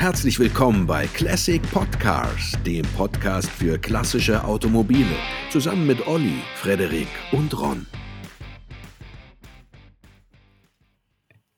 Herzlich 0.00 0.38
willkommen 0.38 0.86
bei 0.86 1.06
Classic 1.08 1.60
Podcars, 1.60 2.56
dem 2.64 2.86
Podcast 2.96 3.50
für 3.50 3.78
klassische 3.78 4.42
Automobile, 4.42 5.14
zusammen 5.50 5.86
mit 5.86 6.06
Olli, 6.06 6.38
Frederik 6.54 7.06
und 7.32 7.52
Ron. 7.60 7.86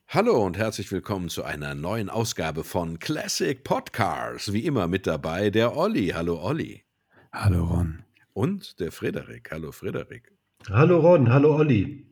Hallo 0.09 0.45
und 0.45 0.59
herzlich 0.59 0.91
willkommen 0.91 1.29
zu 1.29 1.45
einer 1.45 1.77
neuen 1.77 2.11
Ausgabe 2.11 2.64
von 2.64 2.98
Classic 2.98 3.62
Podcars. 3.62 4.52
Wie 4.52 4.66
immer 4.66 4.88
mit 4.88 5.06
dabei 5.06 5.50
der 5.50 5.77
Olli. 5.77 6.09
Hallo 6.09 6.43
Olli. 6.43 6.82
Hallo 7.32 7.64
Ron. 7.64 8.02
Und 8.32 8.80
der 8.80 8.90
Frederik. 8.90 9.52
Hallo 9.52 9.70
Frederik. 9.70 10.32
Hallo 10.68 10.98
Ron, 10.98 11.32
hallo 11.32 11.54
Olli. 11.54 12.12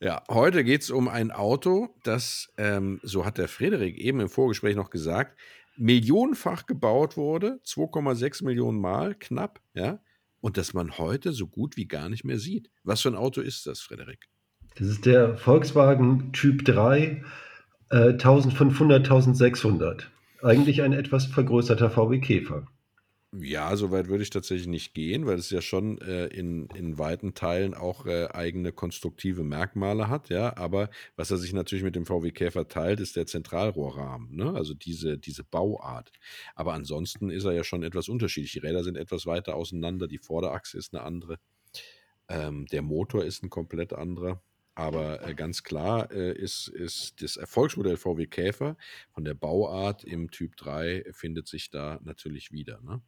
Ja, 0.00 0.22
heute 0.30 0.62
geht 0.62 0.82
es 0.82 0.90
um 0.90 1.08
ein 1.08 1.32
Auto, 1.32 1.88
das, 2.04 2.52
ähm, 2.56 3.00
so 3.02 3.24
hat 3.24 3.36
der 3.36 3.48
Frederik 3.48 3.96
eben 3.96 4.20
im 4.20 4.28
Vorgespräch 4.28 4.76
noch 4.76 4.90
gesagt, 4.90 5.36
millionenfach 5.76 6.66
gebaut 6.66 7.16
wurde, 7.16 7.58
2,6 7.64 8.44
Millionen 8.44 8.80
Mal 8.80 9.16
knapp, 9.16 9.60
ja, 9.74 9.98
und 10.40 10.56
das 10.56 10.72
man 10.72 10.98
heute 10.98 11.32
so 11.32 11.48
gut 11.48 11.76
wie 11.76 11.88
gar 11.88 12.08
nicht 12.08 12.24
mehr 12.24 12.38
sieht. 12.38 12.70
Was 12.84 13.00
für 13.00 13.08
ein 13.08 13.16
Auto 13.16 13.40
ist 13.40 13.66
das, 13.66 13.80
Frederik? 13.80 14.28
Das 14.76 14.86
ist 14.86 15.04
der 15.04 15.36
Volkswagen 15.36 16.32
Typ 16.32 16.64
3, 16.64 17.24
äh, 17.90 17.96
1500, 18.12 18.98
1600. 19.04 20.12
Eigentlich 20.44 20.82
ein 20.82 20.92
etwas 20.92 21.26
vergrößerter 21.26 21.90
VW 21.90 22.20
Käfer. 22.20 22.68
Ja, 23.34 23.76
so 23.76 23.90
weit 23.90 24.08
würde 24.08 24.22
ich 24.22 24.30
tatsächlich 24.30 24.68
nicht 24.68 24.94
gehen, 24.94 25.26
weil 25.26 25.36
es 25.36 25.50
ja 25.50 25.60
schon 25.60 25.98
äh, 26.00 26.28
in, 26.28 26.66
in 26.74 26.96
weiten 26.96 27.34
Teilen 27.34 27.74
auch 27.74 28.06
äh, 28.06 28.28
eigene 28.28 28.72
konstruktive 28.72 29.44
Merkmale 29.44 30.08
hat, 30.08 30.30
ja. 30.30 30.56
Aber 30.56 30.88
was 31.14 31.30
er 31.30 31.36
sich 31.36 31.52
natürlich 31.52 31.84
mit 31.84 31.94
dem 31.94 32.06
VW 32.06 32.30
Käfer 32.30 32.68
teilt, 32.68 33.00
ist 33.00 33.16
der 33.16 33.26
Zentralrohrrahmen, 33.26 34.34
ne? 34.34 34.54
Also 34.54 34.72
diese, 34.72 35.18
diese 35.18 35.44
Bauart. 35.44 36.10
Aber 36.54 36.72
ansonsten 36.72 37.28
ist 37.28 37.44
er 37.44 37.52
ja 37.52 37.64
schon 37.64 37.82
etwas 37.82 38.08
unterschiedlich. 38.08 38.52
Die 38.52 38.60
Räder 38.60 38.82
sind 38.82 38.96
etwas 38.96 39.26
weiter 39.26 39.56
auseinander, 39.56 40.08
die 40.08 40.16
Vorderachse 40.18 40.78
ist 40.78 40.94
eine 40.94 41.02
andere. 41.04 41.38
Ähm, 42.28 42.64
der 42.66 42.80
Motor 42.82 43.24
ist 43.26 43.42
ein 43.42 43.50
komplett 43.50 43.92
anderer. 43.92 44.42
Aber 44.74 45.26
äh, 45.26 45.34
ganz 45.34 45.64
klar 45.64 46.10
äh, 46.12 46.32
ist, 46.32 46.68
ist 46.68 47.20
das 47.20 47.36
Erfolgsmodell 47.36 47.96
VW 47.96 48.26
Käfer 48.26 48.76
von 49.10 49.24
der 49.24 49.34
Bauart 49.34 50.04
im 50.04 50.30
Typ 50.30 50.56
3 50.56 51.04
findet 51.12 51.48
sich 51.48 51.70
da 51.70 51.98
natürlich 52.04 52.52
wieder. 52.52 52.80
Ne? 52.82 53.02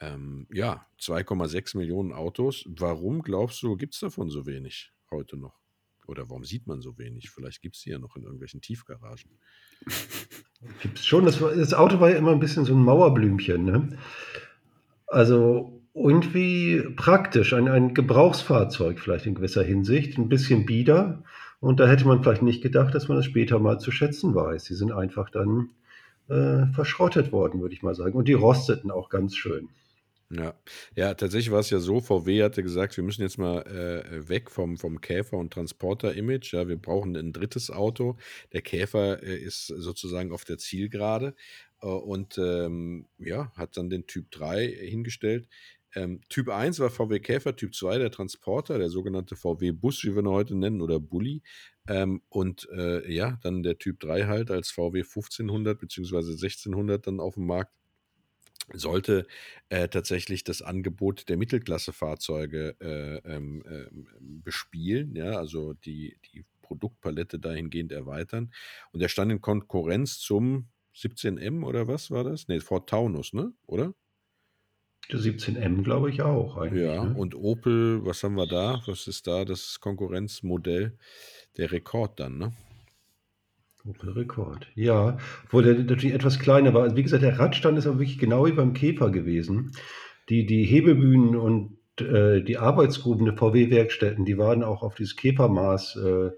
Ähm, 0.00 0.46
ja, 0.52 0.86
2,6 1.00 1.76
Millionen 1.76 2.12
Autos. 2.12 2.64
Warum 2.68 3.22
glaubst 3.22 3.62
du, 3.62 3.76
gibt 3.76 3.94
es 3.94 4.00
davon 4.00 4.30
so 4.30 4.46
wenig 4.46 4.92
heute 5.10 5.36
noch? 5.36 5.64
Oder 6.06 6.28
warum 6.28 6.44
sieht 6.44 6.66
man 6.66 6.80
so 6.80 6.98
wenig? 6.98 7.30
Vielleicht 7.30 7.62
gibt 7.62 7.76
es 7.76 7.82
die 7.82 7.90
ja 7.90 7.98
noch 7.98 8.16
in 8.16 8.24
irgendwelchen 8.24 8.60
Tiefgaragen. 8.60 9.30
Gibt 10.82 10.98
es 10.98 11.04
schon. 11.04 11.26
Das, 11.26 11.38
das, 11.38 11.74
Auto 11.74 12.00
war 12.00 12.10
ja 12.10 12.16
immer 12.16 12.32
ein 12.32 12.40
bisschen 12.40 12.64
so 12.64 12.74
ein 12.74 12.82
Mauerblümchen. 12.82 13.64
Ne? 13.64 13.98
Also 15.06 15.82
irgendwie 15.94 16.82
praktisch. 16.96 17.52
Ein, 17.52 17.68
ein 17.68 17.94
Gebrauchsfahrzeug 17.94 18.98
vielleicht 18.98 19.26
in 19.26 19.34
gewisser 19.34 19.62
Hinsicht. 19.62 20.18
Ein 20.18 20.28
bisschen 20.28 20.64
bieder. 20.66 21.22
Und 21.60 21.80
da 21.80 21.86
hätte 21.86 22.06
man 22.06 22.22
vielleicht 22.22 22.42
nicht 22.42 22.62
gedacht, 22.62 22.94
dass 22.94 23.08
man 23.08 23.16
das 23.16 23.26
später 23.26 23.58
mal 23.58 23.78
zu 23.78 23.90
schätzen 23.90 24.34
weiß. 24.34 24.64
Die 24.64 24.74
sind 24.74 24.92
einfach 24.92 25.30
dann 25.30 25.70
äh, 26.28 26.66
verschrottet 26.72 27.32
worden, 27.32 27.60
würde 27.60 27.74
ich 27.74 27.82
mal 27.82 27.94
sagen. 27.94 28.16
Und 28.16 28.28
die 28.28 28.34
rosteten 28.34 28.90
auch 28.90 29.08
ganz 29.08 29.36
schön. 29.36 29.68
Ja. 30.30 30.54
ja, 30.96 31.14
tatsächlich 31.14 31.52
war 31.52 31.60
es 31.60 31.70
ja 31.70 31.78
so, 31.78 32.00
VW 32.00 32.42
hatte 32.42 32.62
gesagt, 32.62 32.96
wir 32.96 33.04
müssen 33.04 33.22
jetzt 33.22 33.38
mal 33.38 33.60
äh, 33.62 34.28
weg 34.28 34.50
vom, 34.50 34.78
vom 34.78 35.00
Käfer- 35.00 35.36
und 35.36 35.52
Transporter-Image. 35.52 36.54
Ja, 36.54 36.66
wir 36.66 36.76
brauchen 36.76 37.14
ein 37.16 37.32
drittes 37.32 37.70
Auto. 37.70 38.16
Der 38.52 38.62
Käfer 38.62 39.22
äh, 39.22 39.36
ist 39.36 39.66
sozusagen 39.66 40.32
auf 40.32 40.44
der 40.44 40.58
Zielgerade 40.58 41.34
äh, 41.82 41.86
und 41.86 42.38
ähm, 42.38 43.06
ja, 43.18 43.52
hat 43.54 43.76
dann 43.76 43.90
den 43.90 44.06
Typ 44.06 44.30
3 44.30 44.66
hingestellt. 44.66 45.46
Ähm, 45.94 46.20
typ 46.28 46.48
1 46.48 46.80
war 46.80 46.90
VW 46.90 47.20
Käfer, 47.20 47.54
Typ 47.54 47.74
2 47.74 47.98
der 47.98 48.10
Transporter, 48.10 48.78
der 48.78 48.88
sogenannte 48.90 49.36
VW 49.36 49.70
Bus, 49.72 50.02
wie 50.04 50.14
wir 50.14 50.22
ihn 50.22 50.28
heute 50.28 50.56
nennen, 50.56 50.80
oder 50.80 50.98
Bulli. 50.98 51.42
Ähm, 51.88 52.22
und 52.28 52.68
äh, 52.72 53.10
ja, 53.12 53.38
dann 53.42 53.62
der 53.62 53.78
Typ 53.78 54.00
3 54.00 54.24
halt 54.24 54.50
als 54.50 54.70
VW 54.70 55.00
1500 55.02 55.78
bzw. 55.78 56.16
1600 56.16 57.06
dann 57.06 57.20
auf 57.20 57.34
dem 57.34 57.46
Markt 57.46 57.74
sollte 58.72 59.26
äh, 59.68 59.88
tatsächlich 59.88 60.44
das 60.44 60.62
Angebot 60.62 61.28
der 61.28 61.36
Mittelklassefahrzeuge 61.36 62.76
äh, 62.80 63.16
ähm, 63.30 63.62
äh, 63.66 63.86
bespielen, 64.20 65.14
ja, 65.16 65.36
also 65.38 65.74
die, 65.74 66.16
die 66.32 66.44
Produktpalette 66.62 67.38
dahingehend 67.38 67.92
erweitern. 67.92 68.52
Und 68.92 69.00
er 69.00 69.08
stand 69.08 69.30
in 69.30 69.40
Konkurrenz 69.40 70.18
zum 70.18 70.68
17M 70.94 71.64
oder 71.64 71.88
was 71.88 72.10
war 72.10 72.24
das? 72.24 72.48
Ne, 72.48 72.60
Ford 72.60 72.88
Taunus, 72.88 73.32
ne? 73.32 73.52
Oder? 73.66 73.94
Der 75.10 75.18
17M, 75.18 75.82
glaube 75.82 76.10
ich, 76.10 76.22
auch. 76.22 76.64
Ja, 76.72 77.04
ne? 77.04 77.14
und 77.14 77.34
Opel, 77.34 78.04
was 78.06 78.22
haben 78.22 78.36
wir 78.36 78.46
da? 78.46 78.82
Was 78.86 79.06
ist 79.06 79.26
da 79.26 79.44
das 79.44 79.78
Konkurrenzmodell? 79.80 80.96
Der 81.58 81.72
Rekord 81.72 82.18
dann, 82.20 82.38
ne? 82.38 82.52
Rekord. 83.86 84.66
Ja, 84.74 85.18
obwohl 85.44 85.62
der 85.62 85.74
natürlich 85.74 86.14
etwas 86.14 86.38
kleiner 86.38 86.72
war. 86.72 86.82
Also 86.82 86.96
wie 86.96 87.02
gesagt, 87.02 87.22
der 87.22 87.38
Radstand 87.38 87.78
ist 87.78 87.86
aber 87.86 87.98
wirklich 87.98 88.18
genau 88.18 88.46
wie 88.46 88.52
beim 88.52 88.72
Käfer 88.72 89.10
gewesen. 89.10 89.72
Die, 90.28 90.46
die 90.46 90.64
Hebebühnen 90.64 91.36
und 91.36 91.76
äh, 92.00 92.42
die 92.42 92.56
Arbeitsgruben 92.56 93.26
der 93.26 93.36
VW-Werkstätten, 93.36 94.24
die 94.24 94.38
waren 94.38 94.62
auch 94.62 94.82
auf 94.82 94.94
dieses 94.94 95.16
Käfermaß 95.16 95.96
äh, 95.96 96.30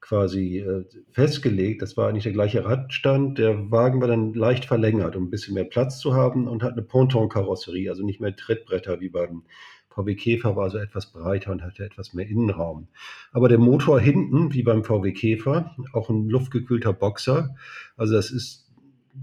quasi 0.00 0.58
äh, 0.58 0.84
festgelegt. 1.10 1.82
Das 1.82 1.96
war 1.96 2.08
eigentlich 2.08 2.24
der 2.24 2.32
gleiche 2.32 2.64
Radstand. 2.64 3.38
Der 3.38 3.70
Wagen 3.70 4.00
war 4.00 4.08
dann 4.08 4.34
leicht 4.34 4.64
verlängert, 4.64 5.16
um 5.16 5.24
ein 5.24 5.30
bisschen 5.30 5.54
mehr 5.54 5.64
Platz 5.64 5.98
zu 5.98 6.14
haben 6.14 6.46
und 6.48 6.62
hat 6.62 6.72
eine 6.72 6.82
Ponton-Karosserie, 6.82 7.88
also 7.90 8.04
nicht 8.04 8.20
mehr 8.20 8.34
Trittbretter 8.34 9.00
wie 9.00 9.08
beim 9.08 9.44
VW 9.94 10.14
Käfer 10.14 10.56
war 10.56 10.64
also 10.64 10.78
etwas 10.78 11.12
breiter 11.12 11.52
und 11.52 11.62
hatte 11.62 11.84
etwas 11.84 12.14
mehr 12.14 12.26
Innenraum. 12.26 12.88
Aber 13.32 13.48
der 13.48 13.58
Motor 13.58 14.00
hinten, 14.00 14.52
wie 14.52 14.62
beim 14.62 14.84
VW 14.84 15.12
Käfer, 15.12 15.74
auch 15.92 16.10
ein 16.10 16.28
luftgekühlter 16.28 16.92
Boxer. 16.92 17.54
Also 17.96 18.14
das 18.14 18.30
ist 18.30 18.62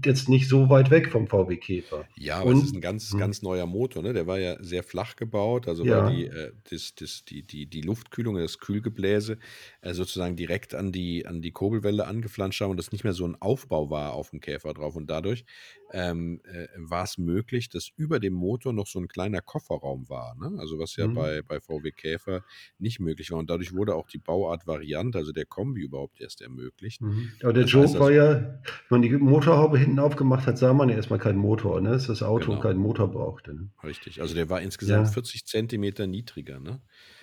jetzt 0.04 0.28
nicht 0.28 0.48
so 0.48 0.70
weit 0.70 0.90
weg 0.90 1.10
vom 1.10 1.26
VW 1.26 1.56
Käfer. 1.56 2.06
Ja, 2.16 2.38
aber 2.38 2.50
und, 2.50 2.58
es 2.58 2.64
ist 2.64 2.74
ein 2.74 2.80
ganz, 2.80 3.10
hm. 3.10 3.18
ganz 3.18 3.42
neuer 3.42 3.66
Motor. 3.66 4.02
Ne? 4.02 4.12
Der 4.12 4.26
war 4.26 4.38
ja 4.38 4.62
sehr 4.62 4.82
flach 4.82 5.16
gebaut. 5.16 5.66
Also 5.66 5.84
ja. 5.84 6.04
war 6.04 6.10
die, 6.10 6.26
äh, 6.26 6.52
das, 6.70 6.94
das, 6.94 7.24
die, 7.24 7.42
die, 7.42 7.66
die 7.66 7.80
Luftkühlung, 7.80 8.36
das 8.36 8.58
Kühlgebläse 8.58 9.38
äh, 9.80 9.92
sozusagen 9.92 10.36
direkt 10.36 10.74
an 10.74 10.92
die, 10.92 11.26
an 11.26 11.42
die 11.42 11.50
Kurbelwelle 11.50 12.06
angeflanscht 12.06 12.60
haben 12.60 12.70
und 12.70 12.76
das 12.76 12.92
nicht 12.92 13.04
mehr 13.04 13.12
so 13.12 13.26
ein 13.26 13.36
Aufbau 13.40 13.90
war 13.90 14.12
auf 14.12 14.30
dem 14.30 14.40
Käfer 14.40 14.74
drauf. 14.74 14.94
Und 14.94 15.10
dadurch 15.10 15.44
ähm, 15.92 16.40
äh, 16.44 16.66
war 16.76 17.04
es 17.04 17.18
möglich, 17.18 17.68
dass 17.68 17.90
über 17.96 18.20
dem 18.20 18.34
Motor 18.34 18.72
noch 18.72 18.86
so 18.86 18.98
ein 18.98 19.08
kleiner 19.08 19.40
Kofferraum 19.40 20.08
war. 20.08 20.36
Ne? 20.36 20.58
Also 20.58 20.78
was 20.78 20.96
ja 20.96 21.06
mhm. 21.06 21.14
bei, 21.14 21.42
bei 21.42 21.60
VW 21.60 21.90
Käfer 21.92 22.44
nicht 22.78 23.00
möglich 23.00 23.30
war. 23.30 23.38
Und 23.38 23.50
dadurch 23.50 23.72
wurde 23.72 23.94
auch 23.94 24.08
die 24.08 24.18
Bauart-Variante, 24.18 25.18
also 25.18 25.32
der 25.32 25.46
Kombi 25.46 25.82
überhaupt 25.82 26.20
erst 26.20 26.42
ermöglicht. 26.42 27.00
Mhm. 27.00 27.32
Aber 27.42 27.52
der 27.52 27.64
das 27.64 27.72
Joke 27.72 27.88
heißt, 27.88 27.98
war 27.98 28.10
ja, 28.10 28.34
wenn 28.34 29.00
man 29.00 29.02
die 29.02 29.10
Motorhaube 29.10 29.78
hinten 29.78 29.98
aufgemacht 29.98 30.46
hat, 30.46 30.58
sah 30.58 30.72
man 30.72 30.88
ja 30.88 30.96
erstmal 30.96 31.18
keinen 31.18 31.38
Motor, 31.38 31.80
ne? 31.80 31.90
dass 31.90 32.06
das 32.06 32.22
Auto 32.22 32.52
genau. 32.52 32.62
keinen 32.62 32.78
Motor 32.78 33.08
brauchte. 33.08 33.54
Ne? 33.54 33.70
Richtig, 33.82 34.20
also 34.20 34.34
der 34.34 34.48
war 34.48 34.60
insgesamt 34.60 35.06
ja. 35.08 35.12
40 35.12 35.46
Zentimeter 35.46 36.06
niedriger. 36.06 36.60
Ne? 36.60 36.80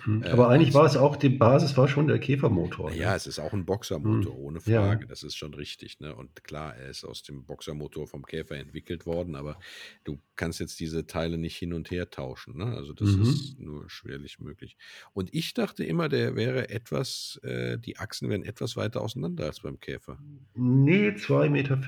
Mhm. 0.08 0.22
Aber 0.24 0.44
äh, 0.44 0.54
eigentlich 0.54 0.72
war 0.72 0.86
es 0.86 0.96
auch, 0.96 1.16
die 1.16 1.28
Basis 1.28 1.76
war 1.76 1.86
schon 1.86 2.08
der 2.08 2.18
Käfermotor. 2.18 2.92
Ja, 2.92 3.10
ne? 3.10 3.16
es 3.16 3.26
ist 3.26 3.38
auch 3.38 3.52
ein 3.52 3.66
Boxermotor, 3.66 4.34
mhm. 4.34 4.40
ohne 4.40 4.60
Frage. 4.60 5.02
Ja. 5.02 5.08
Das 5.08 5.22
ist 5.22 5.36
schon 5.36 5.52
richtig. 5.52 6.00
Ne? 6.00 6.14
Und 6.14 6.44
klar, 6.44 6.74
er 6.76 6.88
ist 6.88 7.04
aus 7.04 7.22
dem 7.22 7.44
Boxermotor 7.44 8.06
vom 8.06 8.24
Käfer 8.24 8.56
entwickelt 8.56 9.04
worden, 9.04 9.34
aber 9.34 9.58
du 10.04 10.18
kannst 10.36 10.60
jetzt 10.60 10.80
diese 10.80 11.06
Teile 11.06 11.36
nicht 11.36 11.56
hin 11.56 11.74
und 11.74 11.90
her 11.90 12.08
tauschen. 12.08 12.56
Ne? 12.56 12.64
Also 12.74 12.94
das 12.94 13.10
mhm. 13.10 13.22
ist 13.22 13.58
nur 13.58 13.90
schwerlich 13.90 14.38
möglich. 14.40 14.78
Und 15.12 15.34
ich 15.34 15.52
dachte 15.52 15.84
immer, 15.84 16.08
der 16.08 16.36
wäre 16.36 16.70
etwas, 16.70 17.38
äh, 17.42 17.78
die 17.78 17.98
Achsen 17.98 18.30
wären 18.30 18.44
etwas 18.44 18.76
weiter 18.76 19.02
auseinander 19.02 19.44
als 19.44 19.60
beim 19.60 19.78
Käfer. 19.78 20.18
Nee, 20.54 21.10
2,40 21.10 21.48
Meter. 21.50 21.78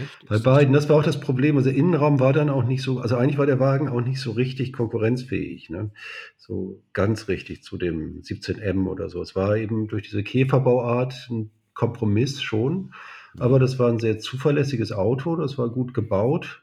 Echt? 0.00 0.28
Bei 0.28 0.38
beiden, 0.38 0.72
das 0.72 0.88
war 0.88 0.96
auch 0.96 1.02
das 1.04 1.20
Problem. 1.20 1.56
Also 1.56 1.70
Innenraum 1.70 2.20
war 2.20 2.32
dann 2.32 2.50
auch 2.50 2.64
nicht 2.64 2.82
so, 2.82 3.00
also 3.00 3.16
eigentlich 3.16 3.38
war 3.38 3.46
der 3.46 3.60
Wagen 3.60 3.88
auch 3.88 4.00
nicht 4.00 4.20
so 4.20 4.32
richtig 4.32 4.72
konkurrenzfähig, 4.72 5.70
ne? 5.70 5.90
So 6.36 6.82
ganz 6.92 7.28
richtig 7.28 7.62
zu 7.62 7.76
dem 7.76 8.22
17M 8.22 8.86
oder 8.86 9.08
so. 9.08 9.20
Es 9.20 9.36
war 9.36 9.56
eben 9.56 9.88
durch 9.88 10.04
diese 10.04 10.22
Käferbauart 10.22 11.28
ein 11.30 11.50
Kompromiss 11.74 12.42
schon, 12.42 12.92
aber 13.38 13.58
das 13.58 13.78
war 13.78 13.88
ein 13.88 13.98
sehr 13.98 14.18
zuverlässiges 14.18 14.92
Auto, 14.92 15.36
das 15.36 15.58
war 15.58 15.70
gut 15.70 15.94
gebaut. 15.94 16.62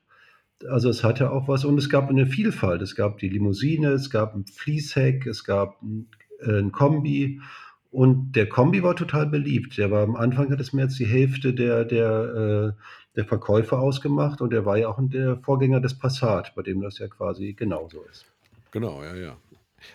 Also 0.67 0.89
es 0.89 1.03
hatte 1.03 1.31
auch 1.31 1.47
was 1.47 1.63
und 1.65 1.77
es 1.77 1.89
gab 1.89 2.09
eine 2.09 2.27
Vielfalt. 2.27 2.81
Es 2.81 2.95
gab 2.95 3.17
die 3.17 3.29
Limousine, 3.29 3.91
es 3.91 4.09
gab 4.09 4.35
ein 4.35 4.45
Fließheck, 4.45 5.25
es 5.25 5.45
gab 5.45 5.81
ein, 5.81 6.09
äh, 6.41 6.59
ein 6.59 6.71
Kombi 6.71 7.39
und 7.91 8.33
der 8.33 8.47
Kombi 8.49 8.83
war 8.83 8.95
total 8.95 9.25
beliebt. 9.27 9.77
Der 9.77 9.91
war 9.91 10.03
am 10.03 10.15
Anfang 10.15 10.51
hat 10.51 10.59
es 10.59 10.73
mehr 10.73 10.85
als 10.85 10.95
die 10.95 11.05
Hälfte 11.07 11.53
der, 11.53 11.85
der, 11.85 12.75
äh, 12.77 12.81
der 13.15 13.25
Verkäufer 13.25 13.79
ausgemacht 13.79 14.41
und 14.41 14.51
der 14.51 14.65
war 14.65 14.77
ja 14.77 14.89
auch 14.89 14.99
der 15.01 15.37
Vorgänger 15.37 15.79
des 15.81 15.97
Passat, 15.97 16.53
bei 16.55 16.61
dem 16.63 16.81
das 16.81 16.99
ja 16.99 17.07
quasi 17.07 17.53
genauso 17.53 18.03
ist. 18.03 18.27
Genau, 18.71 19.03
ja, 19.03 19.15
ja. 19.15 19.37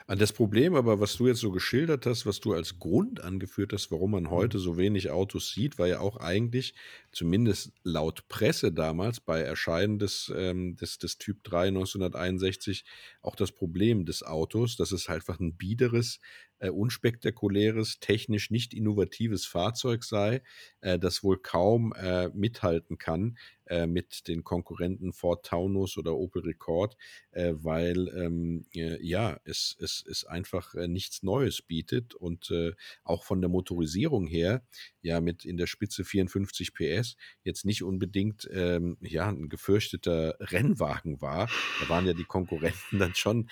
An 0.06 0.19
das 0.19 0.32
Problem 0.32 0.75
aber, 0.75 0.99
was 0.99 1.17
du 1.17 1.26
jetzt 1.26 1.41
so 1.41 1.50
geschildert 1.52 2.06
hast, 2.06 2.25
was 2.25 2.41
du 2.41 2.55
als 2.55 2.79
Grund 2.79 3.20
angeführt 3.20 3.73
hast, 3.75 3.91
warum 3.91 4.12
man 4.12 4.26
Mhm. 4.31 4.31
heute 4.31 4.58
so 4.58 4.79
wenig 4.79 5.11
Autos 5.11 5.52
sieht, 5.52 5.79
war 5.79 5.87
ja 5.87 6.00
auch 6.00 6.17
eigentlich, 6.17 6.75
zumindest 7.12 7.73
laut 7.82 8.26
Presse 8.29 8.73
damals 8.73 9.20
bei 9.20 9.40
Erscheinen 9.43 9.99
des, 9.99 10.32
ähm, 10.35 10.76
des, 10.76 10.99
des 10.99 11.19
Typ 11.19 11.44
3 11.44 11.69
1961, 11.70 12.85
auch 13.20 13.37
das 13.37 13.52
Problem 13.52 14.06
des 14.06 14.23
Autos, 14.23 14.76
dass 14.76 14.90
es 14.90 15.08
halt 15.08 15.20
einfach 15.20 15.38
ein 15.38 15.56
biederes, 15.56 16.19
äh, 16.64 16.70
unspektakuläres, 16.70 18.00
technisch 18.00 18.50
nicht 18.50 18.75
innovatives 18.75 19.44
Fahrzeug 19.46 20.05
sei, 20.05 20.43
äh, 20.81 20.99
das 20.99 21.22
wohl 21.22 21.38
kaum 21.38 21.93
äh, 21.93 22.28
mithalten 22.31 22.99
kann 22.99 23.37
äh, 23.66 23.87
mit 23.87 24.28
den 24.28 24.44
Konkurrenten 24.44 25.12
Ford 25.12 25.44
Taunus 25.46 25.96
oder 25.99 26.14
Opel 26.16 26.43
Rekord 26.43 26.96
äh, 27.34 27.55
weil 27.56 28.08
ähm, 28.08 28.64
äh, 28.75 29.02
ja, 29.05 29.38
es, 29.44 29.76
es, 29.81 30.05
es 30.08 30.25
einfach 30.25 30.75
äh, 30.75 30.88
nichts 30.88 31.22
Neues 31.22 31.62
bietet 31.62 32.14
und 32.14 32.50
äh, 32.50 32.72
auch 33.02 33.25
von 33.25 33.40
der 33.40 33.50
Motorisierung 33.50 34.26
her, 34.26 34.62
ja, 35.02 35.20
mit 35.20 35.44
in 35.44 35.56
der 35.56 35.66
Spitze 35.66 36.05
54 36.05 36.75
PS 36.75 37.16
jetzt 37.43 37.64
nicht 37.64 37.82
unbedingt 37.82 38.49
ähm, 38.52 38.96
ja, 39.00 39.28
ein 39.28 39.49
gefürchteter 39.49 40.37
Rennwagen 40.40 41.20
war. 41.20 41.49
Da 41.81 41.88
waren 41.88 42.06
ja 42.06 42.14
die 42.14 42.25
Konkurrenten 42.25 42.99
dann 42.99 43.14
schon 43.14 43.50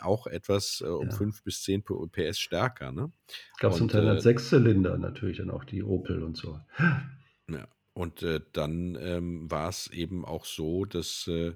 auch 0.00 0.26
etwas 0.26 0.80
um 0.80 1.08
Ja. 1.08 1.14
5 1.14 1.42
bis 1.42 1.62
10 1.62 1.82
PS 2.10 2.38
stärker. 2.38 2.92
Ne? 2.92 3.12
Gab 3.58 3.72
es 3.72 3.80
Und 3.80 3.94
unter 3.94 4.16
äh, 4.16 4.18
6-Zylinder 4.18 4.96
natürlich 4.98 5.38
dann 5.38 5.50
auch 5.50 5.64
die 5.64 5.82
Opel 5.82 6.22
und 6.22 6.36
so. 6.36 6.60
Ja. 7.48 7.68
Und 7.96 8.22
äh, 8.22 8.42
dann 8.52 8.98
ähm, 9.00 9.50
war 9.50 9.70
es 9.70 9.86
eben 9.86 10.26
auch 10.26 10.44
so, 10.44 10.84
dass 10.84 11.26
äh, 11.28 11.54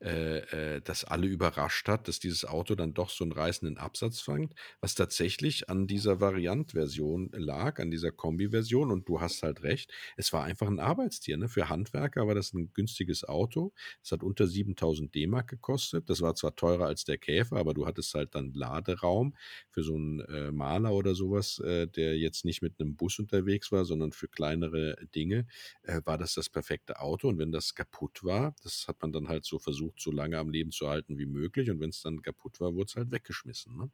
äh, 0.00 0.76
äh, 0.76 0.80
das 0.82 1.02
alle 1.04 1.26
überrascht 1.26 1.88
hat, 1.88 2.06
dass 2.06 2.20
dieses 2.20 2.44
Auto 2.44 2.76
dann 2.76 2.94
doch 2.94 3.10
so 3.10 3.24
einen 3.24 3.32
reißenden 3.32 3.76
Absatz 3.76 4.20
fand, 4.20 4.54
was 4.80 4.94
tatsächlich 4.94 5.68
an 5.68 5.88
dieser 5.88 6.20
Variant-Version 6.20 7.30
lag, 7.32 7.80
an 7.80 7.90
dieser 7.90 8.12
Kombi-Version. 8.12 8.92
Und 8.92 9.08
du 9.08 9.20
hast 9.20 9.42
halt 9.42 9.64
recht, 9.64 9.92
es 10.16 10.32
war 10.32 10.44
einfach 10.44 10.68
ein 10.68 10.78
Arbeitstier. 10.78 11.36
Ne? 11.36 11.48
Für 11.48 11.68
Handwerker 11.68 12.24
war 12.28 12.36
das 12.36 12.52
ein 12.52 12.72
günstiges 12.72 13.24
Auto. 13.24 13.72
Es 14.00 14.12
hat 14.12 14.22
unter 14.22 14.46
7000 14.46 15.12
D-Mark 15.12 15.48
gekostet. 15.48 16.08
Das 16.08 16.20
war 16.20 16.36
zwar 16.36 16.54
teurer 16.54 16.86
als 16.86 17.02
der 17.02 17.18
Käfer, 17.18 17.56
aber 17.56 17.74
du 17.74 17.84
hattest 17.84 18.14
halt 18.14 18.36
dann 18.36 18.52
Laderaum 18.52 19.34
für 19.72 19.82
so 19.82 19.96
einen 19.96 20.20
äh, 20.20 20.52
Maler 20.52 20.92
oder 20.92 21.16
sowas, 21.16 21.58
äh, 21.58 21.88
der 21.88 22.16
jetzt 22.16 22.44
nicht 22.44 22.62
mit 22.62 22.78
einem 22.78 22.94
Bus 22.94 23.18
unterwegs 23.18 23.72
war, 23.72 23.84
sondern 23.84 24.12
für 24.12 24.28
kleinere 24.28 24.94
Dinge 25.16 25.48
äh, 25.82 26.00
war 26.04 26.18
das 26.18 26.34
das 26.34 26.48
perfekte 26.48 27.00
Auto. 27.00 27.28
Und 27.28 27.38
wenn 27.38 27.52
das 27.52 27.74
kaputt 27.74 28.22
war, 28.22 28.54
das 28.62 28.86
hat 28.88 29.00
man 29.02 29.12
dann 29.12 29.28
halt 29.28 29.44
so 29.44 29.58
versucht, 29.58 30.00
so 30.00 30.10
lange 30.10 30.38
am 30.38 30.50
Leben 30.50 30.70
zu 30.70 30.88
halten 30.88 31.18
wie 31.18 31.26
möglich. 31.26 31.70
Und 31.70 31.80
wenn 31.80 31.90
es 31.90 32.02
dann 32.02 32.22
kaputt 32.22 32.60
war, 32.60 32.74
wurde 32.74 32.88
es 32.88 32.96
halt 32.96 33.10
weggeschmissen. 33.10 33.76
Ne? 33.76 33.90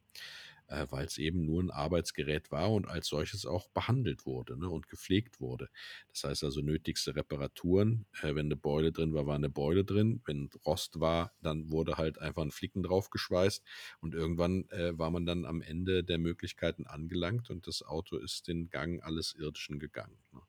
Äh, 0.68 0.86
Weil 0.90 1.06
es 1.06 1.18
eben 1.18 1.44
nur 1.44 1.62
ein 1.62 1.70
Arbeitsgerät 1.70 2.50
war 2.50 2.72
und 2.72 2.88
als 2.88 3.06
solches 3.06 3.46
auch 3.46 3.68
behandelt 3.68 4.26
wurde 4.26 4.58
ne? 4.58 4.68
und 4.68 4.88
gepflegt 4.88 5.40
wurde. 5.40 5.68
Das 6.08 6.24
heißt 6.24 6.44
also 6.44 6.60
nötigste 6.60 7.14
Reparaturen. 7.14 8.06
Äh, 8.22 8.34
wenn 8.34 8.46
eine 8.46 8.56
Beule 8.56 8.90
drin 8.92 9.14
war, 9.14 9.26
war 9.26 9.36
eine 9.36 9.50
Beule 9.50 9.84
drin. 9.84 10.22
Wenn 10.26 10.50
Rost 10.64 10.98
war, 10.98 11.32
dann 11.40 11.70
wurde 11.70 11.96
halt 11.96 12.18
einfach 12.18 12.42
ein 12.42 12.50
Flicken 12.50 12.82
drauf 12.82 13.10
geschweißt. 13.10 13.62
Und 14.00 14.14
irgendwann 14.14 14.68
äh, 14.70 14.98
war 14.98 15.10
man 15.10 15.24
dann 15.24 15.44
am 15.44 15.62
Ende 15.62 16.02
der 16.02 16.18
Möglichkeiten 16.18 16.86
angelangt 16.86 17.50
und 17.50 17.66
das 17.66 17.82
Auto 17.82 18.16
ist 18.16 18.48
den 18.48 18.70
Gang 18.70 19.02
alles 19.04 19.34
Irdischen 19.34 19.78
gegangen. 19.78 20.18
Ne? 20.32 20.40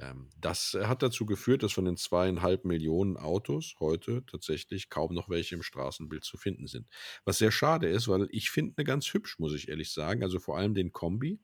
Ähm, 0.00 0.28
das 0.40 0.76
hat 0.80 1.02
dazu 1.02 1.26
geführt, 1.26 1.62
dass 1.62 1.72
von 1.72 1.84
den 1.84 1.96
zweieinhalb 1.96 2.64
Millionen 2.64 3.16
Autos 3.16 3.74
heute 3.80 4.24
tatsächlich 4.26 4.88
kaum 4.88 5.14
noch 5.14 5.28
welche 5.28 5.54
im 5.54 5.62
Straßenbild 5.62 6.24
zu 6.24 6.38
finden 6.38 6.66
sind. 6.66 6.88
Was 7.24 7.38
sehr 7.38 7.52
schade 7.52 7.88
ist, 7.88 8.08
weil 8.08 8.26
ich 8.30 8.50
finde 8.50 8.74
eine 8.76 8.84
ganz 8.84 9.12
hübsch, 9.12 9.38
muss 9.38 9.54
ich 9.54 9.68
ehrlich 9.68 9.92
sagen. 9.92 10.22
Also 10.22 10.38
vor 10.38 10.56
allem 10.56 10.74
den 10.74 10.92
Kombi, 10.92 11.40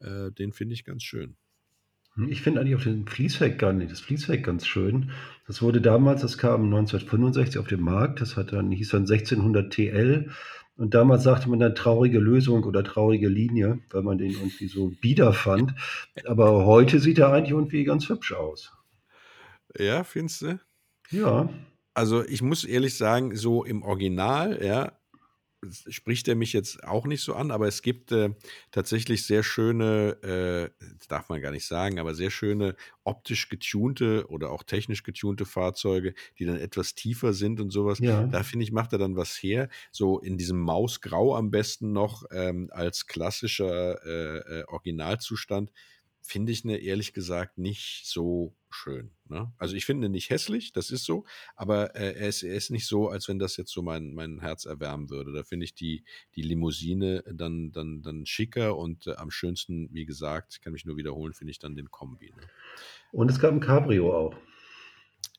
äh, 0.00 0.32
den 0.32 0.52
finde 0.52 0.74
ich 0.74 0.84
ganz 0.84 1.04
schön. 1.04 1.36
Hm, 2.14 2.28
ich 2.28 2.42
finde 2.42 2.60
eigentlich 2.60 2.76
auch 2.76 2.82
den 2.82 3.06
Fließheck 3.06 3.58
gar 3.58 3.72
nicht 3.72 3.92
das 3.92 4.00
Fließheck 4.00 4.42
ganz 4.44 4.66
schön. 4.66 5.12
Das 5.46 5.62
wurde 5.62 5.80
damals 5.80 6.22
das 6.22 6.38
kam 6.38 6.64
1965 6.64 7.58
auf 7.58 7.68
den 7.68 7.80
Markt. 7.80 8.20
Das 8.20 8.36
hat 8.36 8.52
dann 8.52 8.72
hieß 8.72 8.90
dann 8.90 9.02
1600 9.02 9.72
TL 9.72 10.32
und 10.76 10.94
damals 10.94 11.22
sagte 11.22 11.48
man 11.48 11.58
dann 11.58 11.74
traurige 11.74 12.18
Lösung 12.18 12.64
oder 12.64 12.84
traurige 12.84 13.28
Linie, 13.28 13.78
weil 13.90 14.02
man 14.02 14.18
den 14.18 14.30
irgendwie 14.30 14.68
so 14.68 14.92
bieder 15.00 15.32
fand. 15.32 15.74
Aber 16.26 16.66
heute 16.66 17.00
sieht 17.00 17.18
er 17.18 17.32
eigentlich 17.32 17.52
irgendwie 17.52 17.84
ganz 17.84 18.08
hübsch 18.08 18.32
aus. 18.32 18.72
Ja, 19.78 20.04
findest 20.04 20.42
du? 20.42 20.60
Ja. 21.10 21.48
Also 21.94 22.24
ich 22.24 22.42
muss 22.42 22.64
ehrlich 22.64 22.96
sagen, 22.96 23.34
so 23.36 23.64
im 23.64 23.82
Original, 23.82 24.62
ja, 24.62 24.92
spricht 25.70 26.28
er 26.28 26.34
mich 26.34 26.52
jetzt 26.52 26.84
auch 26.84 27.06
nicht 27.06 27.22
so 27.22 27.34
an, 27.34 27.50
aber 27.50 27.66
es 27.66 27.82
gibt 27.82 28.12
äh, 28.12 28.30
tatsächlich 28.70 29.26
sehr 29.26 29.42
schöne, 29.42 30.16
äh, 30.22 30.86
das 30.98 31.08
darf 31.08 31.28
man 31.28 31.40
gar 31.40 31.50
nicht 31.50 31.66
sagen, 31.66 31.98
aber 31.98 32.14
sehr 32.14 32.30
schöne 32.30 32.76
optisch 33.04 33.48
getunte 33.48 34.26
oder 34.28 34.50
auch 34.50 34.62
technisch 34.62 35.02
getunte 35.02 35.44
Fahrzeuge, 35.44 36.14
die 36.38 36.44
dann 36.44 36.58
etwas 36.58 36.94
tiefer 36.94 37.32
sind 37.32 37.60
und 37.60 37.70
sowas. 37.70 37.98
Ja. 38.00 38.24
Da 38.26 38.42
finde 38.42 38.64
ich, 38.64 38.72
macht 38.72 38.92
er 38.92 38.98
dann 38.98 39.16
was 39.16 39.42
her. 39.42 39.68
So 39.90 40.18
in 40.18 40.36
diesem 40.38 40.60
Mausgrau 40.60 41.34
am 41.34 41.50
besten 41.50 41.92
noch 41.92 42.24
ähm, 42.30 42.68
als 42.72 43.06
klassischer 43.06 44.04
äh, 44.04 44.60
äh, 44.60 44.64
Originalzustand 44.66 45.70
finde 46.26 46.52
ich 46.52 46.64
ne 46.64 46.78
ehrlich 46.78 47.12
gesagt 47.12 47.58
nicht 47.58 48.02
so 48.06 48.56
schön. 48.70 49.12
Ne? 49.28 49.52
Also 49.58 49.74
ich 49.74 49.86
finde 49.86 50.08
nicht 50.08 50.30
hässlich, 50.30 50.72
das 50.72 50.90
ist 50.90 51.04
so, 51.04 51.24
aber 51.54 51.96
äh, 51.96 52.14
er, 52.14 52.28
ist, 52.28 52.42
er 52.42 52.54
ist 52.54 52.70
nicht 52.70 52.86
so, 52.86 53.08
als 53.08 53.28
wenn 53.28 53.38
das 53.38 53.56
jetzt 53.56 53.72
so 53.72 53.82
mein, 53.82 54.14
mein 54.14 54.40
Herz 54.40 54.64
erwärmen 54.64 55.08
würde. 55.10 55.32
Da 55.32 55.42
finde 55.42 55.64
ich 55.64 55.74
die, 55.74 56.04
die 56.34 56.42
Limousine 56.42 57.24
dann, 57.32 57.72
dann, 57.72 58.02
dann 58.02 58.26
schicker 58.26 58.76
und 58.76 59.06
äh, 59.06 59.14
am 59.14 59.30
schönsten, 59.30 59.88
wie 59.92 60.06
gesagt, 60.06 60.54
ich 60.54 60.60
kann 60.60 60.72
mich 60.72 60.84
nur 60.84 60.96
wiederholen, 60.96 61.32
finde 61.32 61.52
ich 61.52 61.58
dann 61.58 61.76
den 61.76 61.90
Kombi. 61.90 62.32
Ne? 62.36 62.42
Und 63.12 63.30
es 63.30 63.38
gab 63.38 63.52
ein 63.52 63.60
Cabrio 63.60 64.14
auch. 64.14 64.34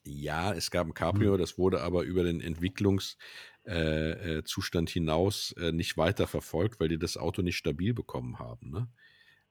Ja, 0.04 0.54
es 0.54 0.70
gab 0.70 0.86
ein 0.86 0.94
Cabrio, 0.94 1.32
Hm. 1.32 1.38
das 1.38 1.58
wurde 1.58 1.82
aber 1.82 2.02
über 2.02 2.24
den 2.24 2.40
Entwicklungszustand 2.40 3.18
äh, 3.66 4.38
äh, 4.38 4.44
Zustand 4.44 4.88
hinaus 4.88 5.52
äh, 5.58 5.72
nicht 5.72 5.96
weiter 5.98 6.26
verfolgt, 6.26 6.80
weil 6.80 6.88
die 6.88 6.98
das 6.98 7.18
Auto 7.18 7.42
nicht 7.42 7.58
stabil 7.58 7.92
bekommen 7.92 8.38
haben. 8.38 8.70
Ne? 8.70 8.88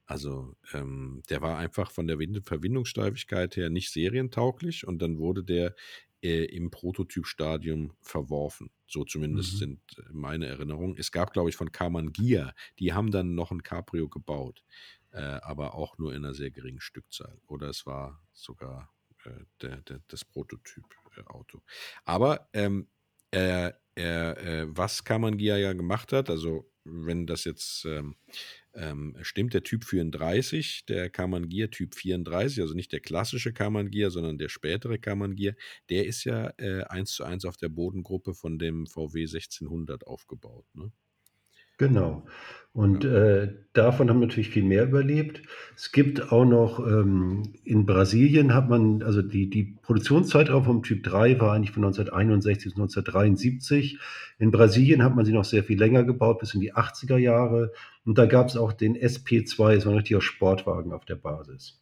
Also 0.08 0.56
ähm, 0.74 1.22
der 1.30 1.42
war 1.42 1.58
einfach 1.58 1.92
von 1.92 2.08
der 2.08 2.20
Wind 2.20 2.46
Verbindungssteifigkeit 2.48 3.56
her 3.58 3.70
nicht 3.70 3.92
serientauglich 3.92 4.88
und 4.88 5.02
dann 5.02 5.20
wurde 5.20 5.44
der 5.44 5.76
äh, 6.24 6.46
im 6.46 6.72
Prototypstadium 6.72 7.94
verworfen. 8.02 8.72
So 8.88 9.04
zumindest 9.04 9.52
Mhm. 9.52 9.58
sind 9.58 9.82
äh, 9.98 10.04
meine 10.12 10.48
Erinnerungen. 10.48 10.96
Es 10.98 11.12
gab, 11.12 11.34
glaube 11.34 11.50
ich, 11.50 11.56
von 11.58 11.72
Karmann 11.72 12.14
Gia, 12.14 12.54
die 12.80 12.94
haben 12.94 13.12
dann 13.12 13.36
noch 13.36 13.52
ein 13.52 13.64
Cabrio 13.64 14.10
gebaut, 14.10 14.64
äh, 15.12 15.20
aber 15.22 15.76
auch 15.76 15.98
nur 15.98 16.14
in 16.14 16.24
einer 16.26 16.34
sehr 16.34 16.52
geringen 16.52 16.82
Stückzahl. 16.82 17.40
Oder 17.48 17.70
es 17.70 17.86
war 17.86 18.22
sogar 18.34 18.94
äh, 19.26 19.32
der, 19.62 19.82
der, 19.82 20.02
das 20.08 20.26
Prototyp-Auto. 20.26 21.62
Aber 22.06 22.50
ähm, 22.54 22.88
äh, 23.98 24.62
äh, 24.62 24.68
was 24.70 25.04
Karmann 25.04 25.38
Gia 25.38 25.58
ja 25.58 25.74
gemacht 25.74 26.14
hat, 26.14 26.30
also 26.30 26.72
wenn 26.84 27.26
das 27.28 27.44
jetzt 27.44 27.86
ähm, 27.86 28.16
ähm, 28.74 29.18
stimmt, 29.22 29.54
der 29.54 29.64
Typ 29.64 29.84
34, 29.84 30.86
der 30.86 31.10
Karmann 31.10 31.50
Gia 31.50 31.68
Typ 31.68 31.96
34, 31.96 32.62
also 32.62 32.74
nicht 32.76 32.92
der 32.92 33.00
klassische 33.00 33.54
Karmann 33.54 33.90
Gia, 33.90 34.10
sondern 34.10 34.38
der 34.38 34.50
spätere 34.50 35.00
Karmann 35.00 35.36
Gia, 35.36 35.54
der 35.90 36.06
ist 36.06 36.24
ja 36.24 36.54
äh, 36.58 36.84
1 36.84 37.12
zu 37.12 37.24
1 37.24 37.46
auf 37.46 37.58
der 37.58 37.70
Bodengruppe 37.70 38.34
von 38.34 38.60
dem 38.60 38.86
VW 38.86 39.22
1600 39.22 40.06
aufgebaut. 40.06 40.66
Ne? 40.74 40.92
Genau. 41.78 42.26
Und 42.78 43.06
äh, 43.06 43.56
davon 43.74 44.08
haben 44.08 44.20
natürlich 44.20 44.52
viel 44.52 44.64
mehr 44.64 44.84
überlebt. 44.84 45.42
Es 45.76 45.92
gibt 45.92 46.32
auch 46.32 46.46
noch 46.46 46.78
ähm, 46.80 47.54
in 47.64 47.88
Brasilien 47.88 48.54
hat 48.54 48.70
man, 48.70 49.02
also 49.02 49.24
die, 49.24 49.50
die 49.50 49.78
Produktionszeitraum 49.82 50.64
vom 50.64 50.84
Typ 50.84 51.02
3 51.04 51.40
war 51.40 51.54
eigentlich 51.54 51.72
von 51.72 51.84
1961 51.84 52.66
bis 52.66 52.74
1973. 52.74 53.98
In 54.38 54.52
Brasilien 54.52 55.02
hat 55.04 55.16
man 55.16 55.26
sie 55.26 55.34
noch 55.34 55.44
sehr 55.44 55.64
viel 55.64 55.80
länger 55.80 56.04
gebaut, 56.04 56.38
bis 56.38 56.54
in 56.54 56.62
die 56.62 56.76
80er 56.76 57.18
Jahre. 57.18 57.72
Und 58.06 58.20
da 58.20 58.28
gab 58.28 58.48
es 58.48 58.58
auch 58.58 58.74
den 58.74 58.96
SP2, 58.96 59.80
so 59.80 59.90
ein 59.90 59.96
richtiger 59.96 60.22
Sportwagen 60.22 60.94
auf 60.94 61.06
der 61.06 61.16
Basis. 61.16 61.82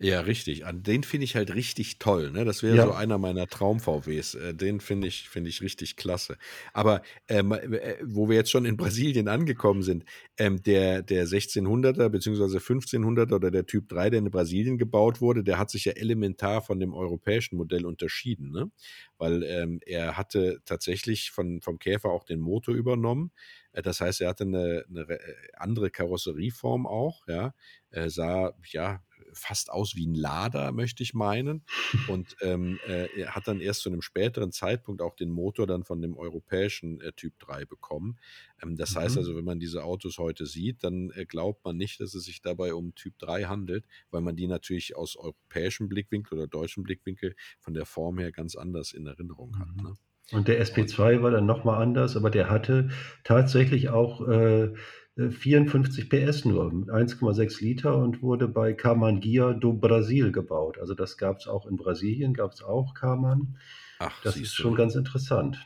Ja, 0.00 0.20
richtig. 0.20 0.64
An 0.64 0.84
den 0.84 1.02
finde 1.02 1.24
ich 1.24 1.34
halt 1.34 1.52
richtig 1.52 1.98
toll. 1.98 2.30
Ne? 2.30 2.44
Das 2.44 2.62
wäre 2.62 2.78
so 2.78 2.92
Ja, 2.92 2.92
einer 2.92 3.18
meiner 3.18 3.48
Traum-VWs. 3.48 4.34
Äh, 4.36 4.54
den 4.54 4.78
finde 4.80 5.08
ich, 5.08 5.28
finde 5.28 5.50
ich 5.50 5.60
richtig 5.60 5.96
klasse. 5.96 6.36
Aber 6.72 7.02
ähm, 7.26 7.50
äh, 7.50 7.96
wo 8.04 8.28
wir 8.28 8.36
jetzt 8.36 8.52
schon 8.52 8.64
in 8.64 8.76
Brasilien 8.76 9.26
angekommen 9.26 9.82
sind, 9.82 10.04
ähm, 10.36 10.62
der, 10.62 11.02
der 11.02 11.26
1600er 11.26 12.10
bzw. 12.10 12.60
1500er 12.60 13.34
oder 13.36 13.50
der 13.50 13.66
Typ 13.66 13.88
3, 13.88 14.08
der 14.08 14.20
in 14.20 14.30
Brasilien 14.30 14.78
gebaut 14.78 15.20
wurde, 15.20 15.42
der 15.42 15.58
hat 15.58 15.68
sich 15.70 15.86
ja 15.86 15.92
elementar 15.94 16.62
von 16.62 16.78
dem 16.78 16.94
europäischen 16.94 17.56
Modell 17.56 17.84
unterschieden. 17.84 18.52
Ne? 18.52 18.70
Weil 19.16 19.42
ähm, 19.42 19.80
er 19.84 20.16
hatte 20.16 20.60
tatsächlich 20.64 21.32
von, 21.32 21.60
vom 21.60 21.80
Käfer 21.80 22.10
auch 22.10 22.22
den 22.24 22.38
Motor 22.38 22.74
übernommen. 22.74 23.32
Äh, 23.72 23.82
Das 23.82 24.00
heißt, 24.00 24.20
er 24.20 24.28
hatte 24.28 24.44
eine, 24.44 24.84
eine 24.88 25.08
re- 25.08 25.20
äh, 25.20 25.34
andere 25.56 25.90
Karosserieform 25.90 26.86
auch, 26.86 27.26
ja. 27.26 27.52
Er 27.90 28.10
sah, 28.10 28.52
ja, 28.70 29.02
fast 29.38 29.70
aus 29.70 29.94
wie 29.94 30.06
ein 30.06 30.14
Lader, 30.14 30.72
möchte 30.72 31.02
ich 31.02 31.14
meinen. 31.14 31.62
Und 32.08 32.36
ähm, 32.42 32.78
äh, 32.86 33.08
er 33.18 33.34
hat 33.34 33.48
dann 33.48 33.60
erst 33.60 33.82
zu 33.82 33.88
einem 33.88 34.02
späteren 34.02 34.52
Zeitpunkt 34.52 35.02
auch 35.02 35.14
den 35.14 35.30
Motor 35.30 35.66
dann 35.66 35.84
von 35.84 36.02
dem 36.02 36.16
europäischen 36.16 37.00
äh, 37.00 37.12
Typ 37.12 37.38
3 37.38 37.64
bekommen. 37.64 38.18
Ähm, 38.62 38.76
das 38.76 38.94
mhm. 38.94 39.00
heißt 39.00 39.18
also, 39.18 39.36
wenn 39.36 39.44
man 39.44 39.60
diese 39.60 39.84
Autos 39.84 40.18
heute 40.18 40.46
sieht, 40.46 40.84
dann 40.84 41.10
äh, 41.14 41.24
glaubt 41.24 41.64
man 41.64 41.76
nicht, 41.76 42.00
dass 42.00 42.14
es 42.14 42.24
sich 42.24 42.42
dabei 42.42 42.74
um 42.74 42.94
Typ 42.94 43.18
3 43.18 43.44
handelt, 43.44 43.86
weil 44.10 44.20
man 44.20 44.36
die 44.36 44.46
natürlich 44.46 44.96
aus 44.96 45.16
europäischem 45.16 45.88
Blickwinkel 45.88 46.38
oder 46.38 46.46
deutschem 46.46 46.82
Blickwinkel 46.82 47.34
von 47.60 47.74
der 47.74 47.86
Form 47.86 48.18
her 48.18 48.32
ganz 48.32 48.56
anders 48.56 48.92
in 48.92 49.06
Erinnerung 49.06 49.58
hat. 49.58 49.74
Mhm. 49.76 49.82
Ne? 49.82 49.94
Und 50.30 50.48
der 50.48 50.62
SP2 50.64 51.22
war 51.22 51.30
dann 51.30 51.46
nochmal 51.46 51.82
anders, 51.82 52.16
aber 52.16 52.30
der 52.30 52.50
hatte 52.50 52.90
tatsächlich 53.24 53.88
auch 53.88 54.26
äh, 54.28 54.74
54 55.18 56.12
äh, 56.12 56.26
PS 56.26 56.44
nur, 56.44 56.70
1,6 56.70 57.60
Liter 57.60 57.96
und 57.96 58.22
wurde 58.22 58.46
bei 58.46 58.72
Camanguia 58.72 59.52
do 59.52 59.72
Brasil 59.72 60.30
gebaut. 60.30 60.78
Also 60.78 60.94
das 60.94 61.18
gab 61.18 61.38
es 61.38 61.48
auch 61.48 61.66
in 61.66 61.76
Brasilien, 61.76 62.34
gab 62.34 62.52
es 62.52 62.62
auch 62.62 62.94
Carman. 62.94 63.58
Ach, 63.98 64.22
das 64.22 64.36
ist 64.36 64.54
schon 64.54 64.76
ganz 64.76 64.94
interessant. 64.94 65.58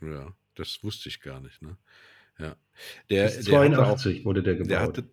Ja, 0.00 0.34
das 0.56 0.82
wusste 0.82 1.08
ich 1.08 1.20
gar 1.20 1.40
nicht. 1.40 1.62
Ne? 1.62 1.76
Ja. 2.38 2.56
Der, 3.08 3.30
82 3.30 4.20
auch, 4.20 4.24
wurde 4.24 4.42
der 4.42 4.54
gebaut. 4.56 4.70
Der 4.70 4.80
hatte, 4.80 5.04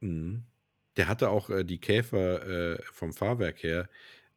mh, 0.00 0.40
der 0.96 1.08
hatte 1.08 1.28
auch 1.28 1.50
äh, 1.50 1.64
die 1.64 1.78
Käfer 1.78 2.72
äh, 2.72 2.82
vom 2.90 3.12
Fahrwerk 3.12 3.62
her 3.62 3.88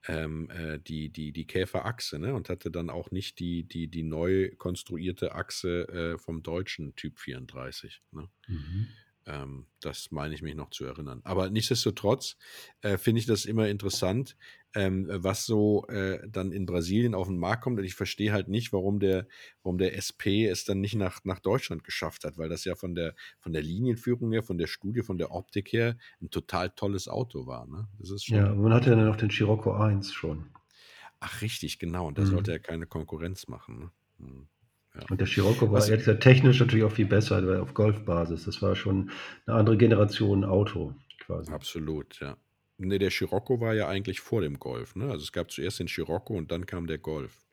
ähm, 0.07 0.49
äh, 0.51 0.77
die, 0.79 1.09
die, 1.09 1.31
die 1.31 1.47
Käferachse 1.47 2.19
ne? 2.19 2.33
und 2.33 2.49
hatte 2.49 2.69
dann 2.69 2.89
auch 2.89 3.11
nicht 3.11 3.39
die, 3.39 3.63
die, 3.63 3.87
die 3.87 4.03
neu 4.03 4.51
konstruierte 4.57 5.33
Achse 5.35 5.87
äh, 5.87 6.17
vom 6.17 6.43
deutschen 6.43 6.95
Typ 6.95 7.17
34. 7.17 8.01
Ne? 8.11 8.27
Mhm. 8.47 8.87
Ähm, 9.27 9.65
das 9.81 10.11
meine 10.11 10.35
ich 10.35 10.41
mich 10.41 10.55
noch 10.55 10.69
zu 10.69 10.85
erinnern. 10.85 11.21
Aber 11.23 11.49
nichtsdestotrotz 11.49 12.37
äh, 12.81 12.97
finde 12.97 13.19
ich 13.19 13.25
das 13.25 13.45
immer 13.45 13.67
interessant, 13.67 14.35
ähm, 14.75 15.07
was 15.09 15.45
so 15.45 15.87
äh, 15.87 16.19
dann 16.29 16.51
in 16.51 16.65
Brasilien 16.65 17.15
auf 17.15 17.27
den 17.27 17.39
Markt 17.39 17.63
kommt. 17.63 17.79
Und 17.79 17.85
ich 17.85 17.95
verstehe 17.95 18.33
halt 18.33 18.49
nicht, 18.49 18.73
warum 18.73 18.99
der, 18.99 19.27
warum 19.63 19.77
der 19.77 19.97
SP 19.97 20.45
es 20.45 20.65
dann 20.65 20.81
nicht 20.81 20.95
nach, 20.95 21.23
nach 21.23 21.39
Deutschland 21.39 21.83
geschafft 21.83 22.23
hat, 22.23 22.37
weil 22.37 22.49
das 22.49 22.65
ja 22.65 22.75
von 22.75 22.93
der, 22.93 23.15
von 23.39 23.53
der 23.53 23.63
Linienführung 23.63 24.31
her, 24.31 24.43
von 24.43 24.57
der 24.57 24.67
Studie, 24.67 25.01
von 25.01 25.17
der 25.17 25.31
Optik 25.31 25.71
her 25.71 25.97
ein 26.21 26.29
total 26.29 26.69
tolles 26.69 27.07
Auto 27.07 27.47
war. 27.47 27.65
Ne? 27.67 27.87
Das 27.97 28.11
ist 28.11 28.25
schon, 28.25 28.37
ja, 28.37 28.53
man 28.53 28.73
hatte 28.73 28.91
ja 28.91 28.95
dann 28.95 29.05
noch 29.05 29.15
den 29.15 29.31
Scirocco 29.31 29.73
1 29.73 30.13
schon. 30.13 30.49
Ach, 31.19 31.41
richtig, 31.41 31.79
genau. 31.79 32.07
Und 32.07 32.17
da 32.17 32.23
mhm. 32.23 32.27
sollte 32.27 32.51
er 32.51 32.59
keine 32.59 32.85
Konkurrenz 32.85 33.47
machen. 33.47 33.79
Ne? 33.79 33.91
Mhm. 34.19 34.47
Ja. 34.95 35.05
Und 35.09 35.19
der 35.19 35.27
Scirocco 35.27 35.71
war 35.71 35.81
ehrlich 35.81 36.05
gesagt 36.05 36.23
technisch 36.23 36.59
natürlich 36.59 36.85
auch 36.85 36.91
viel 36.91 37.05
besser, 37.05 37.45
weil 37.45 37.59
auf 37.59 37.73
Golfbasis. 37.73 38.45
Das 38.45 38.61
war 38.61 38.75
schon 38.75 39.11
eine 39.45 39.57
andere 39.57 39.77
Generation 39.77 40.43
Auto 40.45 40.93
quasi. 41.25 41.51
Absolut, 41.51 42.19
ja. 42.21 42.37
Ne, 42.77 42.99
der 42.99 43.09
Scirocco 43.09 43.61
war 43.61 43.73
ja 43.73 43.87
eigentlich 43.87 44.19
vor 44.19 44.41
dem 44.41 44.59
Golf. 44.59 44.95
Ne? 44.95 45.05
Also 45.05 45.23
es 45.23 45.31
gab 45.31 45.51
zuerst 45.51 45.79
den 45.79 45.87
Scirocco 45.87 46.33
und 46.33 46.51
dann 46.51 46.65
kam 46.65 46.87
der 46.87 46.97
Golf. 46.97 47.45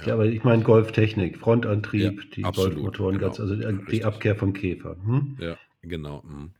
Ja, 0.00 0.08
ja 0.08 0.14
aber 0.14 0.26
ich 0.26 0.44
meine 0.44 0.62
Golftechnik, 0.62 1.38
Frontantrieb, 1.38 2.22
ja, 2.22 2.30
die 2.34 2.44
absolut, 2.44 2.74
Golfmotoren, 2.74 3.18
genau, 3.18 3.28
ganz, 3.28 3.40
also 3.40 3.56
die 3.56 3.64
richtig. 3.64 4.04
Abkehr 4.04 4.36
vom 4.36 4.52
Käfer. 4.52 4.96
Hm? 5.04 5.38
Ja, 5.40 5.56
genau. 5.82 6.22
Hm. 6.22 6.50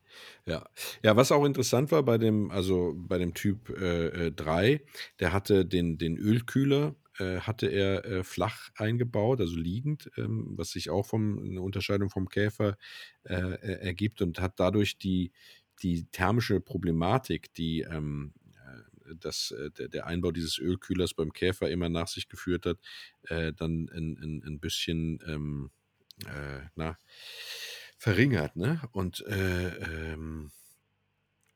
Ja. 0.46 0.64
ja, 1.02 1.16
was 1.16 1.32
auch 1.32 1.44
interessant 1.44 1.92
war 1.92 2.02
bei 2.02 2.16
dem, 2.16 2.50
also 2.50 2.94
bei 2.96 3.18
dem 3.18 3.34
Typ 3.34 3.68
äh, 3.70 4.30
3, 4.30 4.70
äh, 4.70 4.80
der 5.20 5.34
hatte 5.34 5.66
den, 5.66 5.98
den 5.98 6.16
Ölkühler 6.16 6.94
äh, 7.18 7.40
hatte 7.40 7.66
er 7.68 8.04
äh, 8.04 8.24
flach 8.24 8.70
eingebaut, 8.76 9.40
also 9.40 9.56
liegend, 9.56 10.10
ähm, 10.16 10.52
was 10.56 10.70
sich 10.70 10.90
auch 10.90 11.06
vom, 11.06 11.38
eine 11.38 11.60
Unterscheidung 11.60 12.10
vom 12.10 12.28
Käfer 12.28 12.76
äh, 13.24 13.34
ergibt 13.80 14.22
und 14.22 14.40
hat 14.40 14.60
dadurch 14.60 14.98
die, 14.98 15.32
die 15.82 16.06
thermische 16.06 16.60
Problematik, 16.60 17.52
die 17.54 17.80
ähm, 17.80 18.32
äh, 18.54 19.14
das, 19.20 19.54
der, 19.78 19.88
der, 19.88 20.06
Einbau 20.06 20.32
dieses 20.32 20.58
Ölkühlers 20.58 21.14
beim 21.14 21.32
Käfer 21.32 21.70
immer 21.70 21.88
nach 21.88 22.08
sich 22.08 22.28
geführt 22.28 22.66
hat, 22.66 22.78
äh, 23.28 23.52
dann 23.52 23.88
ein, 23.90 24.18
ein, 24.18 24.42
ein 24.44 24.60
bisschen 24.60 25.20
ähm, 25.26 25.70
äh, 26.24 26.60
na, 26.74 26.96
verringert. 27.98 28.56
Ne? 28.56 28.80
Und 28.92 29.24
ähm, 29.28 30.50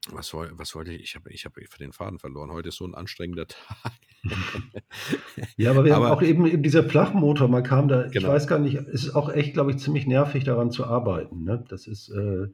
was, 0.08 0.32
woll, 0.32 0.50
was 0.54 0.74
wollte 0.74 0.92
ich? 0.92 1.02
Ich 1.02 1.14
habe 1.14 1.30
ich 1.30 1.44
hab 1.44 1.54
für 1.54 1.78
den 1.78 1.92
Faden 1.92 2.18
verloren. 2.18 2.50
Heute 2.50 2.70
ist 2.70 2.76
so 2.76 2.86
ein 2.86 2.94
anstrengender 2.94 3.46
Tag. 3.48 3.92
ja, 5.56 5.70
aber 5.70 5.84
wir 5.84 5.94
aber, 5.94 6.06
haben 6.06 6.12
auch 6.12 6.22
eben, 6.22 6.46
eben 6.46 6.62
dieser 6.62 6.84
Flachmotor, 6.84 7.48
man 7.48 7.62
kam 7.62 7.88
da, 7.88 8.08
genau. 8.08 8.14
ich 8.14 8.24
weiß 8.26 8.46
gar 8.46 8.58
nicht, 8.58 8.76
es 8.76 9.04
ist 9.04 9.14
auch 9.14 9.30
echt, 9.30 9.52
glaube 9.52 9.70
ich, 9.72 9.78
ziemlich 9.78 10.06
nervig 10.06 10.44
daran 10.44 10.70
zu 10.70 10.86
arbeiten. 10.86 11.44
Ne? 11.44 11.64
Das 11.68 11.86
ist. 11.86 12.08
Äh, 12.10 12.48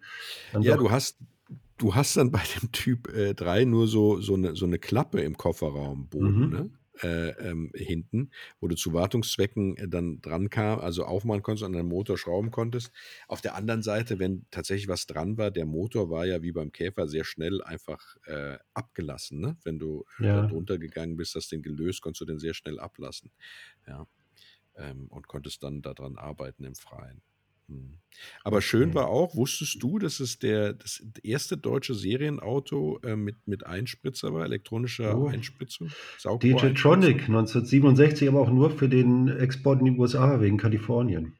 ja, 0.60 0.76
du 0.76 0.90
hast, 0.90 1.18
du 1.78 1.94
hast 1.94 2.16
dann 2.16 2.30
bei 2.30 2.42
dem 2.60 2.72
Typ 2.72 3.12
3 3.12 3.60
äh, 3.60 3.64
nur 3.64 3.86
so, 3.86 4.20
so, 4.20 4.34
eine, 4.34 4.56
so 4.56 4.66
eine 4.66 4.78
Klappe 4.78 5.20
im 5.20 5.36
Kofferraumboden. 5.36 6.46
Mhm. 6.46 6.50
Ne? 6.50 6.70
Äh, 7.02 7.30
ähm, 7.30 7.70
hinten, 7.74 8.30
wo 8.60 8.68
du 8.68 8.76
zu 8.76 8.92
Wartungszwecken 8.92 9.76
äh, 9.76 9.88
dann 9.88 10.20
dran 10.20 10.50
kam, 10.50 10.80
also 10.80 11.04
aufmachen 11.04 11.42
konntest 11.42 11.64
und 11.64 11.74
an 11.74 11.84
den 11.84 11.88
Motor 11.88 12.18
schrauben 12.18 12.50
konntest. 12.50 12.92
Auf 13.28 13.40
der 13.40 13.54
anderen 13.54 13.82
Seite, 13.82 14.18
wenn 14.18 14.46
tatsächlich 14.50 14.88
was 14.88 15.06
dran 15.06 15.36
war, 15.36 15.50
der 15.50 15.66
Motor 15.66 16.10
war 16.10 16.26
ja 16.26 16.42
wie 16.42 16.52
beim 16.52 16.72
Käfer 16.72 17.08
sehr 17.08 17.24
schnell 17.24 17.62
einfach 17.62 18.16
äh, 18.26 18.58
abgelassen. 18.74 19.40
Ne? 19.40 19.56
Wenn 19.64 19.78
du 19.78 20.04
äh, 20.20 20.26
ja. 20.26 20.46
drunter 20.46 20.78
gegangen 20.78 21.16
bist, 21.16 21.34
hast 21.34 21.52
den 21.52 21.62
gelöst, 21.62 22.02
konntest 22.02 22.22
du 22.22 22.24
den 22.26 22.38
sehr 22.38 22.54
schnell 22.54 22.78
ablassen. 22.78 23.30
Ja. 23.86 24.06
Ähm, 24.76 25.06
und 25.08 25.26
konntest 25.26 25.62
dann 25.62 25.82
daran 25.82 26.16
arbeiten 26.16 26.64
im 26.64 26.74
Freien. 26.74 27.22
Hm. 27.68 27.98
Aber 28.44 28.62
schön 28.62 28.94
war 28.94 29.08
auch, 29.08 29.36
wusstest 29.36 29.82
du, 29.82 29.98
dass 29.98 30.20
es 30.20 30.38
der, 30.38 30.72
das 30.72 31.04
erste 31.22 31.56
deutsche 31.56 31.94
Serienauto 31.94 32.98
äh, 33.02 33.16
mit, 33.16 33.36
mit 33.46 33.66
Einspritzer 33.66 34.32
war, 34.32 34.44
elektronischer 34.44 35.18
oh. 35.18 35.26
Einspritzung? 35.26 35.90
DJ 36.24 36.68
Tronic 36.70 37.28
1967, 37.28 38.28
aber 38.28 38.40
auch 38.40 38.50
nur 38.50 38.70
für 38.70 38.88
den 38.88 39.28
Export 39.28 39.80
in 39.80 39.86
die 39.86 39.98
USA 39.98 40.40
wegen 40.40 40.56
Kalifornien. 40.56 41.34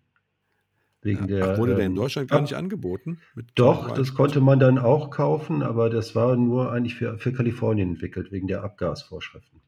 Wegen 1.03 1.21
ja. 1.21 1.27
der, 1.27 1.53
Ach, 1.53 1.59
wurde 1.59 1.73
ähm, 1.73 1.79
der 1.79 1.87
in 1.87 1.93
ähm, 1.93 1.97
Deutschland 1.97 2.31
gar 2.31 2.41
nicht 2.41 2.55
angeboten? 2.55 3.21
doch, 3.55 3.93
das 3.93 4.15
konnte 4.15 4.41
man 4.41 4.59
dann 4.59 4.79
auch 4.79 5.11
kaufen, 5.11 5.63
aber 5.63 5.89
das 5.89 6.15
war 6.15 6.37
nur 6.37 6.73
eigentlich 6.73 6.97
für, 6.97 7.19
für 7.19 7.33
Kalifornien 7.33 7.91
entwickelt, 7.91 8.33
wegen 8.33 8.49
der 8.49 8.65
Abgasvorschriften. 8.65 9.61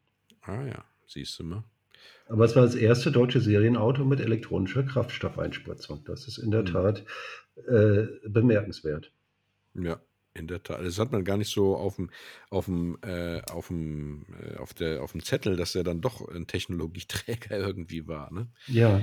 Ah 0.42 0.64
ja, 0.66 0.84
siehst 1.06 1.38
du 1.38 1.44
mal. 1.44 1.64
Aber 2.28 2.44
es 2.44 2.54
war 2.54 2.62
das 2.62 2.74
erste 2.74 3.10
deutsche 3.10 3.40
Serienauto 3.40 4.04
mit 4.04 4.20
elektronischer 4.20 4.82
Kraftstoffeinspritzung. 4.82 6.04
Das 6.04 6.28
ist 6.28 6.38
in 6.38 6.50
der 6.50 6.62
mhm. 6.62 6.66
Tat 6.66 7.04
äh, 7.66 8.06
bemerkenswert. 8.28 9.12
Ja, 9.74 10.00
in 10.34 10.46
der 10.46 10.62
Tat. 10.62 10.84
Das 10.84 10.98
hat 10.98 11.10
man 11.10 11.24
gar 11.24 11.38
nicht 11.38 11.50
so 11.50 11.74
auf 11.76 11.96
dem, 11.96 12.10
auf 12.50 12.66
dem, 12.66 12.98
äh, 13.02 13.40
auf 13.50 13.68
dem, 13.68 14.26
äh, 14.42 14.56
auf 14.56 14.74
der, 14.74 15.02
auf 15.02 15.12
dem 15.12 15.22
Zettel, 15.22 15.56
dass 15.56 15.74
er 15.74 15.84
dann 15.84 16.02
doch 16.02 16.28
ein 16.28 16.46
Technologieträger 16.46 17.58
irgendwie 17.58 18.06
war. 18.06 18.32
Ne? 18.32 18.48
Ja. 18.66 19.00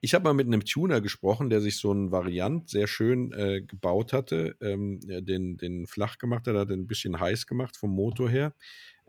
Ich 0.00 0.14
habe 0.14 0.24
mal 0.24 0.34
mit 0.34 0.46
einem 0.46 0.64
Tuner 0.64 1.00
gesprochen, 1.00 1.48
der 1.50 1.60
sich 1.60 1.78
so 1.78 1.90
einen 1.90 2.10
Variant 2.10 2.68
sehr 2.68 2.86
schön 2.86 3.32
äh, 3.32 3.62
gebaut 3.62 4.12
hatte, 4.12 4.56
ähm, 4.60 5.00
den, 5.00 5.56
den 5.56 5.86
flach 5.86 6.18
gemacht 6.18 6.46
hat, 6.46 6.54
hat 6.54 6.70
den 6.70 6.80
ein 6.80 6.86
bisschen 6.86 7.18
heiß 7.18 7.46
gemacht 7.46 7.76
vom 7.76 7.94
Motor 7.94 8.28
her, 8.28 8.54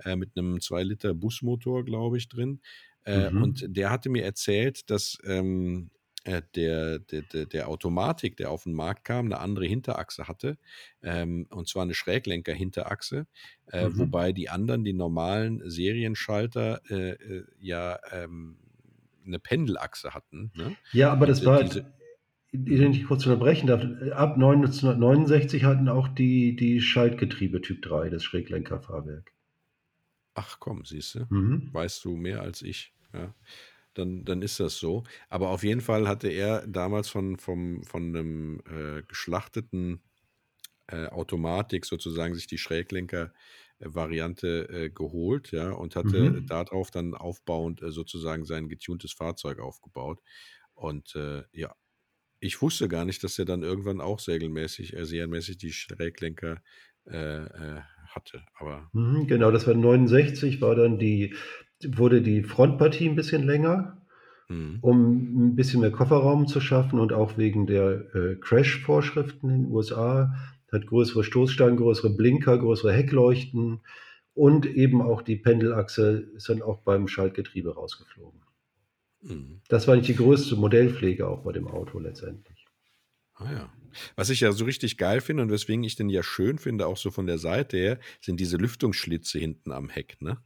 äh, 0.03 0.15
mit 0.15 0.37
einem 0.37 0.61
2 0.61 0.83
Liter 0.83 1.13
Busmotor, 1.13 1.83
glaube 1.83 2.17
ich, 2.17 2.29
drin. 2.29 2.61
Äh, 3.05 3.29
mhm. 3.29 3.43
Und 3.43 3.65
der 3.67 3.91
hatte 3.91 4.09
mir 4.09 4.23
erzählt, 4.23 4.89
dass 4.89 5.17
ähm, 5.25 5.91
äh, 6.25 6.41
der, 6.55 6.99
der, 6.99 7.45
der, 7.45 7.69
Automatik, 7.69 8.35
der 8.37 8.49
auf 8.49 8.63
den 8.63 8.73
Markt 8.73 9.05
kam, 9.05 9.27
eine 9.27 9.39
andere 9.39 9.65
Hinterachse 9.65 10.27
hatte. 10.27 10.57
Ähm, 11.03 11.45
und 11.51 11.67
zwar 11.67 11.83
eine 11.83 11.93
Schräglenker-Hinterachse. 11.93 13.27
Äh, 13.71 13.89
mhm. 13.89 13.99
Wobei 13.99 14.31
die 14.31 14.49
anderen, 14.49 14.83
die 14.83 14.93
normalen 14.93 15.61
Serienschalter, 15.69 16.81
äh, 16.89 17.11
äh, 17.11 17.45
ja 17.59 17.99
ähm, 18.11 18.57
eine 19.25 19.39
Pendelachse 19.39 20.13
hatten. 20.13 20.51
Ne? 20.55 20.75
Ja, 20.93 21.11
aber 21.11 21.27
das 21.27 21.41
und, 21.41 21.45
war. 21.45 21.63
Diese, 21.63 21.93
den 22.53 22.91
ich 22.91 23.05
kurz 23.05 23.25
unterbrechen 23.25 23.67
darf, 23.67 23.81
ab 24.13 24.35
1969 24.35 25.65
hatten 25.65 25.89
auch 25.89 26.07
die, 26.07 26.55
die 26.55 26.79
Schaltgetriebe 26.79 27.61
Typ 27.61 27.81
3, 27.81 28.09
das 28.09 28.23
Schräglenkerfahrwerk. 28.23 29.33
Ach 30.35 30.57
komm, 30.59 30.85
siehst 30.85 31.15
du, 31.15 31.25
mhm. 31.29 31.69
weißt 31.73 32.03
du 32.05 32.15
mehr 32.15 32.41
als 32.41 32.61
ich. 32.61 32.94
Ja, 33.15 33.35
dann, 33.95 34.25
dann 34.25 34.41
ist 34.41 34.59
das 34.59 34.77
so. 34.77 35.03
Aber 35.29 35.49
auf 35.49 35.63
jeden 35.63 35.81
Fall 35.81 36.07
hatte 36.07 36.27
er 36.27 36.67
damals 36.67 37.09
von, 37.09 37.37
vom, 37.37 37.83
von 37.83 38.15
einem 38.15 38.61
äh, 38.69 39.01
geschlachteten 39.03 40.03
äh, 40.87 41.07
Automatik 41.07 41.85
sozusagen 41.85 42.35
sich 42.35 42.47
die 42.47 42.57
Schräglenker-Variante 42.57 44.69
äh, 44.69 44.89
geholt, 44.89 45.51
ja, 45.51 45.71
und 45.71 45.95
hatte 45.95 46.31
mhm. 46.31 46.45
darauf 46.45 46.91
dann 46.91 47.15
aufbauend 47.15 47.81
äh, 47.81 47.91
sozusagen 47.91 48.45
sein 48.45 48.69
getuntes 48.69 49.13
Fahrzeug 49.13 49.59
aufgebaut. 49.59 50.21
Und 50.73 51.15
äh, 51.15 51.43
ja, 51.53 51.73
ich 52.39 52.61
wusste 52.61 52.87
gar 52.87 53.05
nicht, 53.05 53.23
dass 53.23 53.39
er 53.39 53.45
dann 53.45 53.63
irgendwann 53.63 54.01
auch 54.01 54.19
sägelmäßig, 54.19 54.95
äh, 54.95 55.05
serienmäßig 55.05 55.57
die 55.57 55.71
Schräglenker 55.71 56.61
hatte. 57.07 58.43
Aber 58.55 58.89
mhm, 58.93 59.27
genau, 59.27 59.51
das 59.51 59.67
war 59.67 59.75
69, 59.75 60.59
war 60.59 60.73
dann 60.73 60.97
die 60.97 61.35
wurde 61.83 62.21
die 62.21 62.43
Frontpartie 62.43 63.09
ein 63.09 63.15
bisschen 63.15 63.43
länger, 63.43 64.01
mhm. 64.49 64.79
um 64.81 65.47
ein 65.49 65.55
bisschen 65.55 65.81
mehr 65.81 65.91
Kofferraum 65.91 66.47
zu 66.47 66.59
schaffen 66.59 66.99
und 66.99 67.13
auch 67.13 67.37
wegen 67.37 67.67
der 67.67 68.15
äh, 68.15 68.35
Crash-Vorschriften 68.35 69.49
in 69.49 69.63
den 69.63 69.71
USA 69.71 70.33
hat 70.71 70.87
größere 70.87 71.23
Stoßstangen, 71.23 71.77
größere 71.77 72.09
Blinker, 72.09 72.57
größere 72.57 72.93
Heckleuchten 72.93 73.81
und 74.33 74.65
eben 74.65 75.01
auch 75.01 75.21
die 75.21 75.37
Pendelachse 75.37 76.29
ist 76.35 76.49
dann 76.49 76.61
auch 76.61 76.81
beim 76.81 77.07
Schaltgetriebe 77.07 77.73
rausgeflogen. 77.73 78.41
Mhm. 79.21 79.61
Das 79.69 79.87
war 79.87 79.95
nicht 79.95 80.07
die 80.07 80.15
größte 80.15 80.55
Modellpflege 80.55 81.27
auch 81.27 81.43
bei 81.43 81.53
dem 81.53 81.67
Auto 81.67 81.99
letztendlich. 81.99 82.65
Ah 83.35 83.51
ja. 83.51 83.73
Was 84.15 84.29
ich 84.29 84.41
ja 84.41 84.51
so 84.51 84.65
richtig 84.65 84.97
geil 84.97 85.21
finde 85.21 85.43
und 85.43 85.51
weswegen 85.51 85.83
ich 85.83 85.95
den 85.95 86.09
ja 86.09 86.21
schön 86.21 86.57
finde, 86.57 86.85
auch 86.85 86.97
so 86.97 87.11
von 87.11 87.27
der 87.27 87.37
Seite 87.37 87.77
her, 87.77 87.99
sind 88.19 88.39
diese 88.39 88.57
Lüftungsschlitze 88.57 89.39
hinten 89.39 89.71
am 89.71 89.89
Heck, 89.89 90.21
ne? 90.21 90.37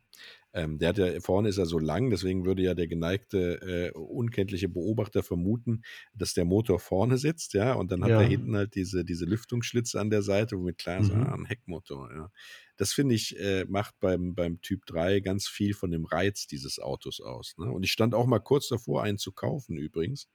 Ähm, 0.53 0.79
der 0.79 0.89
hat 0.89 0.97
ja, 0.97 1.19
vorne 1.19 1.49
ist 1.49 1.57
er 1.57 1.65
so 1.65 1.77
lang, 1.77 2.09
deswegen 2.09 2.45
würde 2.45 2.63
ja 2.63 2.73
der 2.73 2.87
geneigte, 2.87 3.91
äh, 3.93 3.97
unkenntliche 3.97 4.67
Beobachter 4.67 5.21
vermuten, 5.21 5.83
dass 6.13 6.33
der 6.33 6.45
Motor 6.45 6.79
vorne 6.79 7.17
sitzt, 7.17 7.53
ja, 7.53 7.73
und 7.73 7.91
dann 7.91 8.03
hat 8.03 8.09
ja. 8.09 8.21
er 8.21 8.27
hinten 8.27 8.55
halt 8.55 8.73
diese, 8.73 9.05
diese 9.05 9.25
Lüftungsschlitze 9.25 9.99
an 9.99 10.09
der 10.09 10.23
Seite, 10.23 10.57
womit 10.57 10.79
klar 10.79 10.99
ist, 10.99 11.13
mhm. 11.13 11.23
ah, 11.23 11.35
ein 11.35 11.45
Heckmotor, 11.45 12.11
ja. 12.11 12.31
Das 12.77 12.93
finde 12.93 13.13
ich, 13.13 13.37
äh, 13.37 13.65
macht 13.65 13.99
beim, 13.99 14.35
beim 14.35 14.61
Typ 14.61 14.85
3 14.85 15.19
ganz 15.19 15.49
viel 15.49 15.73
von 15.73 15.91
dem 15.91 16.05
Reiz 16.05 16.47
dieses 16.47 16.79
Autos 16.79 17.19
aus. 17.19 17.55
Ne? 17.57 17.69
Und 17.69 17.83
ich 17.83 17.91
stand 17.91 18.15
auch 18.15 18.25
mal 18.25 18.39
kurz 18.39 18.69
davor, 18.69 19.03
einen 19.03 19.17
zu 19.17 19.33
kaufen 19.33 19.77
übrigens. 19.77 20.29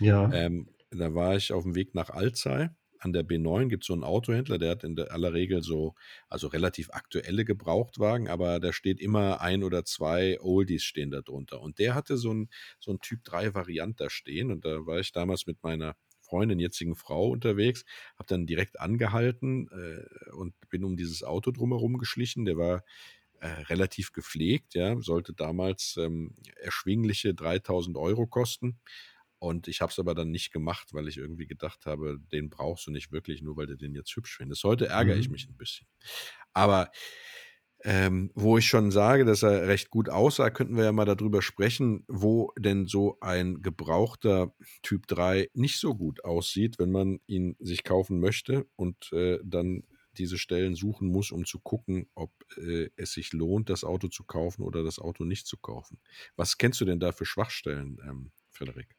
Ja. 0.00 0.28
Ähm, 0.32 0.68
da 0.90 1.14
war 1.14 1.36
ich 1.36 1.52
auf 1.52 1.62
dem 1.62 1.76
Weg 1.76 1.94
nach 1.94 2.10
Alzey 2.10 2.70
an 2.98 3.12
der 3.12 3.24
B9 3.24 3.68
gibt 3.68 3.84
es 3.84 3.88
so 3.88 3.92
einen 3.92 4.04
Autohändler, 4.04 4.58
der 4.58 4.70
hat 4.70 4.84
in 4.84 4.98
aller 4.98 5.32
Regel 5.32 5.62
so, 5.62 5.94
also 6.28 6.48
relativ 6.48 6.90
aktuelle 6.90 7.44
Gebrauchtwagen, 7.44 8.28
aber 8.28 8.60
da 8.60 8.72
steht 8.72 9.00
immer 9.00 9.40
ein 9.40 9.62
oder 9.62 9.84
zwei 9.84 10.40
Oldies 10.40 10.84
stehen 10.84 11.10
da 11.10 11.20
drunter. 11.20 11.60
Und 11.60 11.78
der 11.78 11.94
hatte 11.94 12.16
so 12.16 12.32
ein, 12.32 12.48
so 12.80 12.92
ein 12.92 13.00
Typ 13.00 13.24
3 13.24 13.54
Variant 13.54 14.00
da 14.00 14.10
stehen. 14.10 14.50
Und 14.50 14.64
da 14.64 14.86
war 14.86 14.98
ich 15.00 15.12
damals 15.12 15.46
mit 15.46 15.62
meiner 15.62 15.96
Freundin, 16.20 16.58
jetzigen 16.58 16.96
Frau 16.96 17.30
unterwegs, 17.30 17.84
habe 18.16 18.26
dann 18.26 18.46
direkt 18.46 18.80
angehalten 18.80 19.68
äh, 19.70 20.32
und 20.32 20.54
bin 20.68 20.84
um 20.84 20.96
dieses 20.96 21.22
Auto 21.22 21.52
drumherum 21.52 21.98
geschlichen. 21.98 22.44
Der 22.44 22.56
war 22.56 22.82
äh, 23.40 23.48
relativ 23.48 24.12
gepflegt, 24.12 24.74
ja, 24.74 25.00
sollte 25.00 25.34
damals 25.34 25.96
ähm, 25.98 26.34
erschwingliche 26.56 27.34
3000 27.34 27.96
Euro 27.96 28.26
kosten. 28.26 28.78
Und 29.38 29.68
ich 29.68 29.80
habe 29.80 29.92
es 29.92 29.98
aber 29.98 30.14
dann 30.14 30.30
nicht 30.30 30.52
gemacht, 30.52 30.88
weil 30.92 31.08
ich 31.08 31.18
irgendwie 31.18 31.46
gedacht 31.46 31.86
habe, 31.86 32.18
den 32.32 32.50
brauchst 32.50 32.86
du 32.86 32.90
nicht 32.90 33.12
wirklich, 33.12 33.42
nur 33.42 33.56
weil 33.56 33.66
du 33.66 33.76
den 33.76 33.94
jetzt 33.94 34.14
hübsch 34.16 34.36
findest. 34.36 34.64
Heute 34.64 34.86
ärgere 34.88 35.14
mhm. 35.14 35.20
ich 35.20 35.30
mich 35.30 35.48
ein 35.48 35.56
bisschen. 35.56 35.86
Aber 36.52 36.90
ähm, 37.84 38.30
wo 38.34 38.58
ich 38.58 38.66
schon 38.66 38.90
sage, 38.90 39.24
dass 39.24 39.42
er 39.42 39.68
recht 39.68 39.90
gut 39.90 40.08
aussah, 40.08 40.50
könnten 40.50 40.76
wir 40.76 40.84
ja 40.84 40.92
mal 40.92 41.04
darüber 41.04 41.42
sprechen, 41.42 42.04
wo 42.08 42.52
denn 42.58 42.86
so 42.86 43.18
ein 43.20 43.62
gebrauchter 43.62 44.54
Typ 44.82 45.06
3 45.06 45.50
nicht 45.54 45.78
so 45.78 45.94
gut 45.94 46.24
aussieht, 46.24 46.78
wenn 46.78 46.90
man 46.90 47.20
ihn 47.26 47.54
sich 47.60 47.84
kaufen 47.84 48.18
möchte 48.18 48.66
und 48.76 49.12
äh, 49.12 49.38
dann 49.44 49.84
diese 50.16 50.38
Stellen 50.38 50.74
suchen 50.74 51.08
muss, 51.08 51.30
um 51.30 51.44
zu 51.44 51.60
gucken, 51.60 52.08
ob 52.14 52.32
äh, 52.56 52.88
es 52.96 53.12
sich 53.12 53.32
lohnt, 53.32 53.68
das 53.68 53.84
Auto 53.84 54.08
zu 54.08 54.24
kaufen 54.24 54.62
oder 54.62 54.82
das 54.82 54.98
Auto 54.98 55.24
nicht 55.24 55.46
zu 55.46 55.56
kaufen. 55.58 56.00
Was 56.36 56.58
kennst 56.58 56.80
du 56.80 56.86
denn 56.86 57.00
da 57.00 57.12
für 57.12 57.26
Schwachstellen, 57.26 57.98
ähm, 58.04 58.32
Frederik? 58.50 58.95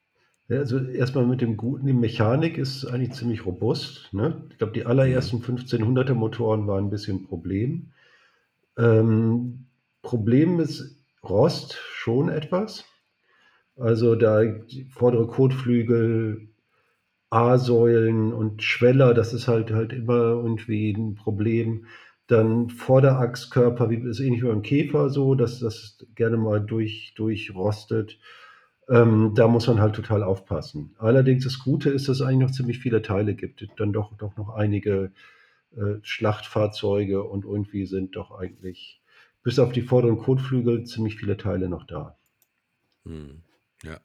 Also 0.49 0.79
erstmal 0.79 1.25
mit 1.25 1.41
dem 1.41 1.57
guten, 1.57 1.87
die 1.87 1.93
Mechanik 1.93 2.57
ist 2.57 2.85
eigentlich 2.85 3.11
ziemlich 3.13 3.45
robust. 3.45 4.13
Ne? 4.13 4.43
Ich 4.49 4.57
glaube, 4.57 4.73
die 4.73 4.85
allerersten 4.85 5.41
1500er 5.41 6.13
Motoren 6.13 6.67
waren 6.67 6.85
ein 6.85 6.89
bisschen 6.89 7.17
ein 7.17 7.27
Problem. 7.27 7.91
Ähm, 8.77 9.65
Problem 10.01 10.59
ist 10.61 11.03
Rost 11.21 11.73
schon 11.73 12.29
etwas. 12.29 12.85
Also 13.75 14.15
da 14.15 14.41
vordere 14.89 15.27
Kotflügel, 15.27 16.47
A-Säulen 17.29 18.31
und 18.33 18.63
Schweller, 18.63 19.13
das 19.13 19.33
ist 19.33 19.49
halt 19.49 19.71
halt 19.71 19.91
immer 19.91 20.13
irgendwie 20.13 20.91
ein 20.91 21.15
Problem. 21.15 21.85
Dann 22.27 22.69
Vorderachskörper, 22.69 23.89
wie 23.89 23.97
ist 23.97 24.19
ähnlich 24.21 24.43
wie 24.43 24.47
beim 24.47 24.61
Käfer 24.61 25.09
so, 25.09 25.35
dass 25.35 25.59
das 25.59 26.05
gerne 26.15 26.37
mal 26.37 26.61
durch, 26.61 27.13
durchrostet. 27.15 28.17
Ähm, 28.89 29.33
da 29.35 29.47
muss 29.47 29.67
man 29.67 29.81
halt 29.81 29.95
total 29.95 30.23
aufpassen. 30.23 30.95
Allerdings 30.97 31.43
das 31.43 31.59
Gute 31.59 31.89
ist, 31.89 32.07
dass 32.07 32.17
es 32.17 32.21
eigentlich 32.21 32.49
noch 32.49 32.51
ziemlich 32.51 32.79
viele 32.79 33.01
Teile 33.01 33.35
gibt. 33.35 33.67
Dann 33.77 33.91
doch, 33.91 34.15
doch 34.17 34.37
noch 34.37 34.49
einige 34.49 35.11
äh, 35.75 35.95
Schlachtfahrzeuge 36.01 37.23
und 37.23 37.43
irgendwie 37.43 37.85
sind 37.85 38.15
doch 38.15 38.31
eigentlich 38.31 39.01
bis 39.43 39.59
auf 39.59 39.71
die 39.71 39.81
vorderen 39.81 40.17
Kotflügel 40.17 40.85
ziemlich 40.85 41.17
viele 41.17 41.37
Teile 41.37 41.69
noch 41.69 41.85
da. 41.85 42.17
Hm, 43.05 43.43
ja. 43.83 43.99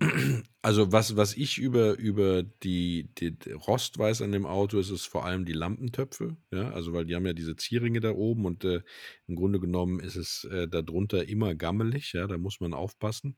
Also 0.62 0.92
was, 0.92 1.16
was 1.16 1.38
ich 1.38 1.56
über, 1.56 1.96
über 1.96 2.42
die, 2.42 3.08
die, 3.16 3.34
Rost 3.66 3.98
weiß 3.98 4.20
an 4.20 4.32
dem 4.32 4.44
Auto, 4.44 4.78
ist 4.78 4.90
es 4.90 5.06
vor 5.06 5.24
allem 5.24 5.46
die 5.46 5.54
Lampentöpfe. 5.54 6.36
Ja, 6.52 6.70
also 6.72 6.92
weil 6.92 7.06
die 7.06 7.14
haben 7.14 7.24
ja 7.24 7.32
diese 7.32 7.56
Zierringe 7.56 8.00
da 8.00 8.10
oben 8.10 8.44
und 8.44 8.64
äh, 8.64 8.82
im 9.26 9.36
Grunde 9.36 9.58
genommen 9.58 10.00
ist 10.00 10.16
es 10.16 10.44
äh, 10.44 10.68
darunter 10.68 11.26
immer 11.26 11.54
gammelig. 11.54 12.12
Ja, 12.12 12.26
da 12.26 12.36
muss 12.36 12.60
man 12.60 12.74
aufpassen. 12.74 13.36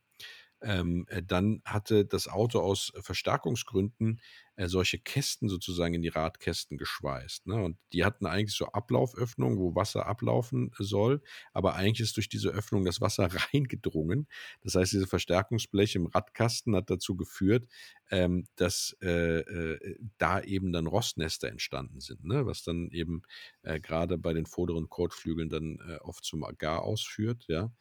Ähm, 0.63 1.07
äh, 1.09 1.23
dann 1.23 1.63
hatte 1.65 2.05
das 2.05 2.29
Auto 2.29 2.61
aus 2.61 2.93
Verstärkungsgründen 3.01 4.21
äh, 4.57 4.69
solche 4.69 4.99
Kästen 4.99 5.49
sozusagen 5.49 5.95
in 5.95 6.03
die 6.03 6.09
Radkästen 6.09 6.77
geschweißt. 6.77 7.47
Ne? 7.47 7.57
Und 7.57 7.79
die 7.93 8.05
hatten 8.05 8.27
eigentlich 8.27 8.55
so 8.55 8.67
Ablauföffnungen, 8.67 9.59
wo 9.59 9.75
Wasser 9.75 10.07
ablaufen 10.07 10.73
soll, 10.79 11.23
aber 11.53 11.75
eigentlich 11.75 12.01
ist 12.01 12.17
durch 12.17 12.29
diese 12.29 12.51
Öffnung 12.51 12.85
das 12.85 13.01
Wasser 13.01 13.29
reingedrungen. 13.53 14.29
Das 14.61 14.75
heißt, 14.75 14.93
diese 14.93 15.07
Verstärkungsblech 15.07 15.95
im 15.95 16.07
Radkasten 16.07 16.77
hat 16.77 16.91
dazu 16.91 17.17
geführt, 17.17 17.67
ähm, 18.11 18.47
dass 18.57 18.95
äh, 19.01 19.41
äh, 19.41 19.99
da 20.19 20.41
eben 20.43 20.73
dann 20.73 20.87
Rostnester 20.87 21.49
entstanden 21.49 22.01
sind, 22.01 22.25
ne? 22.25 22.45
was 22.45 22.63
dann 22.63 22.91
eben 22.91 23.23
äh, 23.63 23.81
gerade 23.81 24.19
bei 24.19 24.35
den 24.35 24.47
vorderen 24.47 24.91
Kotflügeln 24.91 25.49
dann 25.49 25.79
äh, 25.89 25.97
oft 26.03 26.25
zum 26.25 26.45
Agar 26.45 26.83
ausführt. 26.83 27.47
Ja? 27.49 27.73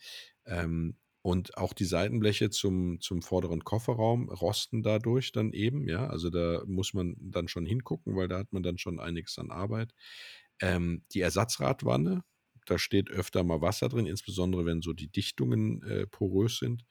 Ähm, 0.45 0.95
und 1.21 1.57
auch 1.57 1.73
die 1.73 1.85
Seitenbleche 1.85 2.49
zum, 2.49 2.99
zum 2.99 3.21
vorderen 3.21 3.63
Kofferraum 3.63 4.29
rosten 4.29 4.81
dadurch 4.83 5.31
dann 5.31 5.53
eben, 5.53 5.87
ja. 5.87 6.07
Also 6.07 6.29
da 6.29 6.63
muss 6.65 6.93
man 6.93 7.15
dann 7.19 7.47
schon 7.47 7.65
hingucken, 7.65 8.15
weil 8.15 8.27
da 8.27 8.39
hat 8.39 8.53
man 8.53 8.63
dann 8.63 8.77
schon 8.77 8.99
einiges 8.99 9.37
an 9.37 9.51
Arbeit. 9.51 9.93
Ähm, 10.61 11.03
die 11.13 11.21
Ersatzradwanne, 11.21 12.23
da 12.65 12.77
steht 12.79 13.09
öfter 13.09 13.43
mal 13.43 13.61
Wasser 13.61 13.89
drin, 13.89 14.05
insbesondere 14.07 14.65
wenn 14.65 14.81
so 14.81 14.93
die 14.93 15.09
Dichtungen 15.09 15.83
äh, 15.83 16.07
porös 16.07 16.57
sind. 16.57 16.85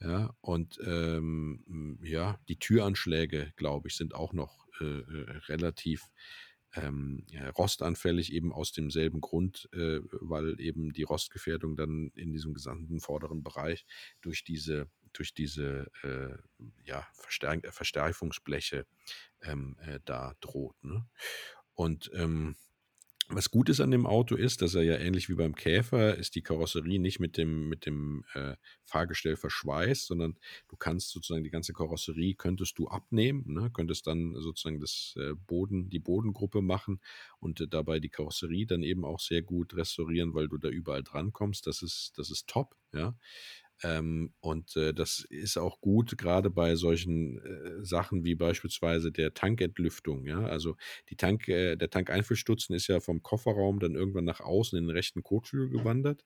Ja, 0.00 0.34
und 0.40 0.78
ähm, 0.84 1.98
ja, 2.02 2.38
die 2.48 2.58
Türanschläge, 2.58 3.52
glaube 3.56 3.88
ich, 3.88 3.96
sind 3.96 4.14
auch 4.14 4.32
noch 4.34 4.66
äh, 4.80 4.84
äh 4.84 5.38
relativ 5.48 6.10
ähm, 6.74 7.24
rostanfällig 7.56 8.32
eben 8.32 8.52
aus 8.52 8.72
demselben 8.72 9.20
Grund, 9.20 9.68
äh, 9.72 10.00
weil 10.20 10.60
eben 10.60 10.92
die 10.92 11.04
Rostgefährdung 11.04 11.76
dann 11.76 12.10
in 12.14 12.32
diesem 12.32 12.54
gesamten 12.54 13.00
vorderen 13.00 13.42
Bereich 13.42 13.86
durch 14.20 14.44
diese 14.44 14.88
durch 15.12 15.32
diese 15.32 15.90
äh, 16.02 16.36
ja, 16.84 17.06
Verstärk 17.14 17.72
Verstärkungsbleche 17.72 18.86
ähm, 19.40 19.76
äh, 19.80 20.00
da 20.04 20.34
droht. 20.40 20.76
Ne? 20.84 21.06
Und 21.74 22.10
ähm, 22.14 22.56
was 23.28 23.50
gut 23.50 23.68
ist 23.68 23.80
an 23.80 23.90
dem 23.90 24.06
Auto 24.06 24.36
ist, 24.36 24.62
dass 24.62 24.74
er 24.74 24.82
ja 24.82 24.96
ähnlich 24.96 25.28
wie 25.28 25.34
beim 25.34 25.54
Käfer 25.54 26.14
ist 26.16 26.36
die 26.36 26.42
Karosserie 26.42 27.00
nicht 27.00 27.18
mit 27.18 27.36
dem, 27.36 27.68
mit 27.68 27.84
dem 27.84 28.24
äh, 28.34 28.54
Fahrgestell 28.84 29.36
verschweißt, 29.36 30.06
sondern 30.06 30.38
du 30.68 30.76
kannst 30.76 31.10
sozusagen 31.10 31.42
die 31.42 31.50
ganze 31.50 31.72
Karosserie 31.72 32.34
könntest 32.34 32.78
du 32.78 32.86
abnehmen, 32.86 33.44
ne? 33.52 33.70
könntest 33.72 34.06
dann 34.06 34.34
sozusagen 34.36 34.80
das 34.80 35.14
äh, 35.16 35.34
Boden, 35.34 35.90
die 35.90 35.98
Bodengruppe 35.98 36.62
machen 36.62 37.00
und 37.40 37.60
äh, 37.60 37.68
dabei 37.68 37.98
die 37.98 38.10
Karosserie 38.10 38.66
dann 38.66 38.82
eben 38.82 39.04
auch 39.04 39.18
sehr 39.18 39.42
gut 39.42 39.74
restaurieren, 39.74 40.34
weil 40.34 40.48
du 40.48 40.58
da 40.58 40.68
überall 40.68 41.02
dran 41.02 41.32
kommst. 41.32 41.66
Das 41.66 41.82
ist, 41.82 42.12
das 42.16 42.30
ist 42.30 42.46
top, 42.46 42.76
ja. 42.92 43.16
Ähm, 43.82 44.32
und 44.40 44.74
äh, 44.76 44.94
das 44.94 45.26
ist 45.28 45.58
auch 45.58 45.80
gut, 45.80 46.16
gerade 46.16 46.50
bei 46.50 46.76
solchen 46.76 47.38
äh, 47.38 47.84
Sachen 47.84 48.24
wie 48.24 48.34
beispielsweise 48.34 49.12
der 49.12 49.34
Tankentlüftung. 49.34 50.24
Ja? 50.24 50.44
Also 50.46 50.76
die 51.10 51.16
Tank, 51.16 51.48
äh, 51.48 51.76
der 51.76 51.90
Tankeinfüllstutzen 51.90 52.74
ist 52.74 52.86
ja 52.86 53.00
vom 53.00 53.22
Kofferraum 53.22 53.78
dann 53.78 53.94
irgendwann 53.94 54.24
nach 54.24 54.40
außen 54.40 54.78
in 54.78 54.86
den 54.86 54.96
rechten 54.96 55.22
Kotflügel 55.22 55.78
gewandert. 55.78 56.24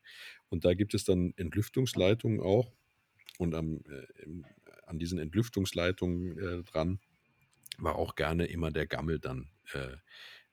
Und 0.49 0.65
da 0.65 0.75
gibt 0.75 0.95
es 0.95 1.05
dann 1.05 1.33
Entlüftungsleitungen 1.37 2.41
auch. 2.41 2.73
Und 3.39 3.55
am, 3.55 3.83
äh, 3.89 4.23
im, 4.23 4.45
an 4.87 4.99
diesen 4.99 5.19
Entlüftungsleitungen 5.19 6.39
äh, 6.39 6.63
dran 6.65 7.01
war 7.79 7.97
auch 7.97 8.15
gerne 8.15 8.47
immer 8.47 8.71
der 8.71 8.87
Gammel 8.87 9.19
dann 9.19 9.51
äh, 9.73 9.97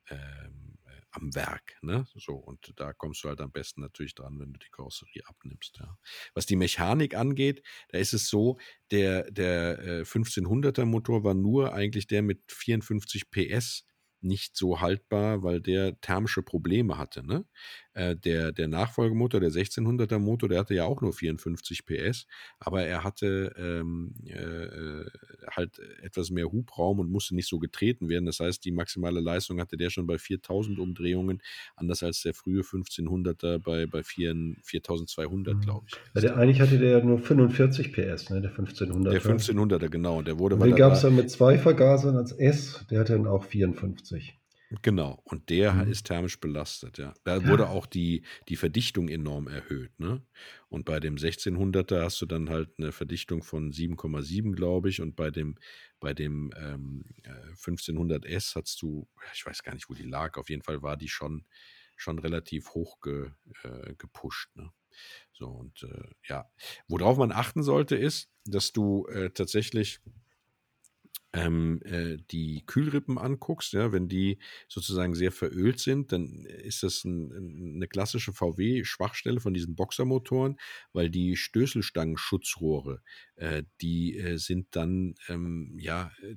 ähm, 0.10 0.78
am 1.18 1.36
Werk. 1.36 1.78
Ne? 1.82 2.08
So, 2.16 2.36
und 2.36 2.74
da 2.78 2.94
kommst 2.94 3.24
du 3.24 3.30
halt 3.30 3.42
am 3.42 3.52
besten 3.52 3.82
natürlich 3.82 4.16
dran, 4.16 4.40
wenn 4.40 4.54
du 4.54 4.60
die 4.60 4.70
Karosserie 4.72 5.22
abnimmst. 5.26 5.78
Ja. 5.80 5.98
Was 6.34 6.46
die 6.46 6.56
Mechanik 6.56 7.16
angeht, 7.16 7.64
da 7.90 7.98
ist 7.98 8.14
es 8.14 8.30
so, 8.30 8.58
der, 8.92 9.30
der 9.32 9.80
äh, 9.80 10.02
1500er 10.02 10.86
Motor 10.86 11.24
war 11.24 11.34
nur 11.34 11.74
eigentlich 11.74 12.08
der 12.08 12.22
mit 12.22 12.42
54 12.52 13.30
PS 13.32 13.84
nicht 14.22 14.58
so 14.58 14.82
haltbar, 14.82 15.44
weil 15.44 15.62
der 15.62 16.00
thermische 16.02 16.42
Probleme 16.42 16.98
hatte. 16.98 17.26
Ne? 17.26 17.46
Äh, 17.98 18.16
der, 18.16 18.52
der 18.52 18.68
Nachfolgemotor, 18.68 19.40
der 19.40 19.50
1600er 19.50 20.20
Motor, 20.20 20.50
der 20.50 20.60
hatte 20.60 20.76
ja 20.76 20.86
auch 20.86 21.02
nur 21.02 21.14
54 21.14 21.84
PS, 21.84 22.28
aber 22.60 22.84
er 22.84 23.04
hatte 23.04 23.56
ähm, 23.58 24.14
äh, 24.24 25.10
halt 25.50 25.80
etwas 26.04 26.30
mehr 26.30 26.52
Hubraum 26.52 27.00
und 27.00 27.10
musste 27.10 27.34
nicht 27.34 27.50
so 27.50 27.58
getreten 27.58 28.08
werden. 28.08 28.28
Das 28.28 28.40
heißt, 28.40 28.64
die 28.64 28.72
maximale 28.72 29.20
Leistung 29.20 29.60
hatte 29.60 29.78
der 29.78 29.90
schon 29.90 30.06
bei 30.06 30.20
4000 30.20 30.78
Umdrehungen, 30.78 31.42
anders 31.76 32.04
als 32.04 32.22
der 32.22 32.36
frühe 32.36 32.62
1500er 32.62 33.58
bei, 33.58 33.88
bei 33.88 34.04
4, 34.04 34.58
4200, 34.62 35.56
mhm. 35.56 35.62
glaube 35.62 35.88
ich. 35.88 35.96
Ja, 36.14 36.22
der, 36.22 36.38
eigentlich 36.38 36.62
hatte 36.62 36.78
der 36.78 37.04
nur 37.04 37.18
45 37.18 37.94
PS, 37.94 38.30
ne, 38.30 38.42
der 38.42 38.52
1500er. 38.52 39.10
Der 39.10 39.22
1500er, 39.24 39.90
genau. 39.90 40.22
Der 40.22 40.38
wurde, 40.38 40.56
den 40.56 40.76
gab 40.76 40.94
es 40.94 41.02
dann 41.02 41.16
mit 41.16 41.32
zwei 41.32 41.58
Vergasern 41.58 42.16
als 42.16 42.32
S, 42.32 42.86
der 42.92 43.00
hatte 43.00 43.14
dann 43.14 43.26
auch 43.26 43.44
54. 43.44 44.38
Genau, 44.82 45.22
und 45.24 45.50
der 45.50 45.72
mhm. 45.72 45.92
ist 45.92 46.08
thermisch 46.08 46.42
belastet, 46.42 46.98
ja. 46.98 47.14
Da 47.24 47.48
wurde 47.48 47.70
auch 47.70 47.86
die, 47.86 48.24
die 48.50 48.58
Verdichtung 48.58 49.08
enorm 49.08 49.48
erhöht, 49.48 49.98
ne? 49.98 50.22
Und 50.68 50.84
bei 50.84 51.00
dem 51.00 51.16
1600er 51.16 52.04
hast 52.04 52.22
du 52.22 52.26
dann 52.26 52.50
halt 52.50 52.72
eine 52.78 52.92
Verdichtung 52.92 53.44
von 53.44 53.72
7,7, 53.72 54.54
glaube 54.54 54.90
ich, 54.90 55.00
und 55.00 55.16
bei 55.16 55.32
dem, 55.32 55.56
bei 56.02 56.14
dem 56.14 56.52
ähm, 56.58 57.06
1500S 57.56 58.26
äh, 58.58 58.62
hast 58.62 58.82
du, 58.82 59.08
ich 59.34 59.46
weiß 59.46 59.64
gar 59.64 59.74
nicht, 59.74 59.90
wo 59.90 59.94
die 59.94 60.04
lag, 60.04 60.38
auf 60.38 60.50
jeden 60.50 60.64
Fall 60.64 60.82
war 60.82 60.98
die 60.98 61.08
schon, 61.08 61.46
schon 61.96 62.20
relativ 62.20 62.72
hoch 62.72 63.00
ge, 63.00 63.32
äh, 63.64 63.96
gepusht, 63.98 64.54
ne? 64.56 64.70
So, 65.32 65.48
und 65.48 65.84
äh, 65.84 66.10
ja, 66.28 66.50
worauf 66.90 67.18
man 67.18 67.32
achten 67.32 67.64
sollte, 67.64 67.96
ist, 67.96 68.30
dass 68.46 68.74
du 68.74 69.06
äh, 69.08 69.30
tatsächlich 69.30 70.00
ähm, 71.34 71.82
äh, 71.84 72.18
die 72.32 72.64
Kühlrippen 72.66 73.18
anguckst, 73.18 73.74
ja, 73.74 73.92
wenn 73.92 74.08
die 74.08 74.40
sozusagen 74.68 75.14
sehr 75.14 75.32
verölt 75.32 75.80
sind, 75.80 76.12
dann 76.12 76.46
ist 76.46 76.84
das 76.84 77.04
ein, 77.04 77.76
eine 77.76 77.88
klassische 77.88 78.34
VW-Schwachstelle 78.34 79.40
von 79.40 79.54
diesen 79.54 79.76
Boxermotoren, 79.76 80.58
weil 80.94 81.10
die 81.10 81.36
Stößelstangenschutzrohre, 81.36 83.02
äh, 83.36 83.64
die 83.82 84.18
äh, 84.18 84.38
sind 84.38 84.68
dann 84.76 85.16
ähm, 85.28 85.76
ja 85.80 86.12
äh, 86.22 86.36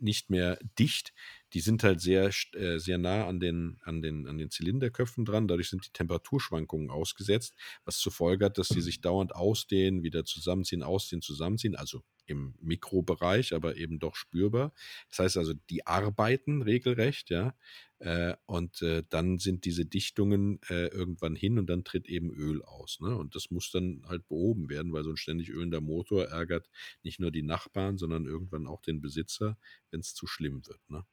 nicht 0.00 0.30
mehr 0.30 0.58
dicht. 0.78 1.12
Die 1.52 1.60
sind 1.60 1.82
halt 1.82 2.00
sehr, 2.00 2.30
äh, 2.54 2.78
sehr 2.78 2.98
nah 2.98 3.26
an 3.26 3.40
den, 3.40 3.78
an, 3.82 4.02
den, 4.02 4.26
an 4.26 4.38
den 4.38 4.50
Zylinderköpfen 4.50 5.24
dran. 5.24 5.48
Dadurch 5.48 5.70
sind 5.70 5.86
die 5.86 5.92
Temperaturschwankungen 5.92 6.90
ausgesetzt, 6.90 7.54
was 7.84 7.98
zur 7.98 8.12
Folge 8.12 8.44
hat, 8.44 8.58
dass 8.58 8.68
die 8.68 8.80
sich 8.80 9.00
dauernd 9.00 9.34
ausdehnen, 9.34 10.02
wieder 10.02 10.24
zusammenziehen, 10.24 10.82
ausdehnen, 10.82 11.22
zusammenziehen. 11.22 11.76
Also 11.76 12.02
im 12.26 12.54
Mikrobereich, 12.60 13.54
aber 13.54 13.76
eben 13.76 13.98
doch 13.98 14.14
spürbar. 14.14 14.72
Das 15.08 15.18
heißt 15.18 15.36
also, 15.36 15.52
die 15.68 15.86
arbeiten 15.86 16.62
regelrecht, 16.62 17.28
ja. 17.30 17.56
Äh, 17.98 18.36
und 18.46 18.80
äh, 18.82 19.02
dann 19.10 19.38
sind 19.38 19.64
diese 19.64 19.84
Dichtungen 19.84 20.60
irgendwann 20.68 21.34
hin 21.34 21.58
und 21.58 21.68
dann 21.68 21.84
tritt 21.84 22.08
eben 22.08 22.30
Öl 22.30 22.62
aus. 22.62 23.00
Ne? 23.00 23.16
Und 23.16 23.34
das 23.34 23.50
muss 23.50 23.70
dann 23.72 24.04
halt 24.06 24.26
behoben 24.28 24.70
werden, 24.70 24.92
weil 24.92 25.04
so 25.04 25.10
ein 25.10 25.16
ständig 25.16 25.50
ölender 25.50 25.80
Motor 25.80 26.26
ärgert 26.26 26.70
nicht 27.02 27.20
nur 27.20 27.30
die 27.30 27.42
Nachbarn, 27.42 27.98
sondern 27.98 28.24
irgendwann 28.24 28.66
auch 28.66 28.82
den 28.82 29.00
Besitzer, 29.00 29.58
wenn 29.90 30.00
es 30.00 30.14
zu 30.14 30.26
schlimm 30.26 30.66
wird. 30.66 30.80
Ne? 30.88 31.04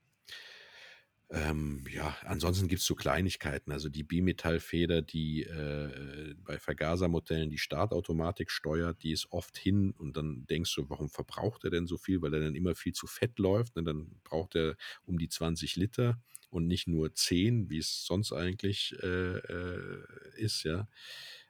Ähm, 1.30 1.84
ja, 1.92 2.16
ansonsten 2.24 2.70
gibt 2.70 2.80
es 2.80 2.88
so 2.88 2.96
Kleinigkeiten. 2.96 3.74
Also 3.74 3.90
die 3.90 4.04
Bimetallfeder, 4.04 5.02
die 5.02 5.44
äh, 5.44 6.34
bei 6.38 6.58
Vergasermodellen 6.58 7.50
die 7.50 7.58
Startautomatik 7.58 8.50
steuert, 8.50 9.04
die 9.04 9.12
ist 9.12 9.30
oft 9.32 9.58
hin 9.58 9.92
und 9.92 10.16
dann 10.16 10.46
denkst 10.46 10.74
du, 10.76 10.90
warum 10.90 11.10
verbraucht 11.10 11.66
er 11.66 11.70
denn 11.70 11.86
so 11.86 11.98
viel? 11.98 12.22
Weil 12.22 12.34
er 12.34 12.40
dann 12.40 12.56
immer 12.56 12.76
viel 12.76 12.94
zu 12.94 13.08
fett 13.08 13.40
läuft. 13.40 13.76
Ne? 13.76 13.84
Dann 13.84 14.22
braucht 14.24 14.56
er 14.56 14.78
um 15.04 15.18
die 15.18 15.28
20 15.28 15.76
Liter 15.76 16.18
und 16.50 16.66
nicht 16.66 16.88
nur 16.88 17.14
10, 17.14 17.70
wie 17.70 17.80
es 17.80 18.06
sonst 18.06 18.32
eigentlich 18.32 18.96
äh, 19.04 19.38
äh, 19.38 20.04
ist. 20.38 20.64
Ja, 20.64 20.88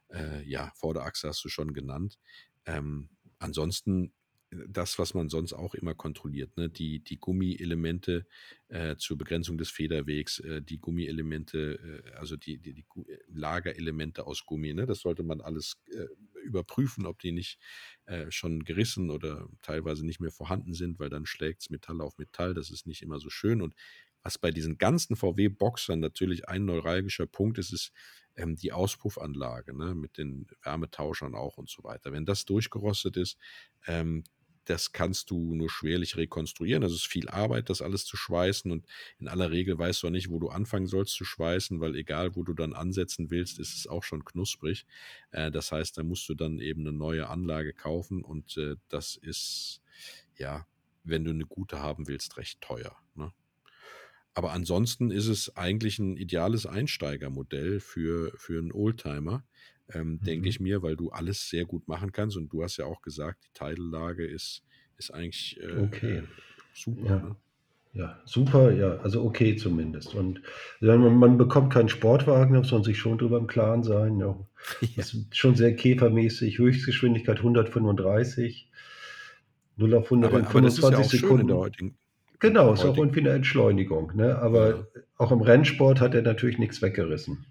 äh, 0.09 0.43
ja, 0.43 0.71
Vorderachse 0.75 1.27
hast 1.27 1.45
du 1.45 1.49
schon 1.49 1.73
genannt. 1.73 2.17
Ähm, 2.65 3.09
ansonsten 3.37 4.11
das, 4.49 4.97
was 4.97 5.13
man 5.13 5.29
sonst 5.29 5.53
auch 5.53 5.73
immer 5.75 5.93
kontrolliert, 5.93 6.55
ne? 6.55 6.69
die, 6.69 6.99
die 6.99 7.19
Gummielemente 7.19 8.25
äh, 8.69 8.95
zur 8.95 9.17
Begrenzung 9.17 9.57
des 9.57 9.69
Federwegs, 9.69 10.39
äh, 10.39 10.61
die 10.61 10.79
Gummielemente, 10.79 12.03
äh, 12.07 12.15
also 12.15 12.37
die, 12.37 12.57
die, 12.57 12.73
die, 12.73 12.85
äh, 13.09 13.19
Lagerelemente 13.27 14.25
aus 14.25 14.45
Gummi, 14.45 14.73
ne? 14.73 14.85
das 14.85 15.01
sollte 15.01 15.23
man 15.23 15.41
alles 15.41 15.77
äh, 15.91 16.05
überprüfen, 16.43 17.05
ob 17.05 17.19
die 17.19 17.33
nicht 17.33 17.59
äh, 18.05 18.31
schon 18.31 18.63
gerissen 18.63 19.09
oder 19.09 19.49
teilweise 19.61 20.05
nicht 20.05 20.21
mehr 20.21 20.31
vorhanden 20.31 20.73
sind, 20.73 20.97
weil 20.99 21.09
dann 21.09 21.25
schlägt 21.25 21.63
es 21.63 21.69
Metall 21.69 21.99
auf 22.01 22.17
Metall, 22.17 22.53
das 22.53 22.71
ist 22.71 22.87
nicht 22.87 23.01
immer 23.01 23.19
so 23.19 23.29
schön 23.29 23.61
und 23.61 23.75
was 24.23 24.37
bei 24.37 24.51
diesen 24.51 24.77
ganzen 24.77 25.15
VW-Boxern 25.15 25.99
natürlich 25.99 26.49
ein 26.49 26.65
neuralgischer 26.65 27.27
Punkt 27.27 27.57
ist, 27.59 27.71
ist 27.71 27.93
ähm, 28.35 28.55
die 28.55 28.73
Auspuffanlage 28.73 29.73
ne, 29.75 29.95
mit 29.95 30.17
den 30.17 30.47
Wärmetauschern 30.63 31.33
auch 31.33 31.57
und 31.57 31.69
so 31.69 31.83
weiter. 31.83 32.11
Wenn 32.11 32.25
das 32.25 32.43
durchgerostet 32.43 33.15
ist, 33.15 33.37
ähm, 33.85 34.23
das 34.67 34.91
kannst 34.91 35.29
du 35.31 35.55
nur 35.55 35.69
schwerlich 35.69 36.17
rekonstruieren. 36.17 36.81
Das 36.81 36.91
ist 36.91 37.07
viel 37.07 37.29
Arbeit, 37.29 37.69
das 37.69 37.81
alles 37.81 38.03
zu 38.05 38.17
schweißen 38.17 38.69
und 38.69 38.85
in 39.17 39.29
aller 39.29 39.49
Regel 39.49 39.77
weißt 39.77 40.03
du 40.03 40.07
auch 40.07 40.11
nicht, 40.11 40.29
wo 40.29 40.39
du 40.39 40.49
anfangen 40.49 40.87
sollst 40.87 41.13
zu 41.13 41.23
schweißen, 41.23 41.79
weil 41.79 41.95
egal, 41.95 42.35
wo 42.35 42.43
du 42.43 42.53
dann 42.53 42.73
ansetzen 42.73 43.29
willst, 43.29 43.59
ist 43.59 43.77
es 43.77 43.87
auch 43.87 44.03
schon 44.03 44.25
knusprig. 44.25 44.85
Äh, 45.31 45.51
das 45.51 45.71
heißt, 45.71 45.97
da 45.97 46.03
musst 46.03 46.27
du 46.27 46.35
dann 46.35 46.59
eben 46.59 46.81
eine 46.81 46.91
neue 46.91 47.29
Anlage 47.29 47.73
kaufen 47.73 48.23
und 48.23 48.57
äh, 48.57 48.75
das 48.89 49.15
ist, 49.15 49.81
ja, 50.37 50.67
wenn 51.05 51.23
du 51.23 51.31
eine 51.31 51.45
gute 51.45 51.79
haben 51.79 52.07
willst, 52.09 52.37
recht 52.37 52.59
teuer. 52.59 52.95
Ne? 53.15 53.31
Aber 54.33 54.51
ansonsten 54.51 55.11
ist 55.11 55.27
es 55.27 55.55
eigentlich 55.55 55.97
ein 55.97 56.17
ideales 56.17 56.65
Einsteigermodell 56.65 57.79
für, 57.79 58.33
für 58.37 58.59
einen 58.59 58.73
Oldtimer 58.73 59.43
ähm, 59.93 60.13
mhm. 60.13 60.19
denke 60.21 60.49
ich 60.49 60.59
mir, 60.59 60.81
weil 60.81 60.95
du 60.95 61.09
alles 61.09 61.49
sehr 61.49 61.65
gut 61.65 61.87
machen 61.87 62.11
kannst. 62.11 62.37
Und 62.37 62.51
du 62.51 62.63
hast 62.63 62.77
ja 62.77 62.85
auch 62.85 63.01
gesagt, 63.01 63.43
die 63.45 63.53
Teillage 63.53 64.25
ist, 64.25 64.63
ist 64.97 65.13
eigentlich 65.13 65.59
äh, 65.61 65.81
okay. 65.81 66.23
super. 66.73 67.05
Ja. 67.05 67.15
Ne? 67.15 67.35
ja. 67.93 68.21
super, 68.25 68.71
ja, 68.71 68.97
also 68.97 69.23
okay 69.23 69.55
zumindest. 69.55 70.13
Und 70.13 70.41
man, 70.81 71.17
man, 71.17 71.37
bekommt 71.37 71.73
keinen 71.73 71.89
Sportwagen, 71.89 72.53
da 72.53 72.59
muss 72.59 72.71
man 72.71 72.83
sich 72.83 72.97
schon 72.97 73.17
drüber 73.17 73.37
im 73.37 73.47
Klaren 73.47 73.83
sein. 73.83 74.19
Ja. 74.19 74.37
Das 74.95 75.13
ist 75.13 75.37
schon 75.37 75.55
sehr 75.55 75.75
käfermäßig, 75.75 76.57
Höchstgeschwindigkeit 76.57 77.37
135, 77.37 78.69
0 79.77 79.93
auf 79.93 80.05
100 80.05 80.31
aber, 80.31 80.39
in 80.39 80.45
25 80.45 80.95
aber 80.95 81.03
Sekunden. 81.03 81.41
in 81.41 81.47
der 81.47 81.57
heutigen 81.57 81.97
Genau, 82.39 82.73
ist 82.73 82.85
auch 82.85 82.97
irgendwie 82.97 83.21
eine 83.21 83.31
Entschleunigung. 83.31 84.11
Ne? 84.15 84.37
Aber 84.37 84.69
ja. 84.69 85.01
auch 85.17 85.31
im 85.31 85.41
Rennsport 85.41 85.99
hat 85.99 86.13
er 86.13 86.21
natürlich 86.21 86.59
nichts 86.59 86.81
weggerissen. 86.83 87.45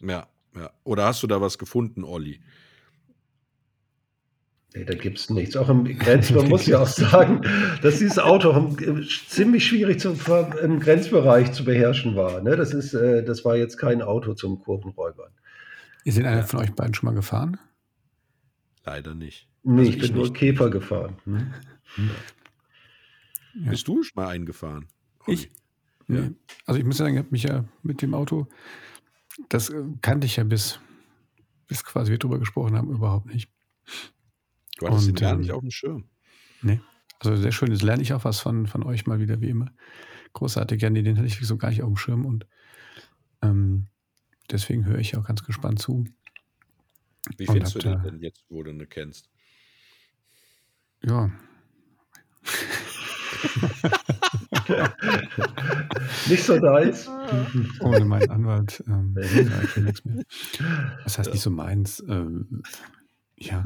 Ja, 0.00 0.26
ja. 0.56 0.70
Oder 0.84 1.04
hast 1.06 1.22
du 1.22 1.26
da 1.26 1.40
was 1.40 1.58
gefunden, 1.58 2.04
Olli? 2.04 2.40
Nee, 4.74 4.84
da 4.84 4.94
gibt 4.94 5.18
es 5.18 5.28
nichts. 5.28 5.56
Auch 5.56 5.68
im 5.68 5.84
Grenz, 5.98 6.30
man 6.30 6.48
muss 6.48 6.66
ja 6.66 6.80
auch 6.80 6.86
sagen, 6.88 7.42
dass 7.82 7.98
dieses 7.98 8.18
Auto 8.18 8.50
auch 8.50 8.76
ziemlich 9.28 9.66
schwierig 9.66 10.00
zum, 10.00 10.18
im 10.62 10.80
Grenzbereich 10.80 11.52
zu 11.52 11.64
beherrschen 11.64 12.16
war. 12.16 12.40
Ne? 12.40 12.56
Das, 12.56 12.72
ist, 12.72 12.94
äh, 12.94 13.22
das 13.22 13.44
war 13.44 13.56
jetzt 13.56 13.76
kein 13.76 14.00
Auto 14.00 14.34
zum 14.34 14.60
Kurvenräubern. 14.60 15.30
Ist 16.04 16.16
denn 16.16 16.26
einer 16.26 16.44
von 16.44 16.60
euch 16.60 16.72
beiden 16.72 16.94
schon 16.94 17.08
mal 17.08 17.14
gefahren? 17.14 17.58
Leider 18.84 19.14
nicht. 19.14 19.48
Nee, 19.62 19.80
also 19.80 19.90
ich 19.90 19.98
bin 19.98 20.04
ich 20.04 20.14
nur. 20.14 20.32
Käfer 20.32 20.70
gefahren. 20.70 21.16
Hm? 21.24 21.50
Ja. 23.62 23.70
Bist 23.70 23.86
du 23.86 24.02
schon 24.02 24.22
mal 24.22 24.28
eingefahren? 24.28 24.88
Olli? 25.26 25.34
Ich? 25.34 25.50
Nee. 26.08 26.18
Ja. 26.18 26.30
Also 26.66 26.80
ich 26.80 26.86
muss 26.86 26.96
sagen, 26.96 27.14
ich 27.14 27.18
habe 27.18 27.28
mich 27.30 27.42
ja 27.42 27.64
mit 27.82 28.02
dem 28.02 28.14
Auto 28.14 28.48
das 29.48 29.70
äh, 29.70 29.82
kannte 30.00 30.26
ich 30.26 30.36
ja 30.36 30.44
bis, 30.44 30.80
bis 31.66 31.84
quasi 31.84 32.10
wir 32.10 32.18
drüber 32.18 32.38
gesprochen 32.38 32.76
haben, 32.76 32.90
überhaupt 32.90 33.26
nicht. 33.26 33.50
Du 34.78 34.86
hattest 34.86 35.08
Und, 35.08 35.20
den 35.20 35.40
nicht 35.40 35.50
ähm, 35.50 35.54
auf 35.54 35.60
dem 35.60 35.70
Schirm. 35.70 36.08
Nee. 36.62 36.80
Also 37.18 37.36
sehr 37.36 37.52
schön, 37.52 37.70
jetzt 37.70 37.82
lerne 37.82 38.02
ich 38.02 38.12
auch 38.12 38.24
was 38.24 38.40
von, 38.40 38.66
von 38.66 38.82
euch 38.82 39.06
mal 39.06 39.20
wieder, 39.20 39.40
wie 39.40 39.50
immer. 39.50 39.72
Großartig, 40.32 40.82
ja, 40.82 40.90
nee, 40.90 41.02
den 41.02 41.18
hatte 41.18 41.26
ich 41.26 41.38
so 41.40 41.56
gar 41.56 41.70
nicht 41.70 41.82
auf 41.82 41.88
dem 41.88 41.96
Schirm 41.96 42.26
und 42.26 42.46
ähm, 43.42 43.86
deswegen 44.50 44.86
höre 44.86 44.98
ich 44.98 45.16
auch 45.16 45.24
ganz 45.24 45.44
gespannt 45.44 45.78
zu. 45.78 46.04
Wie 47.36 47.46
findest 47.46 47.76
du 47.76 47.78
den 47.78 48.02
denn 48.02 48.20
jetzt, 48.20 48.44
wo 48.48 48.62
du 48.62 48.70
ihn 48.70 48.88
kennst? 48.88 49.28
Ja. 51.04 51.30
nicht 56.28 56.44
so 56.44 56.56
nice. 56.56 57.08
Ohne 57.80 58.04
meinen 58.04 58.30
Anwalt. 58.30 58.82
Ähm, 58.86 59.14
nichts 59.76 60.04
mehr. 60.04 60.24
Das 61.04 61.18
heißt 61.18 61.28
ja. 61.28 61.32
nicht 61.32 61.42
so 61.42 61.50
meins. 61.50 62.02
Ähm, 62.08 62.62
ja. 63.36 63.62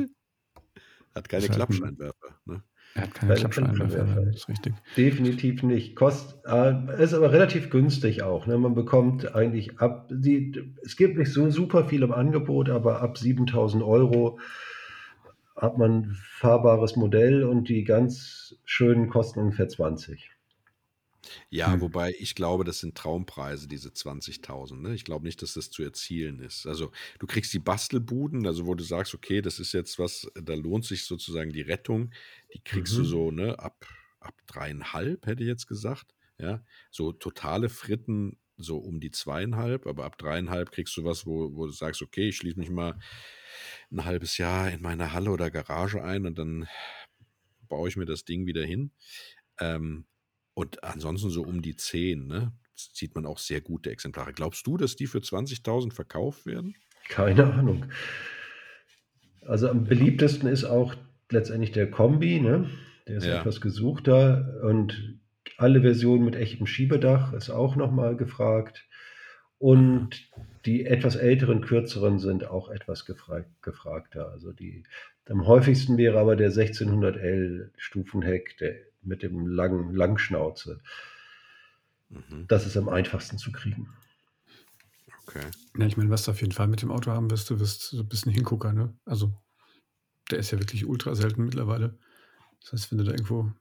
Hat 1.14 1.28
keine 1.28 1.48
Klappscheinwerfer. 1.48 2.36
Ne? 2.44 2.62
Er 2.94 3.02
hat 3.02 3.14
keine, 3.14 3.34
keine 3.34 3.40
Klappscheinwerfer, 3.40 4.22
das 4.22 4.36
ist 4.36 4.48
richtig. 4.48 4.74
Definitiv 4.96 5.62
nicht. 5.62 5.96
Kost, 5.96 6.38
äh, 6.46 7.02
ist 7.02 7.14
aber 7.14 7.32
relativ 7.32 7.68
günstig 7.70 8.22
auch. 8.22 8.46
Ne? 8.46 8.56
Man 8.56 8.74
bekommt 8.74 9.34
eigentlich 9.34 9.78
ab, 9.80 10.08
die, 10.10 10.74
es 10.82 10.96
gibt 10.96 11.18
nicht 11.18 11.32
so 11.32 11.50
super 11.50 11.84
viel 11.84 12.02
im 12.02 12.12
Angebot, 12.12 12.70
aber 12.70 13.02
ab 13.02 13.18
7000 13.18 13.82
Euro 13.82 14.38
hat 15.56 15.78
man 15.78 15.90
ein 15.92 16.16
fahrbares 16.38 16.96
Modell 16.96 17.44
und 17.44 17.68
die 17.68 17.84
ganz 17.84 18.56
schönen 18.64 19.08
kosten 19.08 19.40
ungefähr 19.40 19.68
20. 19.68 20.30
Ja, 21.50 21.80
Hm. 21.80 21.80
wobei 21.80 22.14
ich 22.18 22.34
glaube, 22.34 22.64
das 22.64 22.80
sind 22.80 22.96
Traumpreise, 22.96 23.68
diese 23.68 23.92
20.000, 23.92 24.82
ne? 24.82 24.94
Ich 24.94 25.04
glaube 25.04 25.24
nicht, 25.26 25.42
dass 25.42 25.54
das 25.54 25.70
zu 25.70 25.82
erzielen 25.82 26.40
ist. 26.40 26.66
Also, 26.66 26.92
du 27.18 27.26
kriegst 27.26 27.52
die 27.52 27.58
Bastelbuden, 27.58 28.46
also 28.46 28.66
wo 28.66 28.74
du 28.74 28.84
sagst: 28.84 29.14
„Okay, 29.14 29.42
das 29.42 29.58
ist 29.58 29.72
jetzt 29.72 29.98
was, 29.98 30.28
da 30.34 30.54
lohnt 30.54 30.84
sich 30.84 31.04
sozusagen 31.04 31.52
die 31.52 31.62
Rettung.“ 31.62 32.12
Die 32.54 32.62
kriegst 32.62 32.96
du 32.98 33.04
Mhm. 33.04 33.04
so, 33.04 33.30
ne, 33.30 33.58
ab 33.58 33.86
ab 34.20 34.34
3,5 34.46 35.26
hätte 35.26 35.42
ich 35.42 35.48
jetzt 35.48 35.66
gesagt, 35.68 36.14
ja? 36.38 36.64
So 36.90 37.12
totale 37.12 37.68
Fritten 37.68 38.38
so 38.56 38.78
um 38.78 39.00
die 39.00 39.10
2,5, 39.10 39.86
aber 39.86 40.04
ab 40.04 40.18
3,5 40.18 40.70
kriegst 40.70 40.96
du 40.96 41.04
was, 41.04 41.26
wo 41.26 41.54
wo 41.54 41.66
du 41.66 41.72
sagst: 41.72 42.02
„Okay, 42.02 42.28
ich 42.30 42.36
schließe 42.36 42.58
mich 42.58 42.70
mal 42.70 42.96
'n 43.92 44.04
halbes 44.04 44.38
Jahr 44.38 44.70
in 44.70 44.82
meine 44.82 45.12
Halle 45.12 45.30
oder 45.30 45.50
Garage 45.50 46.02
ein 46.02 46.26
und 46.26 46.38
dann 46.38 46.68
baue 47.68 47.88
ich 47.88 47.96
mir 47.96 48.06
das 48.06 48.24
Ding 48.24 48.46
wieder 48.46 48.64
hin.“ 48.64 48.92
Ähm, 49.60 50.06
und 50.56 50.82
ansonsten 50.82 51.28
so 51.28 51.42
um 51.42 51.60
die 51.60 51.76
10, 51.76 52.26
ne? 52.26 52.52
Sieht 52.74 53.14
man 53.14 53.26
auch 53.26 53.38
sehr 53.38 53.60
gute 53.60 53.90
Exemplare. 53.90 54.32
Glaubst 54.32 54.66
du, 54.66 54.78
dass 54.78 54.96
die 54.96 55.06
für 55.06 55.18
20.000 55.18 55.92
verkauft 55.92 56.46
werden? 56.46 56.74
Keine 57.08 57.52
Ahnung. 57.52 57.86
Also, 59.42 59.68
am 59.68 59.84
beliebtesten 59.84 60.48
ist 60.48 60.64
auch 60.64 60.94
letztendlich 61.30 61.72
der 61.72 61.90
Kombi, 61.90 62.40
ne? 62.40 62.70
Der 63.06 63.18
ist 63.18 63.26
ja 63.26 63.40
etwas 63.40 63.60
gesuchter 63.60 64.62
und 64.64 65.18
alle 65.58 65.82
Versionen 65.82 66.24
mit 66.24 66.36
echtem 66.36 66.66
Schiebedach 66.66 67.34
ist 67.34 67.50
auch 67.50 67.76
noch 67.76 67.92
mal 67.92 68.16
gefragt. 68.16 68.86
Und 69.58 70.30
die 70.64 70.86
etwas 70.86 71.16
älteren, 71.16 71.60
kürzeren 71.60 72.18
sind 72.18 72.46
auch 72.46 72.70
etwas 72.70 73.04
gefrag 73.04 73.46
gefragter. 73.60 74.30
Also, 74.30 74.52
die 74.52 74.84
am 75.28 75.46
häufigsten 75.46 75.98
wäre 75.98 76.18
aber 76.18 76.34
der 76.34 76.50
1600L 76.50 77.70
Stufenheck, 77.76 78.56
der 78.58 78.74
mit 79.06 79.22
dem 79.22 79.46
langen 79.46 79.94
Langschnauze. 79.94 80.80
Mhm. 82.10 82.48
Das 82.50 82.64
ist 82.66 82.76
am 82.76 82.88
einfachsten 82.88 83.38
zu 83.38 83.50
kriegen. 83.50 83.88
Okay. 85.28 85.50
Ja, 85.78 85.86
ich 85.86 85.96
meine, 85.96 86.10
was 86.10 86.24
du 86.24 86.30
auf 86.30 86.40
jeden 86.40 86.52
Fall 86.52 86.68
mit 86.68 86.82
dem 86.82 86.90
Auto 86.90 87.10
haben 87.10 87.30
wirst, 87.30 87.50
du 87.50 87.60
wirst 87.60 87.92
du 87.92 88.04
bist 88.04 88.26
'n 88.26 88.30
Hingucker, 88.32 88.72
ne? 88.72 88.96
Also, 89.04 89.34
der 90.30 90.38
ist 90.40 90.50
ja 90.52 90.58
wirklich 90.60 90.86
ultra 90.86 91.14
selten 91.14 91.44
mittlerweile. 91.44 91.98
Das 92.62 92.72
heißt, 92.74 92.92
wenn 92.92 92.98
du 92.98 93.04
da 93.04 93.12
irgendwo 93.12 93.52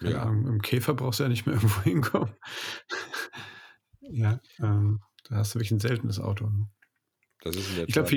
keine 0.00 0.18
Ja. 0.18 0.22
Ahnung, 0.22 0.46
mit'm 0.46 0.62
Käfer 0.62 0.94
brauchst 0.94 1.20
du 1.20 1.24
ja 1.24 1.28
nicht 1.30 1.46
mehr 1.46 1.54
irgendwo 1.56 1.82
hinkommen. 1.82 2.34
Ja, 4.02 4.40
ähm, 4.60 5.00
da 5.28 5.36
hast 5.36 5.54
du 5.54 5.58
wirklich 5.58 5.72
'n 5.72 5.80
seltenes 5.80 6.20
Auto, 6.20 6.48
ne? 6.48 6.68
Das 7.42 7.56
ist 7.56 7.68
in 7.68 7.76
der 7.76 7.88
Ich 7.88 7.94
glaube, 7.94 8.08
für 8.08 8.16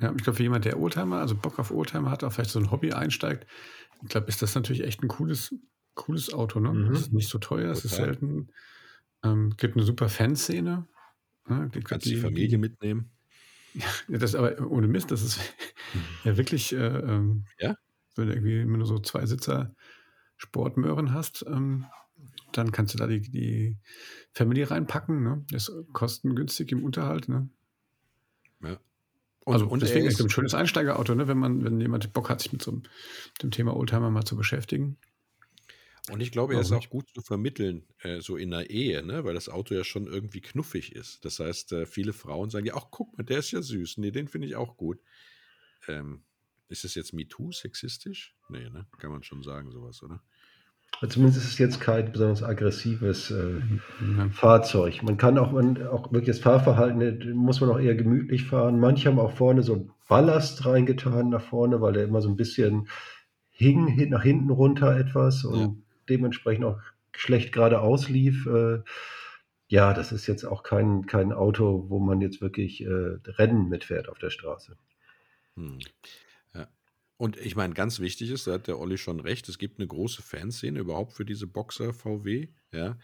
ja, 0.00 0.10
ich 0.16 0.24
glaube, 0.24 0.36
für 0.36 0.42
jemand, 0.42 0.64
der 0.64 0.78
Oldtimer 0.80 1.18
also 1.20 1.36
Bock 1.36 1.58
auf 1.58 1.70
Oldtimer 1.70 2.10
hat, 2.10 2.24
auch 2.24 2.32
vielleicht 2.32 2.50
so 2.50 2.58
'n 2.60 2.70
Hobby 2.70 2.92
einsteigt, 2.92 3.46
ich 4.04 4.10
glaube, 4.10 4.28
ist 4.28 4.42
das 4.42 4.54
natürlich 4.54 4.84
echt 4.84 5.02
'n 5.02 5.08
cooles 5.08 5.54
cooles 5.94 6.32
Auto, 6.32 6.60
ne? 6.60 6.82
Es 6.92 7.02
ist 7.02 7.12
Mhm. 7.12 7.14
nicht 7.14 7.28
so 7.30 7.38
teuer, 7.38 7.70
es 7.72 7.84
ist 7.84 7.96
selten. 7.96 8.50
Ähm, 9.24 9.54
gibt 9.58 9.76
'ne 9.76 9.84
super 9.84 10.08
Fanszene, 10.10 10.88
ne? 11.48 11.70
Die 11.74 11.82
Kannst 11.82 12.10
die 12.10 12.12
die 12.12 12.16
Familie 12.16 12.58
mitnehmen. 12.58 13.12
Ja, 13.74 13.88
das 14.18 14.34
aber 14.36 14.60
ohne 14.70 14.86
Mist, 14.88 15.10
das 15.10 15.22
ist 15.22 15.40
ja 16.24 16.36
wirklich, 16.36 16.72
äh, 16.72 16.76
ähm 16.76 17.46
Ja? 17.58 17.74
wenn 18.16 18.28
du 18.28 18.34
irgendwie 18.34 18.60
immer 18.60 18.78
nur 18.78 18.86
so 18.86 18.98
Zweisitzer 19.00 19.74
Sportmöhren 20.38 21.14
hast, 21.14 21.44
ähm, 21.48 21.92
dann 22.52 22.72
kannst 22.72 22.94
du 22.94 22.98
da 22.98 23.06
die 23.08 23.20
die 23.22 23.78
Family 24.32 24.62
reinpacken, 24.64 25.22
ne? 25.24 25.44
Ist 25.52 25.72
kostengünstig 25.94 26.72
im 26.72 26.84
Unterhalt, 26.84 27.28
ne? 27.28 27.50
Ja. 28.60 28.78
Und 29.46 29.60
Also, 29.60 29.66
und 29.66 29.82
deswegen 29.82 30.06
echt 30.06 30.20
'n 30.20 30.30
ist 30.30 30.30
schönes 30.30 30.54
Einsteigerauto, 30.54 31.14
ne, 31.14 31.28
wenn 31.28 31.38
man 31.38 31.64
wenn 31.64 31.80
jemand 31.80 32.12
Bock 32.14 32.30
hat, 32.30 32.40
sich 32.40 32.52
mit 32.52 32.62
so 32.62 32.70
'm 32.72 32.82
dem 33.42 33.50
Thema 33.50 33.76
Oldtimer 33.76 34.10
mal 34.10 34.24
zu 34.24 34.36
beschäftigen. 34.36 34.98
und 36.10 36.20
ich 36.20 36.32
glaube, 36.32 36.54
er 36.54 36.60
ist 36.60 36.72
auch 36.72 36.90
nicht? 36.90 36.90
gut 36.90 37.08
zu 37.14 37.22
vermitteln, 37.22 37.86
äh, 38.00 38.20
so 38.20 38.36
in 38.36 38.50
'ner 38.50 38.68
Ehe, 38.68 39.02
ne, 39.02 39.24
weil 39.24 39.34
das 39.34 39.48
Auto 39.48 39.74
ja 39.74 39.84
schon 39.84 40.06
irgendwie 40.06 40.40
knuffig 40.42 40.92
ist. 40.94 41.24
Das 41.24 41.40
heißt, 41.40 41.72
äh, 41.72 41.86
viele 41.86 42.12
Frauen 42.12 42.50
sagen 42.50 42.66
ja: 42.66 42.74
„Ach, 42.76 42.88
guck 42.90 43.16
mal, 43.16 43.24
der 43.24 43.38
ist 43.38 43.50
ja 43.52 43.62
süß. 43.62 43.98
Ne, 43.98 44.12
den 44.12 44.28
finde 44.28 44.46
ich 44.48 44.56
auch 44.56 44.76
gut.“ 44.76 45.00
Ähm, 45.88 46.24
ist 46.68 46.84
das 46.84 46.94
jetzt 46.96 47.12
MeToo 47.14 47.52
sexistisch? 47.52 48.36
Ne, 48.48 48.70
ne? 48.70 48.86
Kann 48.98 49.12
man 49.12 49.22
schon 49.24 49.42
sagen, 49.42 49.70
so 49.72 49.82
was, 49.82 50.02
oder? 50.02 50.22
Zumindest 51.02 51.38
ist 51.38 51.48
es 51.52 51.58
jetzt 51.58 51.80
kein 51.80 52.12
besonders 52.12 52.42
aggressives, 52.42 53.30
äh, 53.30 53.60
Mhm, 53.60 53.82
ja. 53.98 54.30
Fahrzeug. 54.30 55.02
Man 55.02 55.16
kann 55.16 55.38
auch 55.38 55.52
man 55.52 55.86
auch 55.86 56.12
wirklich 56.12 56.36
das 56.36 56.40
Fahrverhalten, 56.40 57.00
äh, 57.00 57.34
muss 57.34 57.60
man 57.60 57.70
auch 57.70 57.78
eher 57.80 57.94
gemütlich 57.94 58.44
fahren. 58.44 58.80
Manche 58.80 59.08
haben 59.08 59.18
auch 59.18 59.32
vorne 59.32 59.62
so 59.62 59.88
Ballast 60.08 60.64
reingetan 60.66 61.28
nach 61.30 61.42
vorne, 61.42 61.80
weil 61.80 61.92
der 61.94 62.04
immer 62.04 62.20
so 62.22 62.28
'n 62.28 62.36
bisschen 62.36 62.88
hing 63.50 63.86
hin 63.88 64.10
nach 64.10 64.22
hinten 64.22 64.50
runter 64.50 64.96
etwas 64.96 65.44
Ja. 65.48 65.68
und 65.68 65.84
dementsprechend 66.08 66.64
auch 66.64 66.80
schlecht 67.14 67.52
geradeaus 67.52 68.08
lief. 68.08 68.46
Äh, 68.46 68.80
ja, 69.68 69.94
das 69.94 70.12
ist 70.12 70.26
jetzt 70.26 70.44
auch 70.44 70.62
kein 70.62 71.06
kein 71.06 71.32
Auto, 71.32 71.86
wo 71.88 71.98
man 72.00 72.20
jetzt 72.20 72.40
wirklich, 72.42 72.82
äh, 72.84 73.18
Rennen 73.26 73.68
mitfährt 73.68 74.08
auf 74.08 74.18
der 74.18 74.30
Straße. 74.30 74.76
Mhm. 75.56 75.88
Und 77.20 77.36
ich 77.36 77.54
meine, 77.54 77.74
ganz 77.74 78.00
wichtig 78.00 78.30
ist, 78.30 78.46
da 78.48 78.54
hat 78.54 78.66
der 78.66 78.78
Olli 78.78 78.98
schon 78.98 79.20
recht, 79.20 79.48
es 79.48 79.58
gibt 79.58 79.78
'ne 79.78 79.86
große 79.86 80.20
Fanszene 80.22 80.80
überhaupt 80.80 81.12
für 81.12 81.24
diese 81.24 81.46
Boxer 81.46 81.94
VW, 81.94 82.48
ja? 82.72 82.98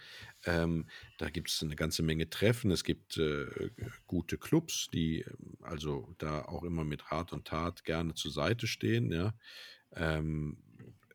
Ähm, 0.45 0.89
da 1.17 1.31
gibt's 1.31 1.63
'ne 1.63 1.77
ganze 1.77 2.03
Menge 2.03 2.29
Treffen. 2.29 2.73
Es 2.73 2.83
gibt, 2.83 3.17
äh, 3.19 3.71
gute 4.07 4.37
Clubs, 4.37 4.89
die, 4.93 5.21
ähm, 5.21 5.57
also 5.61 6.13
da 6.19 6.43
auch 6.47 6.65
immer 6.65 6.85
mit 6.85 7.13
Rat 7.13 7.33
und 7.33 7.47
Tat 7.47 7.85
gerne 7.85 8.15
zur 8.15 8.33
Seite 8.33 8.67
stehen, 8.67 9.13
ja? 9.13 9.35
Ähm, 9.95 10.59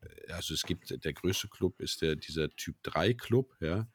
äh, 0.02 0.32
also 0.32 0.54
es 0.54 0.64
gibt 0.66 0.90
der 1.04 1.12
größte 1.14 1.48
Club 1.48 1.80
ist 1.80 2.02
der 2.02 2.16
dieser 2.16 2.50
Typ 2.50 2.76
3 2.82 3.12
Club, 3.14 3.56
ja? 3.60 3.88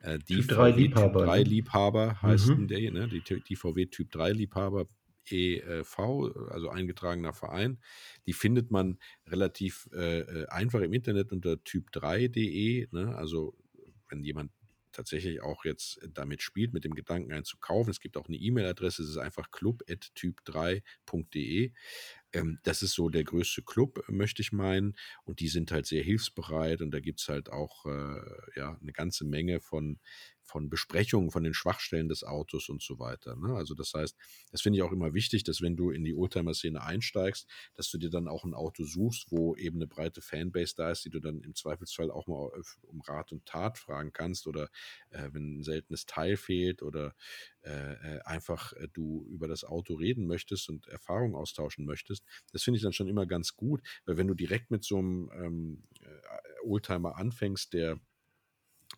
Äh, 0.00 0.18
die 0.20 0.42
Typ 0.42 0.48
3 0.48 0.70
VW 0.72 0.88
Typ 0.90 1.16
Liebhaber, 1.16 1.26
3 1.26 1.42
ne? 1.42 1.44
Liebhaber 1.44 2.22
heißt 2.22 2.56
'n 2.56 2.66
Mhm. 2.66 2.68
der, 2.68 2.90
ne? 2.92 3.08
Die 3.08 3.22
die 3.22 3.56
VW 3.56 3.86
Typ 3.86 4.10
3 4.12 4.32
Liebhaber 4.32 4.88
e.V., 5.32 6.32
also 6.50 6.68
eingetragener 6.70 7.32
Verein. 7.34 7.78
Die 8.26 8.32
findet 8.32 8.70
man 8.70 8.98
relativ, 9.26 9.88
äh, 9.94 10.20
äh, 10.20 10.46
einfach 10.48 10.80
im 10.80 10.92
Internet 10.92 11.32
unter 11.32 11.54
typ3.de, 11.64 12.88
ne? 12.92 13.14
Also, 13.16 13.56
wenn 14.08 14.22
jemand 14.22 14.52
tatsächlich 14.92 15.40
auch 15.42 15.64
jetzt 15.64 16.00
damit 16.14 16.42
spielt, 16.42 16.72
mit 16.72 16.84
dem 16.84 16.94
Gedanken, 16.94 17.32
einen 17.32 17.44
zu 17.44 17.58
kaufen. 17.58 17.90
Es 17.90 18.00
gibt 18.00 18.16
auch 18.16 18.28
'ne 18.28 18.36
E-Mail-Adresse, 18.36 19.02
es 19.02 19.10
ist 19.10 19.16
einfach 19.18 19.50
club@typ3.de. 19.52 21.72
Ähm, 22.34 22.58
das 22.62 22.82
ist 22.82 22.92
so 22.94 23.08
der 23.08 23.24
größte 23.24 23.62
Club, 23.62 24.04
möchte 24.08 24.42
ich 24.42 24.52
meinen. 24.52 24.94
Und 25.24 25.40
die 25.40 25.48
sind 25.48 25.70
halt 25.72 25.86
sehr 25.86 26.02
hilfsbereit 26.02 26.82
und 26.82 26.90
da 26.90 27.00
gibt's 27.00 27.28
halt 27.28 27.50
auch, 27.50 27.86
äh, 27.86 28.20
ja, 28.56 28.76
'ne 28.80 28.92
ganze 28.92 29.24
Menge 29.24 29.60
von 29.60 29.98
von 30.50 30.70
Besprechungen 30.70 31.30
von 31.30 31.44
den 31.44 31.52
Schwachstellen 31.52 32.08
des 32.08 32.24
Autos 32.24 32.70
und 32.70 32.80
so 32.82 32.98
weiter, 32.98 33.36
ne? 33.36 33.54
Also, 33.54 33.74
das 33.74 33.92
heißt, 33.92 34.16
das 34.50 34.62
finde 34.62 34.78
ich 34.78 34.82
auch 34.82 34.92
immer 34.92 35.12
wichtig, 35.12 35.44
dass 35.44 35.60
wenn 35.60 35.76
du 35.76 35.90
in 35.90 36.04
die 36.04 36.14
Oldtimer-Szene 36.14 36.82
einsteigst, 36.82 37.46
dass 37.74 37.90
du 37.90 37.98
dir 37.98 38.08
dann 38.08 38.28
auch 38.28 38.44
'n 38.44 38.54
Auto 38.54 38.84
suchst, 38.84 39.26
wo 39.30 39.54
eben 39.56 39.76
'ne 39.78 39.86
breite 39.86 40.22
Fanbase 40.22 40.74
da 40.74 40.90
ist, 40.90 41.04
die 41.04 41.10
du 41.10 41.20
dann 41.20 41.42
im 41.42 41.54
Zweifelsfall 41.54 42.10
auch 42.10 42.26
mal 42.28 42.50
f 42.58 42.78
um 42.82 43.02
Rat 43.02 43.30
und 43.32 43.44
Tat 43.44 43.76
fragen 43.76 44.12
kannst 44.14 44.46
oder, 44.46 44.70
äh, 45.10 45.28
wenn 45.32 45.58
'n 45.60 45.62
seltenes 45.64 46.06
Teil 46.06 46.38
fehlt 46.38 46.80
oder, 46.82 47.14
äh, 47.68 48.16
äh, 48.18 48.20
einfach, 48.24 48.72
äh, 48.74 48.88
du 48.92 49.26
über 49.30 49.48
das 49.48 49.64
Auto 49.64 49.94
reden 49.94 50.26
möchtest 50.26 50.68
und 50.70 50.88
Erfahrungen 50.88 51.34
austauschen 51.36 51.84
möchtest. 51.86 52.24
Das 52.52 52.62
finde 52.64 52.78
ich 52.78 52.82
dann 52.84 52.92
schon 52.94 53.08
immer 53.08 53.26
ganz 53.26 53.56
gut, 53.56 53.82
weil 54.06 54.16
wenn 54.18 54.28
du 54.28 54.34
direkt 54.34 54.70
mit 54.70 54.84
so 54.84 55.00
'nem, 55.02 55.30
ähm, 55.34 55.84
äh, 56.02 56.66
Oldtimer 56.66 57.16
anfängst, 57.18 57.72
der 57.74 58.00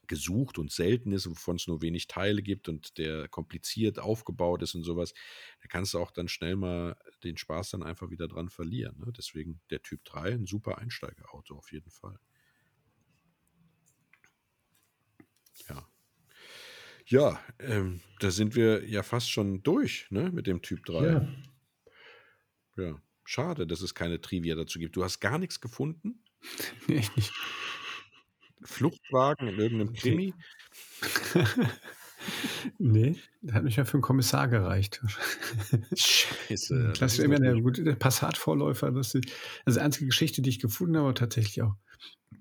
gesucht 0.09 0.59
und 0.59 0.73
selten 0.73 1.13
ist, 1.13 1.29
wovon's 1.31 1.67
nur 1.69 1.83
wenig 1.83 2.07
Teile 2.09 2.43
gibt 2.43 2.69
und 2.69 2.99
der 2.99 3.29
kompliziert 3.29 3.99
aufgebaut 4.01 4.63
ist 4.63 4.75
und 4.75 4.83
so 4.85 4.97
was, 4.97 5.15
da 5.63 5.69
kannst 5.69 5.95
du 5.95 5.99
auch 6.01 6.11
dann 6.11 6.29
schnell 6.29 6.57
mal 6.57 6.97
den 7.25 7.37
Spaß 7.37 7.71
dann 7.71 7.83
einfach 7.85 8.11
wieder 8.11 8.29
dran 8.29 8.49
verlieren, 8.51 8.99
ne? 8.99 9.13
Deswegen 9.17 9.61
der 9.71 9.83
Typ 9.83 10.05
3 10.05 10.31
'n 10.33 10.47
super 10.47 10.79
Einsteigerauto 10.79 11.57
auf 11.57 11.73
jeden 11.73 11.91
Fall. 11.91 12.19
Ja. 15.69 15.91
Ja, 17.11 17.41
ähm, 17.59 18.03
da 18.21 18.31
sind 18.31 18.55
wir 18.55 18.89
ja 18.89 19.03
fast 19.03 19.33
schon 19.33 19.65
durch, 19.65 20.07
ne, 20.11 20.31
mit 20.31 20.47
dem 20.47 20.63
Typ 20.63 20.85
3. 20.85 21.19
Ja. 21.19 21.41
Ja, 22.77 23.01
schade, 23.25 23.67
dass 23.67 23.81
es 23.81 23.95
keine 23.95 24.21
Trivia 24.21 24.55
dazu 24.55 24.79
gibt. 24.79 24.97
Du 24.97 25.03
hast 25.05 25.21
gar 25.21 25.39
nix 25.39 25.61
gefunden? 25.61 26.25
Ne, 26.89 26.97
echt 26.99 27.17
nicht. 27.17 27.35
Fluchtwagen 28.65 29.49
in 29.49 29.59
irgend 29.59 29.79
'nem 29.79 29.93
Ne. 29.93 29.95
Krimi? 29.95 30.35
Ne, 32.79 33.17
der 33.43 33.55
hat 33.55 33.65
nicht 33.65 33.77
mal 33.79 33.85
für 33.87 33.99
'n 33.99 34.03
Kommissar 34.03 34.49
gereicht. 34.49 35.03
Scheiße, 35.95 36.75
ja, 36.83 36.97
das 37.01 37.15
ist 37.15 37.19
immer 37.25 37.39
der 37.41 37.57
natürlich 37.57 37.63
gute 37.63 37.97
Passat-Vorläufer, 37.97 38.93
das 38.93 39.15
ist 39.15 39.27
also 39.65 39.79
die 39.81 39.85
einzige 39.85 40.07
Geschichte, 40.07 40.41
die 40.43 40.51
ich 40.51 40.61
gefunden 40.61 40.97
habe, 40.97 41.15
tatsächlich 41.15 41.63
auch 41.63 41.75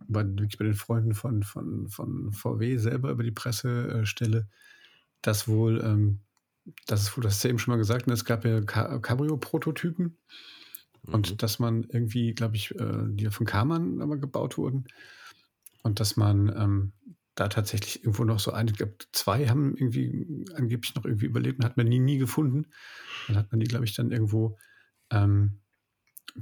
bei 0.09 0.25
wirklich 0.25 0.57
bei 0.57 0.65
den 0.65 0.73
Freunden 0.75 1.13
von 1.13 1.43
von 1.43 1.89
von 1.89 2.31
VW 2.33 2.77
selber 2.77 3.11
über 3.11 3.23
die 3.23 3.31
Presse 3.31 4.01
äh, 4.01 4.05
Stelle, 4.05 4.49
dass 5.21 5.47
wohl, 5.47 5.81
ähm 5.83 6.21
das 6.87 7.03
ist 7.03 7.17
wohl 7.17 7.23
das 7.23 7.35
hast 7.35 7.43
du 7.45 7.49
eben 7.49 7.59
schon 7.59 7.73
mal 7.73 7.77
gesagt, 7.77 8.07
ne, 8.07 8.13
es 8.13 8.25
gab 8.25 8.45
ja 8.45 8.61
Ca 8.61 8.99
Cabrio-Prototypen 8.99 10.17
Mhm. 11.07 11.13
und 11.13 11.43
dass 11.43 11.59
man 11.59 11.83
irgendwie, 11.83 12.33
glaube 12.33 12.55
ich, 12.55 12.75
äh, 12.75 13.03
die 13.09 13.29
von 13.31 13.45
Karmann 13.45 14.01
aber 14.01 14.17
gebaut 14.17 14.57
wurden 14.57 14.85
und 15.83 15.99
dass 15.99 16.17
man, 16.17 16.49
ähm, 16.49 16.93
da 17.35 17.47
tatsächlich 17.47 18.03
irgendwo 18.03 18.25
noch 18.25 18.39
so 18.39 18.51
eine, 18.51 18.69
ich 18.71 18.77
glaube, 18.77 18.95
zwei 19.13 19.47
haben 19.47 19.75
irgendwie 19.77 20.45
angeblich 20.55 20.93
noch 20.95 21.05
irgendwie 21.05 21.27
überlebt 21.27 21.59
und 21.59 21.65
hat 21.65 21.77
man 21.77 21.87
nie, 21.87 21.99
nie 21.99 22.17
gefunden. 22.17 22.67
Dann 23.27 23.37
hat 23.37 23.51
man 23.51 23.61
die, 23.61 23.67
glaube 23.67 23.85
ich, 23.85 23.95
dann 23.95 24.11
irgendwo 24.11 24.57
ähm, 25.09 25.61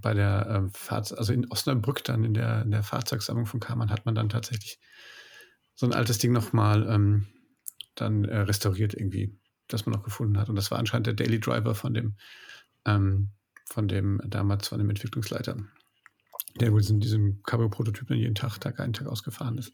bei 0.02 0.14
der 0.14 0.48
äh, 0.48 0.70
Fahrt, 0.74 1.18
also 1.18 1.34
in 1.34 1.50
Osnabrück 1.50 2.04
dann 2.04 2.24
in 2.24 2.34
der, 2.34 2.64
in 2.64 2.72
der 2.72 2.84
Fahrzeugsammlung 2.84 3.46
von 3.46 3.60
Kamann 3.60 3.90
hat 3.90 4.06
man 4.06 4.16
dann 4.16 4.30
tatsächlich 4.30 4.80
so 5.76 5.86
ein 5.86 5.94
altes 5.94 6.18
Ding 6.18 6.32
nochmal 6.32 6.88
ähm, 6.90 7.28
dann 7.96 8.26
äh, 8.26 8.40
restauriert 8.40 8.94
irgendwie, 8.94 9.38
das 9.68 9.86
man 9.86 9.94
noch 9.94 10.04
gefunden 10.04 10.38
hat. 10.38 10.50
Und 10.50 10.56
das 10.56 10.72
war 10.72 10.80
anscheinend 10.80 11.08
der 11.08 11.14
Daily 11.14 11.40
Driver 11.40 11.76
von 11.76 11.94
dem, 11.94 12.16
ähm, 12.86 13.32
von 13.66 13.88
dem 13.88 14.22
damals 14.26 14.68
von 14.68 14.80
dem 14.80 14.90
Entwicklungsleiter, 14.90 15.58
der 16.60 16.72
wohl 16.72 16.84
in 16.84 17.00
diesem 17.00 17.42
Cabrio-Prototyp 17.44 18.10
jeden 18.12 18.36
Tag, 18.36 18.60
Tag 18.60 18.80
ein, 18.80 18.94
Tag 18.94 19.08
ausgefahren 19.08 19.58
ist. 19.58 19.74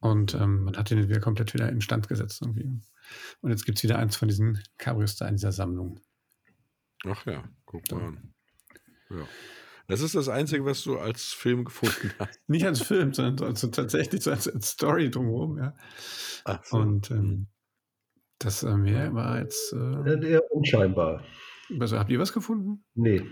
Und 0.00 0.34
ähm, 0.34 0.64
man 0.64 0.76
hat 0.76 0.90
den 0.90 1.08
wieder 1.08 1.20
komplett 1.20 1.54
wieder 1.54 1.68
instand 1.70 2.08
gesetzt 2.08 2.42
irgendwie. 2.42 2.80
Und 3.40 3.50
jetzt 3.50 3.64
gibt 3.64 3.78
es 3.78 3.84
wieder 3.84 3.98
eins 3.98 4.16
von 4.16 4.28
diesen 4.28 4.62
Cabrios 4.78 5.16
da 5.16 5.26
in 5.26 5.36
dieser 5.36 5.52
Sammlung. 5.52 6.00
Ach 7.06 7.24
ja, 7.26 7.44
guck 7.64 7.90
mal 7.90 8.02
an. 8.02 8.33
Ja. 9.10 9.28
Das 9.86 10.00
ist 10.00 10.14
das 10.14 10.28
Einzige, 10.28 10.64
was 10.64 10.82
du 10.82 10.98
als 10.98 11.32
Film 11.32 11.64
gefunden 11.64 12.12
hast. 12.18 12.40
Nicht 12.48 12.64
als 12.64 12.80
Film, 12.80 13.12
sondern 13.12 13.48
also 13.48 13.68
tatsächlich 13.68 14.22
so 14.22 14.30
als, 14.30 14.48
als 14.48 14.70
Story 14.70 15.10
drumherum, 15.10 15.58
ja. 15.58 15.74
Ach 16.44 16.64
so. 16.64 16.78
Und 16.78 17.10
ähm, 17.10 17.18
hm. 17.18 17.46
das 18.38 18.62
äh, 18.62 18.76
mehr 18.76 19.14
war 19.14 19.40
jetzt. 19.40 19.74
Äh, 19.74 20.26
eher 20.26 20.50
unscheinbar. 20.50 21.22
Also, 21.78 21.98
habt 21.98 22.10
ihr 22.10 22.18
was 22.18 22.32
gefunden? 22.32 22.84
Nee. 22.94 23.22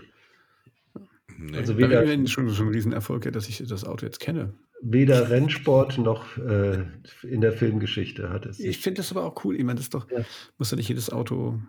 nee. 1.37 1.57
Also 1.57 1.77
weder, 1.77 2.03
ich 2.03 2.31
schon, 2.31 2.49
schon 2.49 2.67
ein 2.67 2.73
Riesenerfolg, 2.73 3.25
ja, 3.25 3.31
dass 3.31 3.49
ich 3.49 3.63
das 3.67 3.83
Auto 3.83 4.05
jetzt 4.05 4.19
kenne 4.19 4.53
weder 4.83 5.29
Rennsport 5.29 5.97
noch 5.97 6.37
äh, 6.37 6.85
in 7.23 7.41
der 7.41 7.53
Filmgeschichte 7.53 8.29
hat 8.29 8.45
es. 8.45 8.59
Ich 8.59 8.79
finde 8.79 8.97
das 8.97 9.11
aber 9.11 9.23
auch 9.23 9.45
cool. 9.45 9.55
Ich 9.55 9.63
meine, 9.63 9.79
das 9.79 9.89
doch, 9.89 10.11
ja. 10.11 10.25
muss 10.57 10.71
ja 10.71 10.77
nicht 10.77 10.89
jedes 10.89 11.09
Auto 11.09 11.59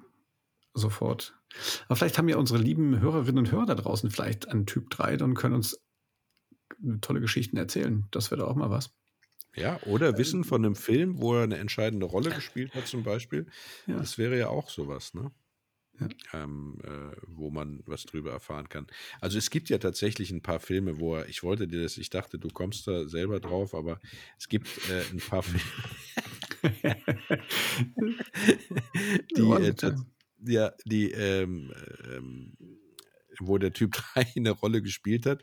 sofort. 0.74 1.38
Aber 1.86 1.96
vielleicht 1.96 2.18
haben 2.18 2.28
ja 2.28 2.36
unsere 2.36 2.58
lieben 2.58 3.00
Hörerinnen 3.00 3.38
und 3.38 3.52
Hörer 3.52 3.66
da 3.66 3.74
draußen 3.74 4.10
vielleicht 4.10 4.48
einen 4.48 4.66
Typ 4.66 4.90
3 4.90 5.22
und 5.22 5.34
können 5.34 5.54
uns 5.54 5.80
tolle 7.00 7.20
Geschichten 7.20 7.56
erzählen. 7.56 8.06
Das 8.10 8.30
wäre 8.30 8.42
doch 8.42 8.48
auch 8.48 8.56
mal 8.56 8.70
was. 8.70 8.90
Ja, 9.56 9.80
oder 9.84 10.18
Wissen 10.18 10.42
von 10.42 10.64
einem 10.64 10.74
Film, 10.74 11.20
wo 11.20 11.34
er 11.34 11.44
eine 11.44 11.58
entscheidende 11.58 12.06
Rolle 12.06 12.30
gespielt 12.30 12.74
hat, 12.74 12.88
zum 12.88 13.04
Beispiel. 13.04 13.46
Ja. 13.86 13.98
Das 13.98 14.18
wäre 14.18 14.36
ja 14.36 14.48
auch 14.48 14.68
sowas, 14.68 15.14
ne? 15.14 15.30
Ja. 16.00 16.08
Ähm, 16.32 16.80
äh, 16.82 17.16
wo 17.28 17.50
man 17.50 17.84
was 17.86 18.02
drüber 18.02 18.32
erfahren 18.32 18.68
kann. 18.68 18.88
Also 19.20 19.38
es 19.38 19.50
gibt 19.50 19.68
ja 19.68 19.78
tatsächlich 19.78 20.32
ein 20.32 20.42
paar 20.42 20.58
Filme, 20.58 20.98
wo 20.98 21.14
er, 21.14 21.28
ich 21.28 21.44
wollte 21.44 21.68
dir 21.68 21.84
das, 21.84 21.98
ich 21.98 22.10
dachte, 22.10 22.36
du 22.36 22.48
kommst 22.48 22.88
da 22.88 23.06
selber 23.06 23.38
drauf, 23.38 23.76
aber 23.76 24.00
es 24.36 24.48
gibt 24.48 24.66
äh, 24.90 25.04
ein 25.12 25.18
paar 25.18 25.44
Filme, 25.44 25.60
die, 29.36 29.42
äh, 29.42 29.94
ja, 30.46 30.72
die, 30.84 31.10
ähm, 31.10 31.72
ähm, 32.04 32.56
wo 33.40 33.58
der 33.58 33.72
Typ 33.72 33.92
3 34.14 34.26
eine 34.36 34.50
Rolle 34.50 34.82
gespielt 34.82 35.26
hat. 35.26 35.42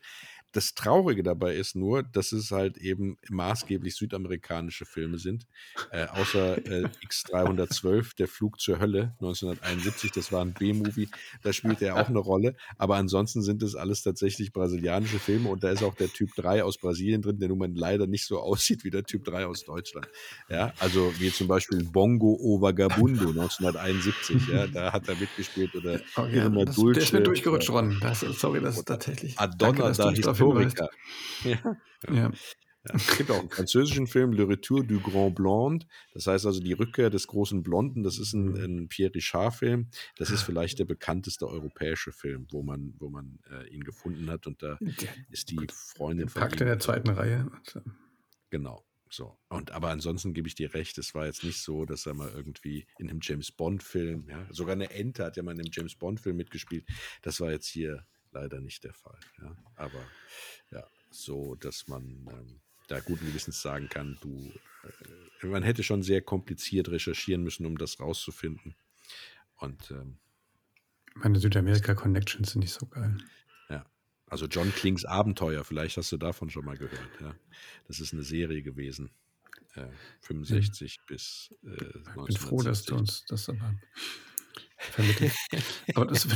Das 0.53 0.73
Traurige 0.73 1.23
dabei 1.23 1.55
ist 1.55 1.75
nur, 1.75 2.03
dass 2.03 2.31
es 2.31 2.51
halt 2.51 2.77
eben 2.77 3.17
maßgeblich 3.29 3.95
südamerikanische 3.95 4.85
Filme 4.85 5.17
sind. 5.17 5.47
Äh, 5.91 6.07
außer 6.07 6.57
äh, 6.65 6.89
X312, 7.07 8.15
der 8.17 8.27
Flug 8.27 8.59
zur 8.59 8.79
Hölle 8.79 9.15
1971, 9.19 10.11
das 10.11 10.31
war 10.31 10.43
ein 10.43 10.53
B-Movie, 10.53 11.09
da 11.43 11.53
spielt 11.53 11.81
er 11.81 11.95
auch 11.95 12.09
eine 12.09 12.19
Rolle. 12.19 12.55
Aber 12.77 12.97
ansonsten 12.97 13.41
sind 13.41 13.63
es 13.63 13.75
alles 13.75 14.03
tatsächlich 14.03 14.51
brasilianische 14.51 15.19
Filme 15.19 15.49
und 15.49 15.63
da 15.63 15.69
ist 15.69 15.83
auch 15.83 15.95
der 15.95 16.09
Typ 16.09 16.35
3 16.35 16.63
aus 16.63 16.77
Brasilien 16.77 17.21
drin, 17.21 17.39
der 17.39 17.49
nun 17.49 17.59
mal 17.59 17.71
leider 17.73 18.07
nicht 18.07 18.25
so 18.25 18.39
aussieht 18.41 18.83
wie 18.83 18.91
der 18.91 19.03
Typ 19.03 19.23
3 19.23 19.45
aus 19.45 19.63
Deutschland. 19.63 20.07
Ja, 20.49 20.73
also 20.79 21.13
wie 21.19 21.31
zum 21.31 21.47
Beispiel 21.47 21.83
Bongo 21.83 22.37
o 22.41 22.61
Vagabundo 22.61 23.29
1971, 23.29 24.47
ja, 24.47 24.67
da 24.67 24.91
hat 24.91 25.07
er 25.07 25.15
mitgespielt 25.15 25.73
oder 25.75 25.99
oh, 26.17 26.25
ja, 26.25 26.49
das, 26.49 26.75
Dulce, 26.75 26.93
Der 26.95 27.03
ist 27.03 27.13
mir 27.13 27.21
durchgerutscht 27.21 27.69
worden. 27.69 27.97
Das, 28.01 28.19
sorry, 28.19 28.59
das 28.59 28.77
ist 28.77 28.85
tatsächlich. 28.85 29.39
Adonna 29.39 29.91
Danke, 29.91 30.21
da 30.21 30.33
Historiker. 30.41 30.89
Ja. 31.43 31.57
ja. 32.07 32.13
ja. 32.13 32.31
Es 32.83 33.17
gibt 33.17 33.29
auch 33.29 33.39
einen 33.39 33.49
französischen 33.49 34.07
Film, 34.07 34.33
Le 34.33 34.47
Retour 34.47 34.83
du 34.83 34.99
Grand 34.99 35.35
Blonde. 35.35 35.85
Das 36.13 36.25
heißt 36.25 36.45
also 36.45 36.59
die 36.59 36.73
Rückkehr 36.73 37.09
des 37.09 37.27
großen 37.27 37.61
Blonden. 37.61 38.01
Das 38.03 38.17
ist 38.17 38.33
ein, 38.33 38.55
ein 38.55 38.87
Pierre 38.87 39.13
Richard-Film. 39.13 39.89
Das 40.17 40.31
ist 40.31 40.41
vielleicht 40.41 40.79
der 40.79 40.85
bekannteste 40.85 41.47
europäische 41.47 42.11
Film, 42.11 42.47
wo 42.49 42.63
man, 42.63 42.95
wo 42.97 43.09
man 43.09 43.39
äh, 43.51 43.67
ihn 43.69 43.83
gefunden 43.83 44.31
hat. 44.31 44.47
Und 44.47 44.63
da 44.63 44.79
ist 45.29 45.51
die 45.51 45.67
Freundin 45.71 46.29
von 46.29 46.41
Pakt 46.41 46.59
in 46.59 46.67
der 46.67 46.79
zweiten 46.79 47.09
Reihe. 47.09 47.51
Genau. 48.49 48.83
So. 49.11 49.37
Und 49.49 49.71
aber 49.71 49.89
ansonsten 49.89 50.33
gebe 50.33 50.47
ich 50.47 50.55
dir 50.55 50.73
recht, 50.73 50.97
es 50.97 51.13
war 51.13 51.25
jetzt 51.25 51.43
nicht 51.43 51.61
so, 51.61 51.85
dass 51.85 52.05
er 52.05 52.13
mal 52.13 52.31
irgendwie 52.33 52.87
in 52.97 53.09
einem 53.09 53.19
James 53.21 53.51
Bond-Film, 53.51 54.25
ja, 54.29 54.47
sogar 54.51 54.73
eine 54.73 54.89
Ente 54.89 55.25
hat 55.25 55.35
ja 55.35 55.43
mal 55.43 55.51
in 55.51 55.59
einem 55.59 55.69
James 55.71 55.95
Bond-Film 55.95 56.37
mitgespielt. 56.37 56.85
Das 57.21 57.41
war 57.41 57.51
jetzt 57.51 57.67
hier 57.67 58.05
leider 58.31 58.59
nicht 58.61 58.83
der 58.83 58.93
Fall. 58.93 59.19
Ja. 59.41 59.55
Aber 59.75 60.03
ja, 60.71 60.83
so, 61.09 61.55
dass 61.55 61.87
man 61.87 62.03
ähm, 62.31 62.61
da 62.87 62.99
guten 62.99 63.25
Gewissens 63.25 63.61
sagen 63.61 63.89
kann, 63.89 64.17
du, 64.21 64.51
äh, 65.41 65.47
man 65.47 65.63
hätte 65.63 65.83
schon 65.83 66.03
sehr 66.03 66.21
kompliziert 66.21 66.89
recherchieren 66.89 67.43
müssen, 67.43 67.65
um 67.65 67.77
das 67.77 67.99
rauszufinden. 67.99 68.75
Und 69.57 69.91
ähm, 69.91 70.17
meine 71.15 71.39
Südamerika-Connections 71.39 72.51
sind 72.51 72.61
nicht 72.61 72.73
so 72.73 72.85
geil. 72.85 73.17
Ja. 73.69 73.85
Also 74.27 74.45
John 74.45 74.73
Klings 74.73 75.05
Abenteuer, 75.05 75.63
vielleicht 75.63 75.97
hast 75.97 76.11
du 76.11 76.17
davon 76.17 76.49
schon 76.49 76.65
mal 76.65 76.77
gehört. 76.77 77.09
Ja. 77.19 77.35
Das 77.87 77.99
ist 77.99 78.13
eine 78.13 78.23
Serie 78.23 78.61
gewesen. 78.61 79.11
Äh, 79.75 79.87
65 80.21 80.99
mhm. 80.99 81.05
bis 81.07 81.55
äh, 81.63 81.69
Ich 81.73 82.25
bin 82.25 82.37
froh, 82.37 82.61
dass 82.61 82.83
du 82.83 82.95
uns 82.95 83.25
das 83.25 83.47
aber 83.49 83.75
vermittelt. 84.77 85.33
aber 85.95 86.05
das 86.07 86.27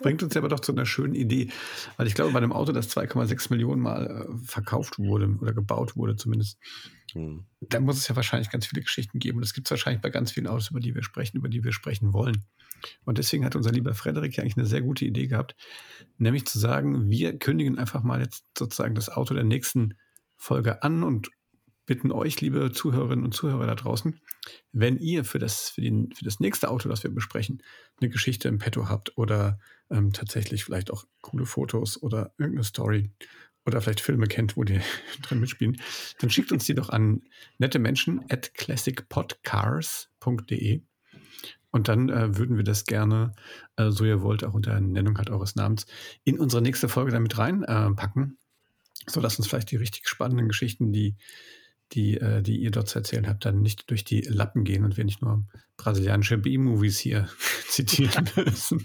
bringt 0.00 0.22
uns 0.22 0.36
aber 0.36 0.48
doch 0.48 0.60
zu 0.60 0.72
einer 0.72 0.86
schönen 0.86 1.14
Idee. 1.14 1.50
Weil 1.96 2.06
ich 2.06 2.14
glaube, 2.14 2.32
bei 2.32 2.38
einem 2.38 2.52
Auto, 2.52 2.72
das 2.72 2.94
2,6 2.96 3.50
Millionen 3.50 3.80
Mal 3.80 4.06
äh, 4.28 4.46
verkauft 4.46 4.98
wurde 4.98 5.36
oder 5.40 5.52
gebaut 5.52 5.96
wurde 5.96 6.16
zumindest, 6.16 6.58
hm. 7.12 7.46
da 7.60 7.80
muss 7.80 7.98
es 7.98 8.08
ja 8.08 8.16
wahrscheinlich 8.16 8.50
ganz 8.50 8.66
viele 8.66 8.82
Geschichten 8.82 9.18
geben. 9.18 9.38
Und 9.38 9.44
das 9.44 9.54
gibt 9.54 9.66
es 9.66 9.70
wahrscheinlich 9.70 10.02
bei 10.02 10.10
ganz 10.10 10.32
vielen 10.32 10.46
Autos, 10.46 10.70
über 10.70 10.80
die 10.80 10.94
wir 10.94 11.02
sprechen, 11.02 11.38
über 11.38 11.48
die 11.48 11.64
wir 11.64 11.72
sprechen 11.72 12.12
wollen. 12.12 12.44
Und 13.04 13.18
deswegen 13.18 13.44
hat 13.44 13.56
unser 13.56 13.72
lieber 13.72 13.94
Frederik 13.94 14.36
ja 14.36 14.42
eigentlich 14.42 14.56
eine 14.56 14.66
sehr 14.66 14.82
gute 14.82 15.04
Idee 15.04 15.26
gehabt, 15.26 15.56
nämlich 16.16 16.46
zu 16.46 16.58
sagen, 16.58 17.10
wir 17.10 17.38
kündigen 17.38 17.78
einfach 17.78 18.02
mal 18.02 18.20
jetzt 18.20 18.44
sozusagen 18.56 18.94
das 18.94 19.08
Auto 19.08 19.34
der 19.34 19.44
nächsten 19.44 19.94
Folge 20.36 20.82
an 20.84 21.02
und 21.02 21.28
bitten 21.88 22.12
euch, 22.12 22.40
liebe 22.42 22.70
Zuhörerinnen 22.70 23.24
und 23.24 23.32
Zuhörer 23.32 23.66
da 23.66 23.74
draußen, 23.74 24.20
wenn 24.72 24.98
ihr 24.98 25.24
für 25.24 25.38
das, 25.38 25.70
für, 25.70 25.80
den, 25.80 26.12
für 26.12 26.24
das 26.24 26.38
nächste 26.38 26.70
Auto, 26.70 26.86
das 26.88 27.02
wir 27.02 27.10
besprechen, 27.10 27.62
eine 28.00 28.10
Geschichte 28.10 28.46
im 28.46 28.58
Petto 28.58 28.88
habt 28.90 29.16
oder 29.16 29.58
ähm, 29.90 30.12
tatsächlich 30.12 30.64
vielleicht 30.64 30.92
auch 30.92 31.06
coole 31.22 31.46
Fotos 31.46 32.02
oder 32.02 32.34
irgendeine 32.36 32.64
Story 32.64 33.10
oder 33.64 33.80
vielleicht 33.80 34.00
Filme 34.00 34.26
kennt, 34.26 34.58
wo 34.58 34.64
die 34.64 34.80
drin 35.22 35.40
mitspielen, 35.40 35.80
dann 36.20 36.28
schickt 36.28 36.52
uns 36.52 36.66
die 36.66 36.74
doch 36.74 36.90
an 36.90 37.22
nette 37.56 37.78
Menschen 37.78 38.22
at 38.28 38.52
classicpodcars.de 38.54 40.82
und 41.70 41.88
dann 41.88 42.10
äh, 42.10 42.36
würden 42.36 42.58
wir 42.58 42.64
das 42.64 42.84
gerne, 42.84 43.32
äh, 43.76 43.90
so 43.90 44.04
ihr 44.04 44.20
wollt, 44.20 44.44
auch 44.44 44.52
unter 44.52 44.78
Nennung 44.78 45.16
halt 45.16 45.30
eures 45.30 45.56
Namens, 45.56 45.86
in 46.22 46.38
unsere 46.38 46.60
nächste 46.60 46.90
Folge 46.90 47.12
damit 47.12 47.38
reinpacken, 47.38 48.36
äh, 49.06 49.10
sodass 49.10 49.38
uns 49.38 49.48
vielleicht 49.48 49.70
die 49.70 49.76
richtig 49.76 50.06
spannenden 50.06 50.48
Geschichten, 50.48 50.92
die 50.92 51.16
die, 51.92 52.16
äh, 52.18 52.42
die 52.42 52.56
ihr 52.56 52.70
dort 52.70 52.88
zu 52.88 52.98
erzählen 52.98 53.28
habt, 53.28 53.44
dann 53.44 53.60
nicht 53.60 53.90
durch 53.90 54.04
die 54.04 54.20
Lappen 54.22 54.64
gehen 54.64 54.84
und 54.84 54.96
wir 54.96 55.04
nicht 55.04 55.22
nur 55.22 55.46
brasilianische 55.76 56.38
B-Movies 56.38 56.98
hier 56.98 57.28
zitieren 57.68 58.28
müssen. 58.36 58.84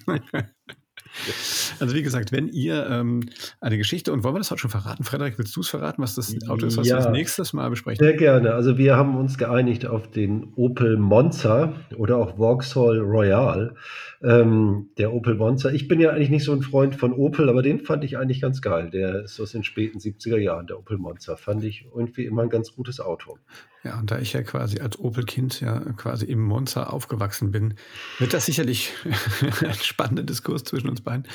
Also 1.79 1.95
wie 1.95 2.03
gesagt, 2.03 2.31
wenn 2.31 2.47
ihr 2.47 2.87
ähm, 2.89 3.29
eine 3.59 3.77
Geschichte, 3.77 4.13
und 4.13 4.23
wollen 4.23 4.35
wir 4.35 4.39
das 4.39 4.51
heute 4.51 4.61
schon 4.61 4.71
verraten? 4.71 5.03
Frederik, 5.03 5.37
willst 5.37 5.55
du 5.55 5.61
es 5.61 5.69
verraten, 5.69 6.01
was 6.01 6.15
das 6.15 6.35
Auto 6.47 6.65
ist, 6.65 6.77
was 6.77 6.87
ja, 6.87 6.97
wir 6.97 7.05
als 7.05 7.11
nächstes 7.11 7.53
Mal 7.53 7.69
besprechen? 7.69 8.03
Sehr 8.03 8.15
gerne. 8.15 8.53
Also 8.53 8.77
wir 8.77 8.95
haben 8.95 9.17
uns 9.17 9.37
geeinigt 9.37 9.85
auf 9.85 10.09
den 10.09 10.53
Opel 10.55 10.97
Monza 10.97 11.73
oder 11.97 12.17
auch 12.17 12.37
Vauxhall 12.37 12.99
Royal. 12.99 13.75
Ähm, 14.21 14.89
der 14.97 15.13
Opel 15.13 15.35
Monza. 15.35 15.71
Ich 15.71 15.87
bin 15.87 15.99
ja 15.99 16.11
eigentlich 16.11 16.29
nicht 16.29 16.45
so 16.45 16.53
ein 16.53 16.61
Freund 16.61 16.95
von 16.95 17.13
Opel, 17.13 17.49
aber 17.49 17.61
den 17.61 17.79
fand 17.79 18.03
ich 18.03 18.17
eigentlich 18.17 18.41
ganz 18.41 18.61
geil. 18.61 18.89
Der 18.89 19.23
ist 19.23 19.39
aus 19.39 19.51
den 19.51 19.63
späten 19.63 19.99
70er 19.99 20.37
Jahren, 20.37 20.67
der 20.67 20.79
Opel 20.79 20.97
Monza. 20.97 21.35
Fand 21.35 21.63
ich 21.63 21.85
irgendwie 21.93 22.25
immer 22.25 22.43
ein 22.43 22.49
ganz 22.49 22.73
gutes 22.73 22.99
Auto. 22.99 23.37
Ja, 23.83 23.99
und 23.99 24.11
da 24.11 24.19
ich 24.19 24.31
ja 24.31 24.43
quasi 24.43 24.79
als 24.79 24.97
Opel-Kind 24.97 25.59
ja 25.59 25.79
quasi 25.97 26.25
im 26.25 26.41
Monza 26.41 26.85
aufgewachsen 26.85 27.51
bin, 27.51 27.75
wird 28.17 28.33
das 28.33 28.45
sicherlich 28.45 28.93
ein 29.61 29.73
spannender 29.73 30.23
Diskurs 30.23 30.63
zwischen 30.63 30.87
uns 30.89 31.01
beiden. 31.01 31.27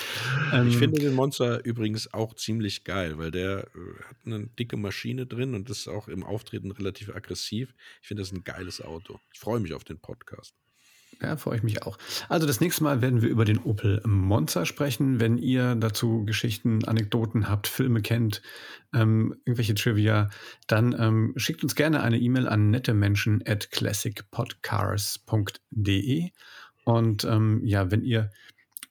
Ähm, 0.53 0.69
ich 0.69 0.79
finde 0.79 1.01
den 1.01 1.15
Monza 1.15 1.59
übrigens 1.59 2.13
auch 2.15 2.35
ziemlich 2.35 2.85
geil, 2.85 3.19
weil 3.19 3.31
der 3.31 3.67
äh, 3.75 4.03
hat 4.09 4.17
eine 4.25 4.47
dicke 4.47 4.79
Maschine 4.79 5.27
drin 5.27 5.55
und 5.55 5.69
ist 5.69 5.89
auch 5.89 6.09
im 6.09 6.25
Auftreten 6.25 6.71
relativ 6.71 7.15
aggressiv. 7.15 7.75
Ich 8.01 8.09
finde 8.09 8.23
das 8.23 8.33
ein 8.33 8.45
geiles 8.45 8.81
Auto. 8.81 9.21
Ich 9.33 9.41
freue 9.41 9.61
mich 9.61 9.75
auf 9.75 9.85
den 9.85 9.99
Podcast. 9.99 10.55
Ja, 11.21 11.37
freue 11.37 11.57
ich 11.57 11.65
mich 11.65 11.83
auch. 11.83 11.99
Also 12.29 12.47
das 12.47 12.61
nächste 12.61 12.85
Mal 12.85 13.03
werden 13.03 13.23
wir 13.23 13.29
über 13.29 13.45
den 13.45 13.59
Opel 13.59 14.01
Monza 14.07 14.65
sprechen. 14.65 15.19
Wenn 15.19 15.37
ihr 15.37 15.75
dazu 15.75 16.25
Geschichten, 16.25 16.85
Anekdoten 16.85 17.49
habt, 17.49 17.67
Filme 17.67 18.03
kennt, 18.03 18.41
ähm, 18.95 19.35
irgendwelche 19.45 19.75
Trivia, 19.75 20.31
dann 20.69 20.95
ähm, 20.99 21.33
schickt 21.37 21.65
uns 21.65 21.75
gerne 21.75 22.03
eine 22.03 22.19
E-Mail 22.19 22.47
an 22.47 22.71
nettemenschen 22.71 23.43
at 23.47 23.73
classicpodcars.de. 23.73 26.31
Und 26.85 27.25
ähm, 27.25 27.63
ja, 27.65 27.91
wenn 27.91 28.05
ihr 28.05 28.31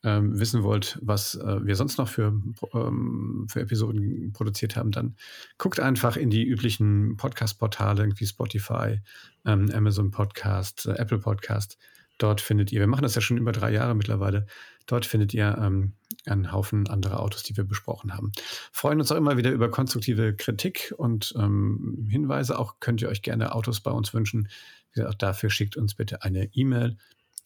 ähm, 0.04 0.40
wissen 0.40 0.64
wollt, 0.64 1.00
was 1.02 1.36
äh, 1.36 1.66
wir 1.66 1.76
sonst 1.76 1.98
noch 1.98 2.08
für, 2.08 2.34
ähm, 2.74 3.48
für 3.50 3.62
Episoden 3.62 4.32
produziert 4.34 4.76
haben, 4.76 4.92
dann 4.92 5.16
guckt 5.58 5.80
einfach 5.80 6.18
in 6.18 6.30
die 6.30 6.46
üblichen 6.46 7.18
Podcast-Portale, 7.18 8.04
irgendwie 8.04 8.26
Spotify, 8.26 9.02
ähm, 9.46 9.72
Amazon 9.74 10.12
Podcast, 10.12 10.86
äh, 10.86 10.94
Apple 10.94 11.20
Podcast. 11.20 11.78
Dort 12.18 12.42
findet 12.42 12.72
ihr, 12.72 12.80
wir 12.80 12.88
machen 12.88 13.04
das 13.04 13.16
ja 13.16 13.22
schon 13.22 13.38
über 13.38 13.52
drei 13.52 13.72
Jahre 13.72 13.96
mittlerweile, 13.96 14.48
dort 14.88 15.06
findet 15.06 15.34
ihr 15.34 15.58
ähm, 15.60 15.94
einen 16.26 16.52
Haufen 16.52 16.88
anderer 16.88 17.20
Autos, 17.20 17.44
die 17.44 17.56
wir 17.56 17.64
besprochen 17.64 18.14
haben. 18.14 18.32
Freuen 18.72 19.00
uns 19.00 19.12
auch 19.12 19.18
immer 19.18 19.38
wieder 19.38 19.52
über 19.52 19.70
konstruktive 19.70 20.36
Kritik 20.36 20.94
und 20.98 21.34
ähm, 21.38 22.08
Hinweise. 22.10 22.58
Auch 22.58 22.80
könnt 22.80 23.02
ihr 23.02 23.10
euch 23.10 23.22
gerne 23.22 23.54
Autos 23.54 23.82
bei 23.82 23.92
uns 23.92 24.14
wünschen. 24.14 24.50
Wie 24.92 24.96
gesagt, 24.96 25.14
auch 25.14 25.18
dafür 25.18 25.50
schickt 25.50 25.78
uns 25.78 25.96
bitte 25.96 26.24
eine 26.24 26.50
E-Mail 26.54 26.98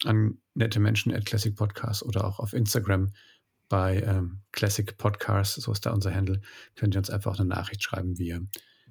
an 0.04 0.38
nette 0.54 0.80
Menschen 0.80 1.14
at 1.14 1.26
Classic 1.26 1.54
Podcast 1.54 2.02
oder 2.02 2.24
auch 2.24 2.38
auf 2.38 2.54
Instagram 2.54 3.12
bei 3.68 4.02
ähm, 4.02 4.42
Classic 4.52 4.98
Podcast, 4.98 5.54
so 5.54 5.72
ist 5.72 5.86
da 5.86 5.92
unser 5.92 6.14
Handle, 6.14 6.42
könnt 6.74 6.94
ihr 6.94 6.98
uns 6.98 7.08
einfach 7.08 7.38
eine 7.38 7.48
Nachricht 7.48 7.82
schreiben. 7.82 8.18
Wir, 8.18 8.46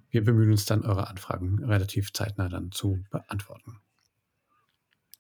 wir 0.10 0.24
bemühen 0.24 0.52
uns 0.52 0.66
dann, 0.66 0.84
eure 0.84 1.08
Anfragen 1.08 1.64
relativ 1.64 2.14
zeitnah 2.14 2.50
dann 2.50 2.72
zu 2.72 3.04
beantworten. 3.12 3.78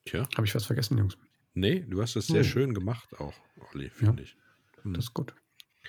Tja. 0.05 0.27
Habe 0.35 0.45
ich 0.45 0.55
was 0.55 0.65
vergessen, 0.65 0.97
Jungs? 0.97 1.17
Nee, 1.53 1.85
du 1.87 2.01
hast 2.01 2.15
es 2.15 2.27
sehr 2.27 2.41
nee. 2.41 2.47
schön 2.47 2.73
gemacht 2.73 3.19
auch, 3.19 3.33
Olli, 3.73 3.89
finde 3.89 4.23
ja, 4.23 4.23
ich. 4.23 4.35
Hm. 4.83 4.93
Das 4.93 5.05
ist 5.05 5.13
gut. 5.13 5.33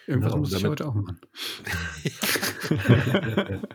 Irgendwas 0.06 0.32
genau, 0.32 0.40
muss 0.40 0.52
ich 0.52 0.66
heute 0.66 0.88
auch 0.88 0.94
machen. 0.94 1.20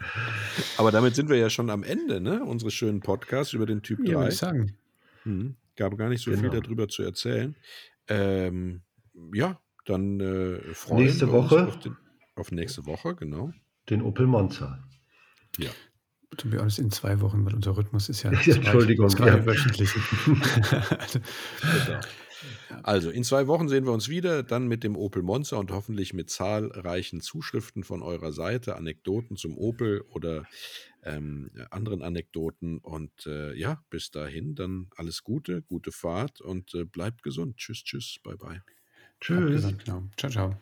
Aber 0.78 0.92
damit 0.92 1.16
sind 1.16 1.30
wir 1.30 1.38
ja 1.38 1.50
schon 1.50 1.70
am 1.70 1.84
Ende, 1.84 2.20
ne? 2.20 2.44
Unseres 2.44 2.74
schönen 2.74 3.00
Podcasts 3.00 3.54
über 3.54 3.66
den 3.66 3.82
Typ 3.82 4.00
3. 4.00 4.12
Ja, 4.12 4.18
würde 4.18 4.32
ich 4.32 4.38
sagen. 4.38 4.76
Hm. 5.24 5.56
Gab 5.76 5.98
gar 5.98 6.10
nicht 6.10 6.24
so 6.24 6.32
genau. 6.32 6.52
viel 6.52 6.62
darüber 6.62 6.90
zu 6.90 7.04
erzählen. 7.04 7.56
Ähm, 8.08 8.82
ja, 9.34 9.60
dann 9.86 10.20
äh, 10.20 10.60
freuen 10.74 11.06
nächste 11.06 11.28
wir 11.28 11.34
Woche. 11.34 11.56
uns 11.56 11.76
auf, 11.76 11.80
den, 11.80 11.98
auf 12.36 12.52
nächste 12.52 12.86
Woche, 12.86 13.16
genau. 13.16 13.54
Den 13.90 14.02
Opel 14.02 14.28
Monza. 14.28 14.84
Ja. 15.58 15.70
Tun 16.36 16.52
wir 16.52 16.62
alles 16.62 16.78
in 16.78 16.92
zwei 16.92 17.22
Wochen, 17.22 17.46
weil 17.46 17.56
unser 17.56 17.78
Rhythmus 17.78 18.10
ist 18.10 18.24
ja, 18.24 18.32
ja 18.46 18.56
Entschuldigung, 18.56 19.10
zwei 19.10 19.28
ja. 19.28 19.46
wöchentlich. 19.46 19.92
genau. 20.26 22.00
Also 22.84 23.10
in 23.10 23.24
zwei 23.24 23.48
Wochen 23.48 23.70
sehen 23.70 23.86
wir 23.86 23.92
uns 23.92 24.10
wieder, 24.10 24.44
dann 24.44 24.68
mit 24.68 24.84
dem 24.84 24.96
Opel 24.96 25.24
Monza 25.24 25.58
und 25.58 25.72
hoffentlich 25.72 26.14
mit 26.14 26.30
zahlreichen 26.30 27.22
Zuschriften 27.22 27.84
von 27.84 28.02
eurer 28.02 28.32
Seite, 28.32 28.76
Anekdoten 28.76 29.38
zum 29.38 29.58
Opel 29.58 30.02
oder 30.10 30.46
ähm, 31.04 31.50
anderen 31.72 32.02
Anekdoten. 32.02 32.80
Und 32.80 33.26
äh, 33.26 33.54
ja, 33.56 33.84
bis 33.90 34.12
dahin 34.12 34.56
dann 34.56 34.88
alles 34.96 35.24
Gute, 35.24 35.62
gute 35.62 35.92
Fahrt 35.92 36.42
und 36.42 36.74
äh, 36.76 36.86
bleibt 36.86 37.24
gesund. 37.24 37.58
Tschüss, 37.58 37.84
tschüss, 37.84 38.20
bye 38.24 38.38
bye. 38.38 38.62
Tschüss. 39.20 39.74
Ciao, 40.18 40.30
ciao. 40.30 40.58